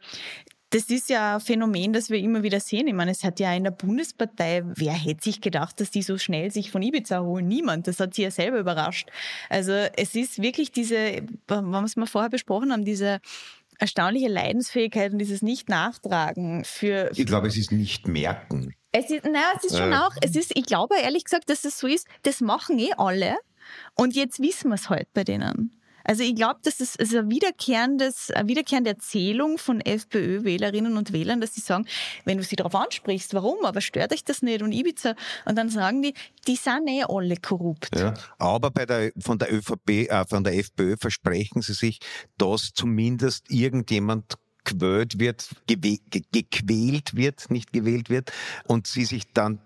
das 0.71 0.85
ist 0.85 1.09
ja 1.09 1.35
ein 1.35 1.41
Phänomen, 1.41 1.91
das 1.91 2.09
wir 2.09 2.17
immer 2.17 2.43
wieder 2.43 2.61
sehen. 2.61 2.87
Ich 2.87 2.93
meine, 2.93 3.11
es 3.11 3.23
hat 3.23 3.39
ja 3.41 3.53
in 3.53 3.65
der 3.65 3.71
Bundespartei, 3.71 4.63
wer 4.65 4.93
hätte 4.93 5.23
sich 5.23 5.41
gedacht, 5.41 5.79
dass 5.81 5.91
die 5.91 6.01
so 6.01 6.17
schnell 6.17 6.49
sich 6.49 6.71
von 6.71 6.81
Ibiza 6.81 7.21
holen? 7.21 7.47
Niemand. 7.47 7.87
Das 7.87 7.99
hat 7.99 8.13
sie 8.13 8.23
ja 8.23 8.31
selber 8.31 8.57
überrascht. 8.57 9.09
Also 9.49 9.73
es 9.73 10.15
ist 10.15 10.41
wirklich 10.41 10.71
diese, 10.71 11.23
was 11.47 11.97
wir 11.97 12.07
vorher 12.07 12.29
besprochen 12.29 12.71
haben, 12.71 12.85
diese 12.85 13.19
erstaunliche 13.79 14.29
Leidensfähigkeit 14.29 15.11
und 15.11 15.19
dieses 15.19 15.41
Nicht-Nachtragen 15.41 16.63
für, 16.63 17.11
Ich 17.15 17.25
glaube, 17.25 17.47
es 17.47 17.57
ist 17.57 17.73
nicht 17.73 18.07
merken. 18.07 18.73
Es 18.93 19.09
ist, 19.09 19.25
naja, 19.25 19.51
es 19.57 19.65
ist 19.65 19.77
schon 19.77 19.91
äh. 19.91 19.95
auch, 19.95 20.15
es 20.21 20.35
ist, 20.35 20.55
ich 20.55 20.65
glaube 20.65 20.95
ehrlich 21.01 21.25
gesagt, 21.25 21.49
dass 21.49 21.65
es 21.65 21.79
so 21.79 21.87
ist, 21.87 22.07
das 22.23 22.39
machen 22.39 22.79
eh 22.79 22.93
alle. 22.97 23.35
Und 23.95 24.15
jetzt 24.15 24.39
wissen 24.39 24.69
wir 24.69 24.75
es 24.75 24.89
halt 24.89 25.11
bei 25.13 25.23
denen. 25.23 25.80
Also 26.03 26.23
ich 26.23 26.35
glaube, 26.35 26.59
das 26.63 26.79
ist, 26.79 26.99
ein 26.99 27.29
wiederkehrendes, 27.29 28.31
eine 28.31 28.47
wiederkehrende 28.47 28.91
Erzählung 28.91 29.57
von 29.57 29.81
FPÖ-Wählerinnen 29.81 30.97
und 30.97 31.13
Wählern, 31.13 31.41
dass 31.41 31.55
sie 31.55 31.61
sagen, 31.61 31.85
wenn 32.25 32.37
du 32.37 32.43
sie 32.43 32.55
darauf 32.55 32.75
ansprichst, 32.75 33.33
warum, 33.33 33.65
aber 33.65 33.81
stört 33.81 34.13
euch 34.13 34.23
das 34.23 34.41
nicht 34.41 34.61
und 34.61 34.71
Ibiza, 34.71 35.15
und 35.45 35.57
dann 35.57 35.69
sagen 35.69 36.01
die, 36.01 36.13
die 36.47 36.55
sind 36.55 36.87
eh 36.87 37.03
alle 37.03 37.35
korrupt. 37.37 37.97
Ja, 37.97 38.13
aber 38.37 38.71
bei 38.71 38.85
der, 38.85 39.11
von 39.19 39.37
der 39.37 39.53
ÖVP, 39.53 39.89
äh, 40.09 40.25
von 40.27 40.43
der 40.43 40.57
FPÖ 40.57 40.95
versprechen 40.97 41.61
sie 41.61 41.73
sich, 41.73 41.99
dass 42.37 42.71
zumindest 42.73 43.49
irgendjemand 43.49 44.35
gewählt 44.63 45.19
wird, 45.19 45.49
gequält 45.67 47.15
wird, 47.15 47.49
nicht 47.49 47.73
gewählt 47.73 48.09
wird 48.09 48.31
und 48.67 48.87
sie 48.87 49.05
sich 49.05 49.23
dann 49.33 49.59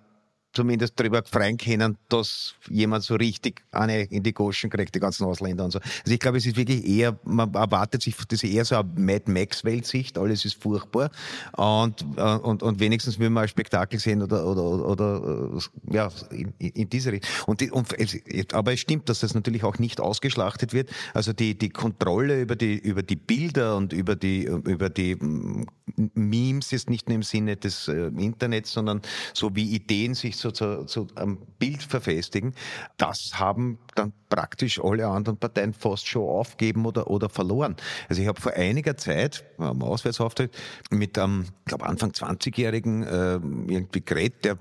zumindest 0.56 0.94
darüber 1.00 1.24
freuen 1.24 1.58
können, 1.58 1.98
dass 2.10 2.56
jemand 2.70 3.04
so 3.04 3.16
richtig 3.16 3.64
eine 3.72 4.04
in 4.04 4.24
die 4.24 4.34
Goschen 4.34 4.70
kriegt, 4.70 4.96
die 4.96 5.00
ganzen 5.00 5.26
Ausländer 5.26 5.66
und 5.66 5.72
so. 5.72 5.80
Also 5.80 6.14
ich 6.14 6.20
glaube, 6.20 6.38
es 6.38 6.46
ist 6.46 6.58
wirklich 6.58 6.86
eher, 6.88 7.18
man 7.24 7.54
erwartet 7.54 8.02
sich, 8.02 8.16
das 8.16 8.44
ist 8.44 8.50
eher 8.50 8.66
so 8.66 8.76
eine 8.76 8.90
Mad 8.96 9.32
Max-Weltsicht, 9.32 10.18
alles 10.18 10.46
ist 10.46 10.62
furchtbar 10.62 11.12
und, 11.54 12.06
äh, 12.18 12.22
und, 12.22 12.64
und 12.64 12.80
wenigstens 12.80 13.20
will 13.20 13.30
man 13.30 13.44
ein 13.44 13.50
Spektakel 13.50 14.00
sehen 14.00 14.22
oder, 14.22 14.46
oder, 14.46 14.86
oder, 14.86 15.62
ja, 15.92 16.10
in, 16.32 16.54
in 16.58 16.90
diese 16.90 17.12
Richtung. 17.12 17.30
Und, 17.48 17.62
die, 17.62 17.72
und 17.72 17.88
es, 18.00 18.18
aber 18.54 18.74
es 18.74 18.80
stimmt, 18.80 19.10
dass 19.10 19.20
das 19.20 19.34
natürlich 19.34 19.64
auch 19.64 19.78
nicht 19.80 20.00
ausgeschlachtet 20.00 20.74
wird. 20.74 20.90
Also 21.14 21.34
die, 21.34 21.58
die 21.58 21.70
Kontrolle 21.70 22.42
über 22.42 22.56
die, 22.56 22.78
über 22.78 23.04
die 23.04 23.16
Bilder 23.16 23.76
und 23.76 23.94
über 23.94 24.16
die, 24.16 24.46
über 24.46 24.90
die 24.90 25.16
mm, 25.16 25.66
Memes 26.14 26.74
ist 26.74 26.90
nicht 26.90 27.08
nur 27.08 27.16
im 27.16 27.24
Sinne 27.24 27.58
des 27.58 27.88
äh, 27.88 28.08
Internets, 28.18 28.72
sondern 28.72 29.02
so 29.34 29.56
wie 29.56 29.74
Ideen 29.74 30.14
sich 30.14 30.38
so 30.38 30.45
zu, 30.52 30.86
zu 30.86 31.08
einem 31.16 31.38
Bild 31.60 31.84
verfestigen, 31.84 32.54
das 32.98 33.40
haben 33.40 33.80
dann 33.96 34.14
praktisch 34.30 34.80
alle 34.84 35.08
anderen 35.08 35.38
Parteien 35.38 35.74
fast 35.74 36.08
schon 36.08 36.24
aufgeben 36.24 36.86
oder, 36.86 37.10
oder 37.10 37.30
verloren. 37.30 37.76
Also 38.10 38.22
ich 38.22 38.28
habe 38.28 38.42
vor 38.42 38.54
einiger 38.54 38.98
Zeit 38.98 39.46
am 39.58 39.82
Auswärtsauftritt 39.82 40.56
mit 40.90 41.18
einem, 41.18 41.44
ich 41.44 41.66
glaube 41.66 41.86
Anfang 41.86 42.12
20-Jährigen 42.12 43.04
äh, 43.04 43.34
irgendwie 43.36 44.02
geredet, 44.02 44.46
der 44.46 44.58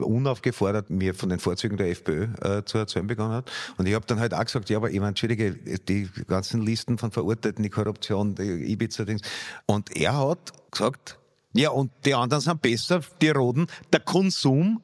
unaufgefordert 0.00 0.90
mir 0.90 1.14
von 1.14 1.28
den 1.28 1.38
Vorzügen 1.38 1.76
der 1.76 1.90
FPÖ 1.90 2.28
äh, 2.42 2.64
zu 2.64 2.78
erzählen 2.78 3.06
begonnen 3.06 3.32
hat. 3.32 3.50
Und 3.76 3.86
ich 3.86 3.94
habe 3.94 4.06
dann 4.06 4.18
halt 4.18 4.34
auch 4.34 4.44
gesagt, 4.44 4.70
ja, 4.70 4.78
aber 4.78 4.90
ich 4.90 4.98
meine, 4.98 5.10
entschuldige, 5.10 5.54
die 5.54 6.08
ganzen 6.26 6.62
Listen 6.62 6.98
von 6.98 7.10
Verurteilten, 7.10 7.62
die 7.62 7.70
Korruption, 7.70 8.34
die 8.34 8.72
Ibiza-Dings. 8.72 9.22
Und 9.66 9.94
er 9.96 10.16
hat 10.18 10.52
gesagt, 10.70 11.18
ja, 11.54 11.70
und 11.70 11.92
die 12.04 12.14
anderen 12.14 12.40
sind 12.40 12.62
besser, 12.62 13.00
die 13.20 13.30
Roten, 13.30 13.66
der 13.92 14.00
Konsum. 14.00 14.82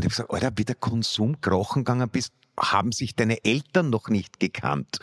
Und 0.00 0.06
ich 0.06 0.18
habe 0.18 0.28
gesagt, 0.28 0.44
Alter, 0.44 0.58
wie 0.58 0.64
der 0.64 0.74
Konsum 0.76 1.42
krochen 1.42 1.84
gegangen 1.84 2.08
bist, 2.08 2.32
haben 2.58 2.90
sich 2.90 3.16
deine 3.16 3.44
Eltern 3.44 3.90
noch 3.90 4.08
nicht 4.08 4.40
gekannt. 4.40 4.98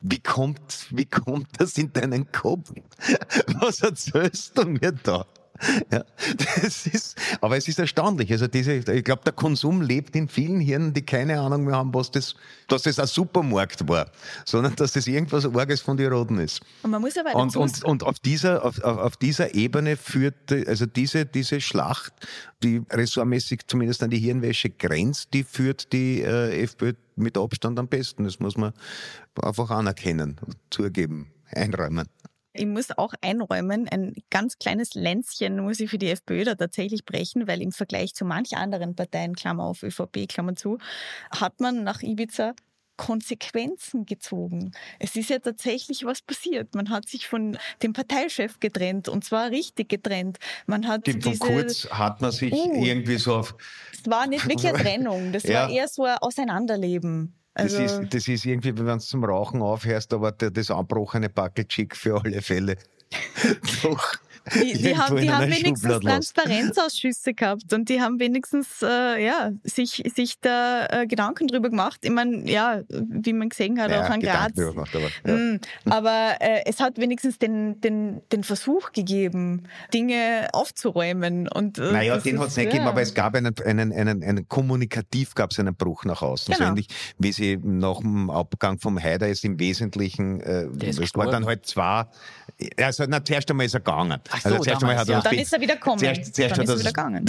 Wie 0.00 0.18
kommt, 0.18 0.88
wie 0.90 1.04
kommt 1.04 1.46
das 1.60 1.78
in 1.78 1.92
deinen 1.92 2.32
Kopf? 2.32 2.72
Was 3.60 3.82
erzählst 3.82 4.58
du 4.58 4.64
mir 4.64 4.90
da? 4.90 5.26
Ja, 5.90 6.04
das 6.62 6.86
ist, 6.86 7.16
aber 7.40 7.56
es 7.56 7.68
ist 7.68 7.78
erstaunlich. 7.78 8.30
Also 8.32 8.46
diese, 8.46 8.72
ich 8.74 9.04
glaube, 9.04 9.22
der 9.24 9.32
Konsum 9.32 9.82
lebt 9.82 10.16
in 10.16 10.28
vielen 10.28 10.60
Hirnen, 10.60 10.92
die 10.92 11.02
keine 11.02 11.40
Ahnung 11.40 11.64
mehr 11.64 11.76
haben, 11.76 11.94
was 11.94 12.10
das, 12.10 12.34
dass 12.68 12.82
das 12.82 12.98
ein 12.98 13.06
Supermarkt 13.06 13.88
war, 13.88 14.10
sondern 14.44 14.74
dass 14.76 14.92
das 14.92 15.06
irgendwas 15.06 15.44
Orges 15.46 15.80
von 15.80 15.96
den 15.96 16.12
Roten 16.12 16.38
ist. 16.38 16.60
Und 16.82 16.90
man 16.90 17.00
muss 17.00 17.16
aber 17.16 17.34
und, 17.34 17.56
und, 17.56 17.84
und 17.84 18.02
auf 18.02 18.18
dieser, 18.18 18.64
auf, 18.64 18.82
auf 18.82 19.16
dieser 19.16 19.54
Ebene 19.54 19.96
führt, 19.96 20.52
also 20.66 20.86
diese, 20.86 21.26
diese 21.26 21.60
Schlacht, 21.60 22.12
die 22.62 22.82
ressortmäßig 22.90 23.66
zumindest 23.66 24.02
an 24.02 24.10
die 24.10 24.18
Hirnwäsche 24.18 24.70
grenzt, 24.70 25.28
die 25.32 25.44
führt 25.44 25.92
die 25.92 26.22
äh, 26.22 26.62
FPÖ 26.62 26.94
mit 27.16 27.36
Abstand 27.36 27.78
am 27.78 27.88
besten. 27.88 28.24
Das 28.24 28.40
muss 28.40 28.56
man 28.56 28.72
einfach 29.40 29.70
anerkennen, 29.70 30.36
zugeben, 30.70 31.32
einräumen. 31.50 32.08
Ich 32.54 32.66
muss 32.66 32.90
auch 32.96 33.14
einräumen, 33.22 33.88
ein 33.88 34.14
ganz 34.30 34.58
kleines 34.58 34.94
Länzchen 34.94 35.60
muss 35.60 35.80
ich 35.80 35.90
für 35.90 35.98
die 35.98 36.10
FPÖ 36.10 36.44
da 36.44 36.54
tatsächlich 36.54 37.04
brechen, 37.04 37.46
weil 37.46 37.62
im 37.62 37.72
Vergleich 37.72 38.14
zu 38.14 38.24
manch 38.24 38.56
anderen 38.56 38.94
Parteien, 38.94 39.34
Klammer 39.34 39.64
auf 39.64 39.82
ÖVP, 39.82 40.28
Klammer 40.28 40.54
zu, 40.54 40.78
hat 41.30 41.60
man 41.60 41.82
nach 41.82 42.02
Ibiza 42.02 42.54
Konsequenzen 42.96 44.06
gezogen. 44.06 44.72
Es 44.98 45.16
ist 45.16 45.30
ja 45.30 45.38
tatsächlich 45.38 46.04
was 46.04 46.20
passiert. 46.22 46.74
Man 46.74 46.90
hat 46.90 47.08
sich 47.08 47.26
von 47.26 47.58
dem 47.82 47.94
Parteichef 47.94 48.60
getrennt 48.60 49.08
und 49.08 49.24
zwar 49.24 49.50
richtig 49.50 49.88
getrennt. 49.88 50.38
Man 50.66 50.86
hat 50.86 51.06
Dem 51.06 51.18
diese, 51.18 51.38
Kurz 51.38 51.88
hat 51.90 52.20
man 52.20 52.30
sich 52.30 52.52
uh, 52.52 52.84
irgendwie 52.84 53.16
so 53.16 53.36
auf. 53.36 53.56
Es 53.92 54.08
war 54.08 54.26
nicht 54.26 54.46
wirklich 54.46 54.68
eine 54.68 54.78
Trennung, 54.82 55.32
das 55.32 55.44
ja. 55.44 55.62
war 55.62 55.70
eher 55.70 55.88
so 55.88 56.04
ein 56.04 56.18
Auseinanderleben. 56.18 57.34
Also, 57.54 57.78
das, 57.78 57.92
ist, 57.92 58.14
das 58.14 58.28
ist 58.28 58.46
irgendwie, 58.46 58.76
wenn 58.76 58.86
du 58.86 58.98
zum 58.98 59.24
Rauchen 59.24 59.60
aufhörst, 59.60 60.14
aber 60.14 60.32
das 60.32 60.70
anbrochene 60.70 61.28
Buckle-Chick 61.28 61.94
für 61.96 62.22
alle 62.22 62.40
Fälle. 62.40 62.76
Doch. 63.82 64.21
Die, 64.54 64.72
die 64.72 64.96
haben, 64.96 65.16
die 65.16 65.30
haben 65.30 65.50
wenigstens 65.50 66.00
Transparenzausschüsse 66.00 67.32
gehabt 67.34 67.72
und 67.72 67.88
die 67.88 68.00
haben 68.00 68.18
wenigstens 68.18 68.82
äh, 68.82 69.24
ja, 69.24 69.52
sich, 69.62 70.02
sich 70.14 70.40
da 70.40 70.86
äh, 70.86 71.06
Gedanken 71.06 71.46
drüber 71.46 71.70
gemacht. 71.70 72.00
Ich 72.02 72.10
meine, 72.10 72.50
ja, 72.50 72.82
wie 72.88 73.32
man 73.32 73.50
gesehen 73.50 73.80
hat, 73.80 73.90
ja, 73.90 74.04
auch 74.04 74.10
an 74.10 74.20
Graz. 74.20 74.54
Gemacht, 74.54 74.90
aber, 74.96 75.08
ja. 75.26 75.36
mm, 75.36 75.60
aber 75.84 76.34
äh, 76.40 76.62
es 76.66 76.80
hat 76.80 76.98
wenigstens 76.98 77.38
den, 77.38 77.80
den, 77.80 78.20
den 78.32 78.42
Versuch 78.42 78.92
gegeben, 78.92 79.68
Dinge 79.94 80.48
aufzuräumen. 80.52 81.46
Und, 81.46 81.78
äh, 81.78 81.92
naja, 81.92 82.18
den 82.18 82.40
hat 82.40 82.48
es 82.48 82.56
nicht 82.56 82.64
ja. 82.64 82.70
gegeben, 82.72 82.88
aber 82.88 83.02
es 83.02 83.14
gab 83.14 83.36
einen, 83.36 83.54
einen, 83.64 83.92
einen, 83.92 84.24
einen 84.24 84.48
kommunikativ 84.48 85.34
gab 85.34 85.52
es 85.52 85.60
einen 85.60 85.74
Bruch 85.74 86.04
nach 86.04 86.22
außen. 86.22 86.52
Genau. 86.52 86.66
So 86.66 86.70
ähnlich 86.70 86.88
wie 87.18 87.32
sie 87.32 87.58
nach 87.62 88.00
dem 88.00 88.28
Abgang 88.28 88.78
vom 88.78 89.00
Haider 89.00 89.28
ist 89.28 89.44
im 89.44 89.58
Wesentlichen, 89.60 90.40
äh, 90.40 90.66
es 90.84 91.14
war 91.14 91.30
dann 91.30 91.46
halt 91.46 91.64
zwar, 91.66 92.10
also 92.76 93.04
na, 93.06 93.24
zuerst 93.24 93.48
einmal 93.50 93.66
ist 93.66 93.74
er 93.74 93.80
gegangen. 93.80 94.20
Ach 94.32 94.40
so, 94.40 94.48
also 94.48 94.64
zuerst 94.64 94.82
damals, 94.82 95.00
hat 95.00 95.08
er 95.08 95.14
ja. 95.14 95.20
Dann 95.20 95.34
ist 95.34 95.52
er 95.52 95.60
wieder 95.60 95.74
gekommen. 95.74 95.98
Zuerst, 95.98 96.34
zuerst 96.34 96.56
dann 96.56 96.64
ist 96.64 96.70
er 96.70 96.78
wieder 96.78 96.90
gegangen 96.90 97.24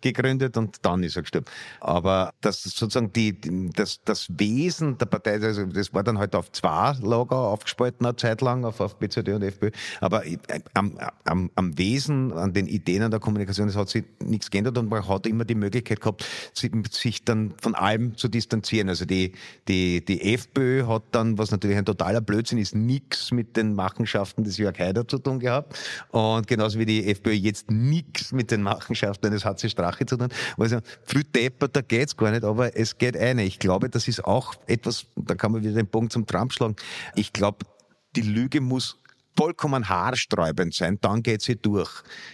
gegründet 0.00 0.56
und 0.56 0.78
dann 0.82 1.02
ist 1.02 1.16
er 1.16 1.22
gestorben. 1.22 1.46
Aber 1.80 2.32
das 2.40 2.62
sozusagen 2.62 3.12
die, 3.12 3.38
das, 3.74 4.00
das 4.04 4.28
Wesen 4.38 4.98
der 4.98 5.06
Partei, 5.06 5.34
also 5.34 5.64
das 5.66 5.92
war 5.92 6.02
dann 6.02 6.18
halt 6.18 6.34
auf 6.34 6.50
zwei 6.52 6.94
Lager 7.00 7.36
aufgespalten 7.36 8.06
eine 8.06 8.16
Zeit 8.16 8.40
lang, 8.40 8.64
auf, 8.64 8.80
auf 8.80 8.98
BZD 8.98 9.28
und 9.34 9.42
FPÖ. 9.42 9.70
Aber 10.00 10.22
am, 10.74 10.98
am, 11.24 11.50
am 11.54 11.78
Wesen, 11.78 12.32
an 12.32 12.52
den 12.52 12.66
Ideen 12.66 13.02
an 13.02 13.10
der 13.10 13.20
Kommunikation, 13.20 13.68
es 13.68 13.76
hat 13.76 13.88
sich 13.88 14.04
nichts 14.22 14.50
geändert 14.50 14.78
und 14.78 14.88
man 14.88 15.06
hat 15.06 15.26
immer 15.26 15.44
die 15.44 15.54
Möglichkeit 15.54 16.00
gehabt, 16.00 16.24
sich 16.54 17.24
dann 17.24 17.54
von 17.60 17.74
allem 17.74 18.16
zu 18.16 18.28
distanzieren. 18.28 18.88
Also 18.88 19.04
die, 19.04 19.32
die, 19.68 20.04
die 20.04 20.34
FPÖ 20.34 20.86
hat 20.86 21.02
dann, 21.12 21.38
was 21.38 21.50
natürlich 21.50 21.76
ein 21.76 21.84
totaler 21.84 22.20
Blödsinn 22.20 22.58
ist, 22.58 22.74
nichts 22.74 23.32
mit 23.32 23.56
den 23.56 23.74
Machenschaften 23.74 24.44
des 24.44 24.56
Jörg 24.56 24.78
Haider 24.78 25.06
zu 25.06 25.18
tun 25.18 25.40
gehabt. 25.40 25.78
Und 26.10 26.46
genauso 26.46 26.78
wie 26.78 26.86
die 26.86 27.10
FPÖ 27.10 27.32
jetzt 27.32 27.70
nichts 27.70 28.32
mit 28.32 28.50
den 28.50 28.62
Machenschaften 28.62 29.30
des 29.30 29.44
HC 29.44 29.68
Strache 29.68 29.89
Sache 29.90 30.06
zu 30.06 30.16
tun. 30.16 30.28
Also 30.56 30.78
viel 31.04 31.24
depperter 31.24 31.82
geht's 31.82 32.16
gar 32.16 32.30
nicht, 32.30 32.44
aber 32.44 32.76
es 32.76 32.98
geht 32.98 33.16
eine. 33.16 33.44
Ich 33.44 33.58
glaube, 33.58 33.88
das 33.88 34.08
ist 34.08 34.24
auch 34.24 34.54
etwas, 34.66 35.06
da 35.16 35.34
kann 35.34 35.52
man 35.52 35.62
wieder 35.62 35.74
den 35.74 35.88
Punkt 35.88 36.12
zum 36.12 36.26
Trump 36.26 36.52
schlagen. 36.52 36.76
Ich 37.14 37.32
glaube, 37.32 37.66
die 38.16 38.22
Lüge 38.22 38.60
muss 38.60 38.96
vollkommen 39.36 39.88
haarsträubend 39.88 40.74
sein, 40.74 40.98
dann 41.00 41.22
geht 41.22 41.40
sie 41.42 41.56
durch. 41.56 41.90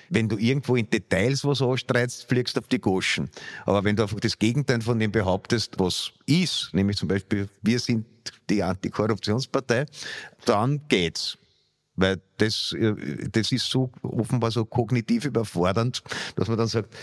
Wenn 0.09 0.29
du 0.29 0.39
irgendwo 0.39 0.77
in 0.77 0.89
Details 0.89 1.45
was 1.45 1.63
anstreitst, 1.63 2.29
fliegst 2.29 2.57
du 2.57 2.61
auf 2.61 2.69
die 2.69 2.81
Goschen. 2.81 3.31
Aber 3.65 3.85
wenn 3.85 3.97
du 3.97 4.03
einfach 4.03 4.19
das 4.19 4.39
Gegenteil 4.39 4.81
von 4.81 4.99
dem 4.99 5.13
behauptest, 5.13 5.79
was 5.79 6.13
ist, 6.27 6.71
nämlich 6.73 6.97
zum 6.97 7.09
Beispiel, 7.09 7.49
wir 7.63 7.79
sind 7.79 8.07
die 8.51 8.63
Antikorruptionspartei, 8.63 9.87
dann 10.47 10.81
geht's. 10.89 11.39
Weil 11.97 12.21
das, 12.37 12.75
äh, 12.79 13.29
das 13.31 13.53
ist 13.53 13.71
so 13.71 13.91
offenbar 14.03 14.51
so 14.51 14.65
kognitiv 14.65 15.25
überfordernd, 15.25 16.03
dass 16.37 16.49
man 16.49 16.59
dann 16.59 16.69
sagt, 16.69 16.95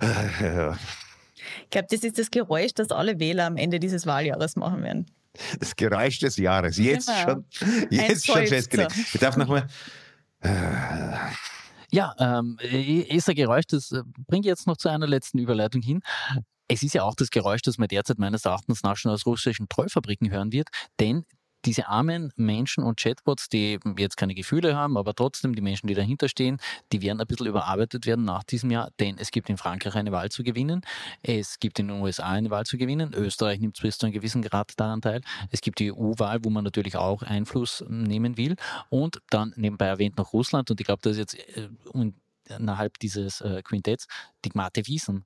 äh, 0.00 0.44
ja. 0.44 0.78
Ich 1.64 1.70
glaube, 1.70 1.88
das 1.90 2.00
ist 2.00 2.18
das 2.18 2.30
Geräusch, 2.30 2.72
das 2.74 2.90
alle 2.90 3.18
Wähler 3.18 3.46
am 3.46 3.56
Ende 3.56 3.80
dieses 3.80 4.06
Wahljahres 4.06 4.56
machen 4.56 4.82
werden. 4.82 5.06
Das 5.58 5.74
Geräusch 5.76 6.18
des 6.18 6.36
Jahres. 6.36 6.76
Jetzt 6.76 7.08
genau. 7.08 7.42
schon, 7.60 7.86
jetzt 7.90 8.26
schon 8.26 8.46
festgelegt. 8.46 8.92
Ich 9.14 9.20
darf 9.20 9.36
nochmal. 9.36 9.66
Äh, 10.40 10.50
ja, 11.90 12.14
ähm, 12.18 12.58
ist 12.60 13.28
ein 13.28 13.34
Geräusch, 13.34 13.66
das 13.66 13.92
äh, 13.92 14.02
bringt 14.26 14.44
jetzt 14.44 14.66
noch 14.66 14.76
zu 14.76 14.88
einer 14.88 15.06
letzten 15.06 15.38
Überleitung 15.38 15.82
hin. 15.82 16.00
Es 16.68 16.82
ist 16.82 16.94
ja 16.94 17.02
auch 17.02 17.14
das 17.14 17.30
Geräusch, 17.30 17.62
das 17.62 17.78
man 17.78 17.88
derzeit 17.88 18.18
meines 18.18 18.44
Erachtens 18.44 18.82
nach 18.82 18.96
schon 18.96 19.12
aus 19.12 19.26
russischen 19.26 19.68
Trollfabriken 19.68 20.30
hören 20.30 20.52
wird, 20.52 20.68
denn 21.00 21.24
diese 21.64 21.88
armen 21.88 22.32
Menschen 22.36 22.84
und 22.84 22.98
Chatbots, 22.98 23.48
die 23.48 23.78
jetzt 23.96 24.16
keine 24.16 24.34
Gefühle 24.34 24.76
haben, 24.76 24.96
aber 24.96 25.14
trotzdem 25.14 25.54
die 25.54 25.62
Menschen, 25.62 25.86
die 25.86 25.94
dahinter 25.94 26.28
stehen, 26.28 26.58
die 26.92 27.02
werden 27.02 27.20
ein 27.20 27.26
bisschen 27.26 27.46
überarbeitet 27.46 28.06
werden 28.06 28.24
nach 28.24 28.44
diesem 28.44 28.70
Jahr, 28.70 28.90
denn 29.00 29.18
es 29.18 29.30
gibt 29.30 29.48
in 29.48 29.56
Frankreich 29.56 29.94
eine 29.94 30.12
Wahl 30.12 30.30
zu 30.30 30.42
gewinnen, 30.42 30.82
es 31.22 31.58
gibt 31.58 31.78
in 31.78 31.88
den 31.88 32.00
USA 32.00 32.30
eine 32.30 32.50
Wahl 32.50 32.64
zu 32.64 32.78
gewinnen, 32.78 33.12
Österreich 33.14 33.60
nimmt 33.60 33.80
bis 33.80 33.98
zu 33.98 34.06
einem 34.06 34.12
gewissen 34.12 34.42
Grad 34.42 34.72
daran 34.76 35.00
teil, 35.00 35.20
es 35.50 35.60
gibt 35.60 35.78
die 35.78 35.92
EU-Wahl, 35.92 36.40
wo 36.42 36.50
man 36.50 36.64
natürlich 36.64 36.96
auch 36.96 37.22
Einfluss 37.22 37.84
nehmen 37.88 38.36
will 38.36 38.56
und 38.90 39.20
dann 39.30 39.52
nebenbei 39.56 39.86
erwähnt 39.86 40.18
noch 40.18 40.32
Russland 40.32 40.70
und 40.70 40.80
ich 40.80 40.86
glaube, 40.86 41.02
das 41.02 41.12
ist 41.12 41.18
jetzt 41.18 41.56
äh, 41.56 41.68
innerhalb 42.48 42.98
dieses 42.98 43.40
äh, 43.40 43.62
Quintetts 43.62 44.06
die 44.44 44.50
Gmate 44.50 44.86
Wiesen 44.86 45.24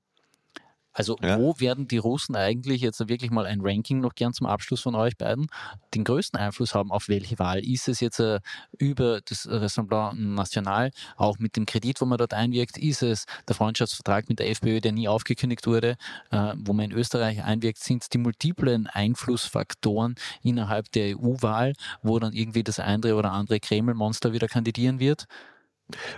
also 0.97 1.15
ja. 1.21 1.37
wo 1.37 1.59
werden 1.59 1.87
die 1.87 1.99
Russen 1.99 2.35
eigentlich 2.35 2.81
jetzt 2.81 3.07
wirklich 3.07 3.29
mal 3.29 3.45
ein 3.45 3.61
Ranking 3.61 3.99
noch 3.99 4.15
gern 4.15 4.33
zum 4.33 4.47
Abschluss 4.47 4.81
von 4.81 4.95
euch 4.95 5.15
beiden 5.15 5.45
den 5.93 6.03
größten 6.03 6.39
Einfluss 6.39 6.73
haben 6.73 6.91
auf 6.91 7.07
welche 7.07 7.37
Wahl? 7.37 7.63
Ist 7.63 7.87
es 7.87 7.99
jetzt 7.99 8.19
äh, 8.19 8.39
über 8.79 9.21
das 9.21 9.47
Rassemblement 9.47 10.19
National, 10.19 10.89
auch 11.15 11.37
mit 11.37 11.55
dem 11.55 11.67
Kredit, 11.67 12.01
wo 12.01 12.05
man 12.05 12.17
dort 12.17 12.33
einwirkt? 12.33 12.79
Ist 12.79 13.03
es 13.03 13.25
der 13.47 13.55
Freundschaftsvertrag 13.55 14.27
mit 14.27 14.39
der 14.39 14.49
FPÖ, 14.49 14.81
der 14.81 14.91
nie 14.91 15.07
aufgekündigt 15.07 15.67
wurde, 15.67 15.97
äh, 16.31 16.53
wo 16.57 16.73
man 16.73 16.85
in 16.85 16.91
Österreich 16.93 17.43
einwirkt? 17.43 17.77
Sind 17.77 18.01
es 18.01 18.09
die 18.09 18.17
multiplen 18.17 18.87
Einflussfaktoren 18.87 20.15
innerhalb 20.41 20.91
der 20.93 21.15
EU-Wahl, 21.15 21.73
wo 22.01 22.17
dann 22.17 22.33
irgendwie 22.33 22.63
das 22.63 22.79
eine 22.79 23.15
oder 23.15 23.33
andere 23.33 23.59
Kreml-Monster 23.59 24.33
wieder 24.33 24.47
kandidieren 24.47 24.99
wird? 24.99 25.27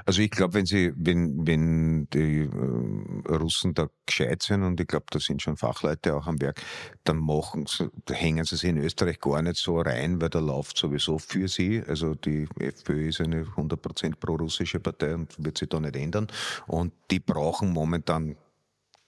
Also 0.06 0.22
ich 0.22 0.32
glaube, 0.32 0.56
wenn 0.56 0.66
sie, 0.66 0.92
wenn, 0.96 1.46
wenn 1.46 2.10
die 2.10 2.42
äh, 2.42 3.36
Russen 3.36 3.74
da 3.74 3.88
gescheit 4.06 4.42
sind 4.42 4.64
und 4.64 4.80
ich 4.80 4.88
glaube, 4.88 5.06
da 5.12 5.20
sind 5.20 5.42
schon 5.42 5.58
Fachleute 5.58 6.16
auch 6.16 6.26
am 6.28 6.42
Werk, 6.42 6.62
dann 7.04 7.18
machen 7.18 7.66
sie, 7.68 7.90
hängen 8.10 8.46
sie 8.46 8.58
sich 8.58 8.70
in 8.70 8.78
Österreich 8.78 9.20
gar 9.20 9.42
nicht 9.42 9.58
so 9.58 9.80
rein, 9.80 10.22
weil 10.22 10.30
da 10.30 10.40
läuft 10.40 10.78
sowieso 10.78 11.20
für 11.20 11.48
sie. 11.48 11.84
Also 11.88 12.16
die 12.16 12.48
FPÖ 12.60 13.10
ist 13.10 13.22
eine 13.22 13.44
100% 13.44 14.16
pro-russische 14.20 14.80
Partei 14.80 15.14
und 15.14 15.36
wird 15.38 15.58
sich 15.58 15.70
da 15.70 15.80
nicht 15.80 15.96
ändern. 15.96 16.28
Und 16.68 16.94
die 17.12 17.20
brauchen 17.20 17.72
momentan 17.72 18.36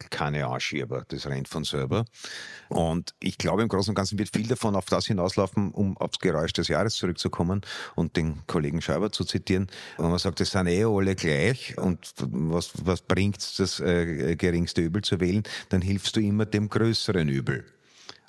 keine 0.09 0.47
Anschieber, 0.47 1.03
das 1.07 1.27
rennt 1.27 1.47
von 1.47 1.63
selber. 1.63 2.05
Und 2.69 3.13
ich 3.19 3.37
glaube, 3.37 3.61
im 3.61 3.67
Großen 3.67 3.91
und 3.91 3.95
Ganzen 3.95 4.17
wird 4.17 4.35
viel 4.35 4.47
davon 4.47 4.75
auf 4.75 4.85
das 4.85 5.05
hinauslaufen, 5.05 5.71
um 5.71 5.97
aufs 5.97 6.19
Geräusch 6.19 6.53
des 6.53 6.67
Jahres 6.67 6.95
zurückzukommen 6.95 7.61
und 7.95 8.17
den 8.17 8.45
Kollegen 8.47 8.81
Schreiber 8.81 9.11
zu 9.11 9.23
zitieren. 9.23 9.67
Wenn 9.97 10.09
man 10.09 10.19
sagt, 10.19 10.39
das 10.39 10.51
sind 10.51 10.67
eh 10.67 10.83
alle 10.85 11.15
gleich 11.15 11.77
und 11.77 12.13
was, 12.17 12.71
was 12.83 13.01
bringt 13.01 13.59
das 13.59 13.79
äh, 13.79 14.35
geringste 14.35 14.81
Übel 14.81 15.01
zu 15.01 15.19
wählen, 15.19 15.43
dann 15.69 15.81
hilfst 15.81 16.15
du 16.15 16.19
immer 16.19 16.45
dem 16.45 16.69
größeren 16.69 17.27
Übel. 17.27 17.65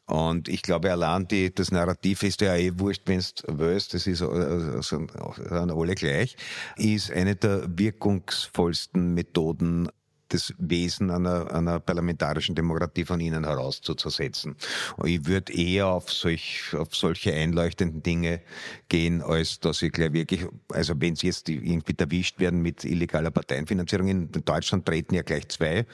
Und 0.07 0.49
ich 0.49 0.63
glaube, 0.63 0.91
allein 0.91 1.29
die, 1.29 1.55
das 1.55 1.71
Narrativ 1.71 2.23
ist 2.23 2.41
ja 2.41 2.57
eh 2.57 2.73
wurscht, 2.79 3.03
wenn 3.07 3.21
du 3.21 3.59
willst, 3.59 3.95
das 3.95 4.07
ist 4.07 4.21
also, 4.21 4.83
sind 4.83 5.13
alle 5.17 5.95
gleich, 5.95 6.37
ist 6.77 7.11
eine 7.13 7.37
der 7.37 7.65
wirkungsvollsten 7.67 9.15
Methoden, 9.15 9.89
das 10.33 10.55
Wesen 10.59 11.11
einer, 11.11 11.53
einer 11.53 11.81
parlamentarischen 11.81 12.55
Demokratie 12.55 13.05
von 13.05 13.21
innen 13.21 13.45
heraus 13.45 13.81
zuzusetzen. 13.81 14.57
Und 14.97 15.09
ich 15.09 15.27
würde 15.27 15.53
eher 15.53 15.89
auf, 15.89 16.11
solch, 16.11 16.75
auf 16.77 16.95
solche 16.95 17.33
einleuchtenden 17.33 18.03
Dinge 18.03 18.41
gehen, 18.89 19.23
als 19.23 19.61
dass 19.61 19.83
ich 19.83 19.93
gleich 19.93 20.13
wirklich, 20.13 20.47
also 20.73 20.95
wenn 20.99 21.17
sie 21.17 21.27
jetzt 21.27 21.49
irgendwie 21.49 21.95
erwischt 21.99 22.41
werden 22.41 22.63
mit 22.63 22.85
illegaler 22.85 23.31
Parteienfinanzierung, 23.31 24.09
in 24.09 24.33
Deutschland 24.33 24.87
treten 24.87 25.15
ja 25.15 25.23
gleich 25.23 25.49
zwei 25.49 25.87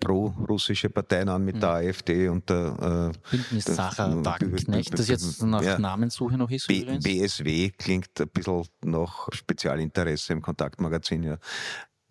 pro-russische 0.00 0.90
Parteien 0.90 1.28
an 1.28 1.44
mit 1.44 1.56
mhm. 1.56 1.60
der 1.60 1.70
AfD 1.70 2.28
und 2.28 2.48
der 2.48 3.12
äh, 3.14 3.30
Bündnis 3.30 3.64
Sacher 3.64 4.24
Wagenknecht, 4.24 4.98
das 4.98 5.08
jetzt 5.08 5.42
nach 5.42 5.62
ja, 5.62 5.78
Namenssuche 5.78 6.36
noch 6.36 6.50
ist. 6.50 6.66
B 6.68 6.84
BSW 6.84 7.70
klingt 7.70 8.20
ein 8.20 8.28
bisschen 8.28 8.64
nach 8.82 9.28
Spezialinteresse 9.32 10.32
im 10.32 10.42
Kontaktmagazin, 10.42 11.22
ja. 11.22 11.38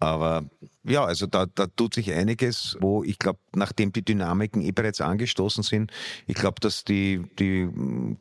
Aber 0.04 0.43
ja, 0.84 1.06
also 1.06 1.28
da, 1.28 1.45
da 1.45 1.66
tut 1.68 1.93
sich 1.93 2.12
einiges, 2.12 2.76
wo 2.82 3.06
ich 3.06 3.18
glaube, 3.18 3.39
nachdem 3.56 3.93
die 3.93 4.04
Dynamiken 4.04 4.62
eh 4.62 4.74
bereits 4.74 4.99
angestoßen 4.99 5.64
sind, 5.64 5.93
ich 6.28 6.36
glaube, 6.36 6.60
dass 6.60 6.84
die, 6.84 7.24
die 7.39 7.70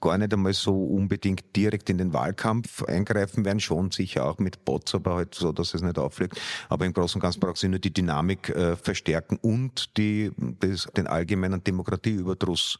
gar 0.00 0.16
nicht 0.16 0.32
einmal 0.32 0.52
so 0.52 0.80
unbedingt 0.84 1.56
direkt 1.56 1.90
in 1.90 1.98
den 1.98 2.12
Wahlkampf 2.12 2.84
eingreifen 2.84 3.44
werden, 3.44 3.58
schon 3.58 3.90
sicher 3.90 4.26
auch 4.26 4.38
mit 4.38 4.64
Bots, 4.64 4.94
aber 4.94 5.16
halt 5.16 5.34
so, 5.34 5.50
dass 5.50 5.74
es 5.74 5.82
nicht 5.82 5.98
auffliegt. 5.98 6.40
Aber 6.68 6.86
im 6.86 6.92
Großen 6.92 7.16
und 7.18 7.22
Ganzen 7.22 7.40
braucht 7.40 7.56
sie 7.56 7.68
nur 7.68 7.80
die 7.80 7.92
Dynamik 7.92 8.50
äh, 8.50 8.76
verstärken 8.76 9.38
und 9.42 9.96
die, 9.96 10.30
das, 10.60 10.86
den 10.96 11.08
allgemeinen 11.08 11.64
Demokratieüberdruss 11.64 12.78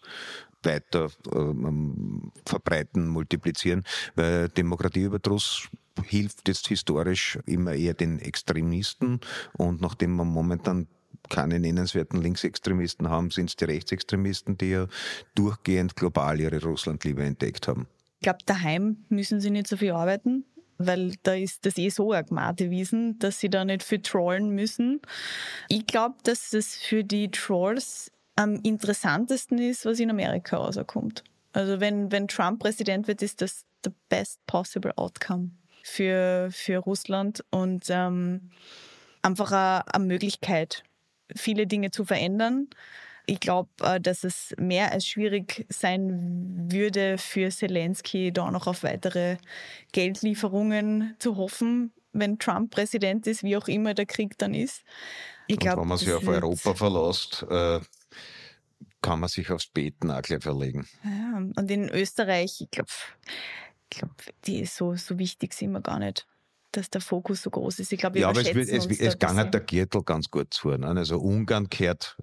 weiter 0.64 1.10
ähm, 1.34 2.32
verbreiten, 2.46 3.08
multiplizieren, 3.08 3.84
weil 4.14 4.48
Demokratieüberdruss 4.48 5.68
hilft 6.04 6.48
jetzt 6.48 6.68
historisch 6.68 7.38
immer 7.46 7.74
eher 7.74 7.94
den 7.94 8.18
Extremisten 8.18 9.20
und 9.52 9.80
nachdem 9.80 10.16
man 10.16 10.28
momentan 10.28 10.86
keine 11.28 11.60
nennenswerten 11.60 12.20
Linksextremisten 12.20 13.08
haben, 13.08 13.30
sind 13.30 13.50
es 13.50 13.56
die 13.56 13.64
Rechtsextremisten, 13.64 14.58
die 14.58 14.70
ja 14.70 14.86
durchgehend 15.34 15.96
global 15.96 16.40
ihre 16.40 16.62
Russlandliebe 16.62 17.22
entdeckt 17.22 17.68
haben. 17.68 17.86
Ich 18.18 18.24
glaube, 18.24 18.40
daheim 18.46 19.04
müssen 19.08 19.40
sie 19.40 19.50
nicht 19.50 19.66
so 19.66 19.76
viel 19.76 19.92
arbeiten, 19.92 20.44
weil 20.78 21.14
da 21.22 21.34
ist 21.34 21.66
das 21.66 21.78
eh 21.78 21.88
so 21.88 22.12
ein 22.12 22.24
Gmatewiesen, 22.24 23.18
dass 23.18 23.40
sie 23.40 23.50
da 23.50 23.64
nicht 23.64 23.82
viel 23.82 24.00
trollen 24.00 24.50
müssen. 24.50 25.00
Ich 25.68 25.86
glaube, 25.86 26.16
dass 26.24 26.52
es 26.52 26.76
für 26.76 27.04
die 27.04 27.30
Trolls 27.30 28.10
am 28.36 28.56
interessantesten 28.62 29.58
ist, 29.58 29.84
was 29.84 30.00
in 30.00 30.10
Amerika 30.10 30.56
rauskommt. 30.56 31.22
Also 31.52 31.80
wenn, 31.80 32.10
wenn 32.10 32.28
Trump 32.28 32.60
Präsident 32.60 33.08
wird, 33.08 33.22
ist 33.22 33.42
das 33.42 33.64
the 33.84 33.90
best 34.08 34.44
possible 34.46 34.96
outcome 34.96 35.50
für, 35.82 36.48
für 36.50 36.78
Russland 36.78 37.44
und 37.50 37.86
ähm, 37.90 38.50
einfach 39.22 39.52
eine, 39.52 39.94
eine 39.94 40.04
Möglichkeit, 40.04 40.84
viele 41.34 41.66
Dinge 41.66 41.90
zu 41.90 42.04
verändern. 42.04 42.68
Ich 43.26 43.40
glaube, 43.40 43.70
äh, 43.82 44.00
dass 44.00 44.24
es 44.24 44.54
mehr 44.58 44.92
als 44.92 45.06
schwierig 45.06 45.66
sein 45.68 46.70
würde 46.70 47.18
für 47.18 47.50
Zelensky, 47.50 48.32
da 48.32 48.50
noch 48.50 48.66
auf 48.66 48.82
weitere 48.82 49.36
Geldlieferungen 49.92 51.14
zu 51.18 51.36
hoffen, 51.36 51.92
wenn 52.12 52.38
Trump 52.38 52.70
Präsident 52.70 53.26
ist, 53.26 53.42
wie 53.42 53.56
auch 53.56 53.68
immer 53.68 53.94
der 53.94 54.06
Krieg 54.06 54.36
dann 54.38 54.54
ist. 54.54 54.82
Ich 55.46 55.58
glaub, 55.58 55.78
wenn 55.78 55.88
man 55.88 55.98
sich 55.98 56.12
auf 56.12 56.26
Europa 56.26 56.74
verlässt, 56.74 57.46
äh, 57.48 57.80
kann 59.02 59.20
man 59.20 59.28
sich 59.28 59.50
aufs 59.50 59.66
Beten 59.66 60.10
auch 60.10 60.22
gleich 60.22 60.42
verlegen. 60.42 60.86
Ja, 61.04 61.36
und 61.36 61.70
in 61.70 61.88
Österreich, 61.90 62.60
ich 62.60 62.70
glaube, 62.70 62.90
ich 63.90 63.98
glaube, 63.98 64.14
die 64.46 64.64
so, 64.64 64.94
so 64.94 65.18
wichtig 65.18 65.52
sind 65.52 65.72
wir 65.72 65.80
gar 65.80 65.98
nicht 65.98 66.26
dass 66.74 66.88
der 66.88 67.02
Fokus 67.02 67.42
so 67.42 67.50
groß 67.50 67.80
ist. 67.80 67.92
Ich 67.92 68.00
glaube, 68.00 68.18
ja, 68.18 68.28
aber 68.28 68.40
es, 68.40 68.54
wird, 68.54 68.68
es, 68.68 68.86
es 68.86 69.18
gangt 69.18 69.52
der 69.52 69.60
Gürtel 69.60 70.02
ganz 70.02 70.30
gut 70.30 70.54
zu. 70.54 70.70
Ne? 70.70 70.86
Also 70.86 71.18
Ungarn 71.18 71.68
kehrt 71.68 72.16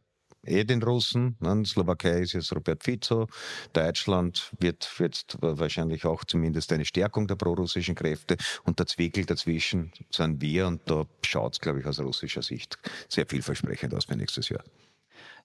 eh 0.43 0.63
den 0.63 0.81
Russen, 0.81 1.37
ne? 1.39 1.63
Slowakei 1.65 2.21
ist 2.21 2.33
jetzt 2.33 2.53
Robert 2.55 2.83
Fico, 2.83 3.27
Deutschland 3.73 4.51
wird, 4.59 4.89
wird 4.99 5.37
wahrscheinlich 5.41 6.05
auch 6.05 6.23
zumindest 6.23 6.71
eine 6.71 6.85
Stärkung 6.85 7.27
der 7.27 7.35
prorussischen 7.35 7.95
Kräfte 7.95 8.37
und 8.63 8.79
der 8.79 8.87
Zwickel 8.87 9.25
dazwischen 9.25 9.91
sind 10.09 10.41
wir 10.41 10.67
und 10.67 10.81
da 10.85 11.05
schaut 11.25 11.53
es, 11.53 11.59
glaube 11.59 11.81
ich, 11.81 11.85
aus 11.85 11.99
russischer 11.99 12.41
Sicht 12.41 12.77
sehr 13.07 13.25
vielversprechend 13.27 13.93
aus 13.93 14.05
für 14.05 14.15
nächstes 14.15 14.49
Jahr. 14.49 14.63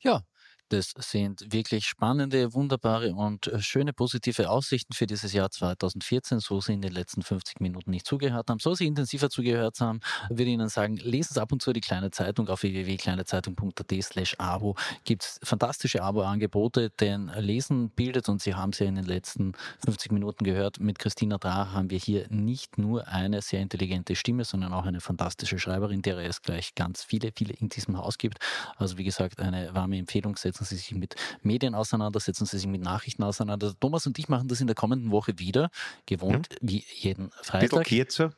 Ja, 0.00 0.22
das 0.68 0.92
sind 0.98 1.52
wirklich 1.52 1.86
spannende, 1.86 2.54
wunderbare 2.54 3.14
und 3.14 3.46
äh, 3.46 3.60
schöne 3.60 3.92
positive 3.92 4.48
Aussichten 4.50 4.94
für 4.94 5.06
dieses 5.06 5.32
Jahr 5.32 5.50
2014, 5.50 6.40
so 6.40 6.60
Sie 6.60 6.72
in 6.72 6.82
den 6.82 6.92
letzten 6.92 7.22
50 7.22 7.60
Minuten 7.60 7.90
nicht 7.90 8.06
zugehört 8.06 8.48
haben. 8.48 8.58
So 8.58 8.74
Sie 8.74 8.86
intensiver 8.86 9.30
zugehört 9.30 9.80
haben, 9.80 10.00
würde 10.28 10.44
ich 10.44 10.48
Ihnen 10.48 10.68
sagen, 10.68 10.96
lesen 10.96 11.34
Sie 11.34 11.40
ab 11.40 11.52
und 11.52 11.62
zu 11.62 11.72
die 11.72 11.80
kleine 11.80 12.10
Zeitung 12.10 12.48
auf 12.48 12.62
www.kleinezeitung.at 12.62 13.92
slash 14.02 14.34
abo. 14.38 14.74
Gibt 15.04 15.24
es 15.24 15.40
fantastische 15.42 16.02
Abo-Angebote, 16.02 16.90
denn 16.90 17.30
Lesen 17.36 17.90
bildet, 17.90 18.28
und 18.28 18.42
Sie 18.42 18.54
haben 18.54 18.70
es 18.70 18.78
ja 18.78 18.86
in 18.86 18.96
den 18.96 19.04
letzten 19.04 19.52
50 19.84 20.12
Minuten 20.12 20.44
gehört, 20.44 20.80
mit 20.80 20.98
Christina 20.98 21.38
Drach 21.38 21.72
haben 21.72 21.90
wir 21.90 21.98
hier 21.98 22.26
nicht 22.30 22.78
nur 22.78 23.06
eine 23.08 23.42
sehr 23.42 23.60
intelligente 23.60 24.16
Stimme, 24.16 24.44
sondern 24.44 24.72
auch 24.72 24.86
eine 24.86 25.00
fantastische 25.00 25.58
Schreiberin, 25.58 26.02
der 26.02 26.18
es 26.18 26.42
gleich 26.42 26.74
ganz 26.74 27.04
viele, 27.04 27.32
viele 27.34 27.54
in 27.54 27.68
diesem 27.68 27.98
Haus 27.98 28.18
gibt. 28.18 28.38
Also 28.76 28.98
wie 28.98 29.04
gesagt, 29.04 29.40
eine 29.40 29.74
warme 29.74 29.98
Empfehlung 29.98 30.36
setzen 30.36 30.63
Sie 30.64 30.76
sich 30.76 30.94
mit 30.94 31.14
Medien 31.42 31.74
auseinander, 31.74 32.20
setzen 32.20 32.46
Sie 32.46 32.58
sich 32.58 32.66
mit 32.66 32.82
Nachrichten 32.82 33.22
auseinander. 33.22 33.74
Thomas 33.78 34.06
und 34.06 34.18
ich 34.18 34.28
machen 34.28 34.48
das 34.48 34.60
in 34.60 34.66
der 34.66 34.76
kommenden 34.76 35.10
Woche 35.10 35.38
wieder, 35.38 35.70
gewohnt 36.06 36.48
ja. 36.50 36.58
wie 36.60 36.84
jeden 36.92 37.30
Freitag. 37.42 37.70
Bisschen 37.70 37.84
kürzer. 37.84 38.32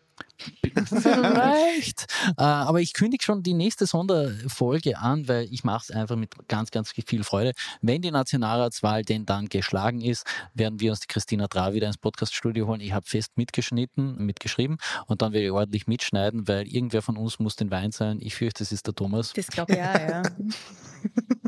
Vielleicht. 0.85 2.07
Äh, 2.39 2.43
aber 2.43 2.81
ich 2.81 2.93
kündige 2.93 3.23
schon 3.23 3.43
die 3.43 3.55
nächste 3.55 3.87
Sonderfolge 3.87 4.99
an, 4.99 5.29
weil 5.29 5.47
ich 5.51 5.65
mache 5.65 5.85
es 5.89 5.91
einfach 5.91 6.17
mit 6.17 6.35
ganz, 6.49 6.71
ganz 6.71 6.91
viel 6.91 7.25
Freude. 7.25 7.53
Wenn 7.83 8.03
die 8.03 8.11
Nationalratswahl 8.11 9.03
denn 9.03 9.27
dann 9.27 9.49
geschlagen 9.49 10.01
ist, 10.01 10.27
werden 10.55 10.81
wir 10.81 10.91
uns 10.91 11.01
die 11.01 11.07
Christina 11.07 11.47
Dra 11.47 11.73
wieder 11.73 11.87
ins 11.87 11.99
Podcaststudio 11.99 12.67
holen. 12.67 12.81
Ich 12.81 12.93
habe 12.93 13.07
fest 13.07 13.33
mitgeschnitten, 13.37 14.17
mitgeschrieben 14.25 14.79
und 15.07 15.23
dann 15.23 15.33
werde 15.33 15.47
ich 15.47 15.53
ordentlich 15.53 15.87
mitschneiden, 15.87 16.49
weil 16.49 16.67
irgendwer 16.67 17.03
von 17.03 17.17
uns 17.17 17.39
muss 17.39 17.57
den 17.57 17.71
Wein 17.71 17.93
sein. 17.93 18.19
Ich 18.21 18.35
fürchte, 18.35 18.65
es 18.65 18.73
ist 18.73 18.87
der 18.87 18.95
Thomas. 18.95 19.33
Das 19.35 19.47
glaube 19.47 19.73
ich 19.73 19.79
ja, 19.79 20.09
ja. 20.09 20.23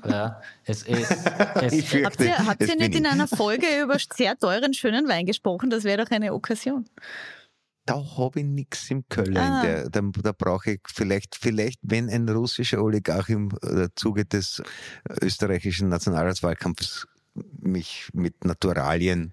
ja, 0.08 0.42
es 0.64 0.82
ist. 0.82 1.10
Es 1.54 1.72
ich 1.72 1.88
fürchte, 1.88 2.06
habt 2.06 2.20
ihr, 2.20 2.46
habt 2.46 2.62
ihr 2.62 2.76
nicht 2.76 2.94
in 2.94 3.06
einer 3.06 3.26
Folge 3.26 3.66
über 3.82 3.98
sehr 3.98 4.38
teuren, 4.38 4.74
schönen 4.74 5.08
Wein 5.08 5.26
gesprochen? 5.26 5.70
Das 5.70 5.84
wäre 5.84 6.04
doch 6.04 6.10
eine 6.10 6.32
Okkasion 6.32 6.86
da 7.89 8.05
habe 8.18 8.41
ich 8.41 8.47
nichts 8.47 8.91
im 8.91 9.09
Keller. 9.09 9.41
Ah. 9.41 9.62
Der, 9.62 9.89
da, 9.89 10.01
da 10.22 10.32
brauche 10.32 10.72
ich 10.72 10.80
vielleicht, 10.93 11.36
vielleicht, 11.36 11.80
wenn 11.82 12.11
ein 12.11 12.28
russischer 12.28 12.82
Oligarch 12.82 13.30
im 13.30 13.51
äh, 13.62 13.89
Zuge 13.95 14.26
des 14.26 14.62
österreichischen 15.22 15.89
Nationalratswahlkampfs 15.89 17.07
mich 17.61 18.11
mit 18.12 18.45
Naturalien 18.45 19.32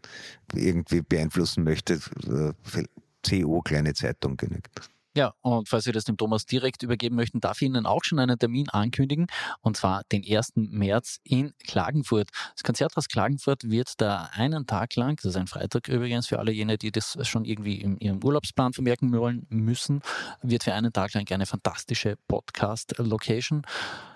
irgendwie 0.53 1.01
beeinflussen 1.01 1.64
möchte, 1.64 1.95
äh, 1.95 2.84
CO, 3.28 3.62
kleine 3.62 3.93
Zeitung 3.93 4.38
genügt. 4.38 4.89
Ja, 5.16 5.34
und 5.39 5.70
falls 5.70 5.86
Sie 5.86 5.93
das 5.93 6.03
dem 6.03 6.18
Thomas 6.18 6.45
direkt 6.45 6.84
übergeben 6.84 7.16
möchten, 7.16 7.39
darf 7.39 7.61
ich 7.61 7.68
Ihnen 7.68 7.86
auch 7.86 8.03
schon 8.03 8.20
einen 8.20 8.38
Termin 8.38 8.68
ankündigen, 8.70 9.28
und 9.61 9.78
zwar 9.78 10.01
den 10.11 10.26
1. 10.30 10.53
März 10.55 11.20
in 11.24 11.53
Klagenfurt. 11.66 12.28
Das 12.53 12.63
Konzerthaus 12.63 13.07
Klagenfurt 13.07 13.70
wird 13.70 14.01
da 14.01 14.30
einen 14.34 14.68
Tag 14.68 14.97
lang, 14.97 15.16
das 15.16 15.32
ist 15.32 15.38
ein 15.38 15.47
Freitag 15.47 15.88
übrigens 15.88 16.28
für 16.28 16.39
alle 16.39 16.51
jene, 16.51 16.78
die 16.78 16.91
das 16.91 17.18
schon 17.26 17.45
irgendwie 17.45 17.80
in 17.80 17.97
ihrem 17.99 18.22
Urlaubsplan 18.22 18.74
vermerken 18.74 19.13
wollen 19.13 19.47
müssen, 19.49 20.01
wird 20.41 20.66
für 20.66 20.74
einen 20.74 20.91
Tag 20.91 21.13
lang 21.13 21.26
eine 21.32 21.45
fantastische 21.45 22.18
Podcast-Location. 22.28 23.66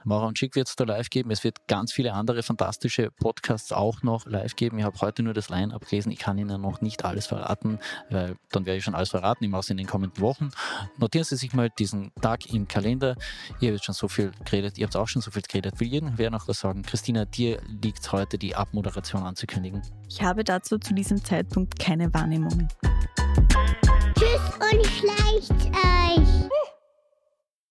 Maurer 0.04 0.28
und 0.28 0.38
Schick 0.38 0.56
wird 0.56 0.68
es 0.68 0.76
da 0.76 0.84
live 0.84 1.10
geben. 1.10 1.32
Es 1.32 1.44
wird 1.44 1.68
ganz 1.68 1.94
viele 1.94 2.14
andere 2.14 2.44
fantastische 2.44 3.12
Podcasts 3.12 3.72
auch 3.72 4.02
noch 4.02 4.26
live 4.26 4.56
geben. 4.56 4.80
Ich 4.80 4.86
habe 4.86 5.00
heute 5.02 5.24
nur 5.24 5.34
das 5.34 5.50
Line-Up 5.50 5.88
gelesen. 5.88 6.12
Ich 6.12 6.20
kann 6.20 6.38
Ihnen 6.38 6.62
noch 6.62 6.82
nicht 6.82 7.06
alles 7.06 7.28
verraten, 7.28 7.80
weil 8.10 8.36
dann 8.52 8.66
werde 8.66 8.78
ich 8.78 8.84
schon 8.84 8.96
alles 8.96 9.10
verraten, 9.10 9.44
ich 9.44 9.50
mache 9.50 9.62
es 9.62 9.70
in 9.70 9.78
den 9.78 9.88
kommenden 9.88 10.22
Wochen. 10.22 10.50
Notieren 10.98 11.26
Sie 11.26 11.36
sich 11.36 11.54
mal 11.54 11.70
diesen 11.70 12.12
Tag 12.22 12.52
im 12.54 12.68
Kalender. 12.68 13.16
Ihr 13.60 13.74
habt 13.74 13.84
schon 13.84 13.96
so 13.96 14.08
viel 14.08 14.32
geredet, 14.46 14.78
ihr 14.78 14.86
habt 14.86 14.96
auch 14.96 15.08
schon 15.08 15.22
so 15.22 15.32
viel 15.32 15.42
geredet. 15.42 15.80
Will 15.80 15.94
irgendwer 15.94 16.30
noch 16.30 16.48
was 16.48 16.60
sagen? 16.60 16.82
Christina, 16.82 17.26
dir 17.26 17.62
liegt 17.68 18.12
heute 18.12 18.38
die 18.38 18.56
Abmoderation 18.56 19.24
anzukündigen. 19.24 19.82
Ich 20.08 20.22
habe 20.22 20.44
dazu 20.44 20.78
zu 20.78 20.94
diesem 20.94 21.24
Zeitpunkt 21.24 21.80
keine 21.80 22.14
Wahrnehmung. 22.14 22.68
Tschüss 24.16 24.42
und 24.60 24.86
schleicht 24.86 25.52
euch. 25.76 26.50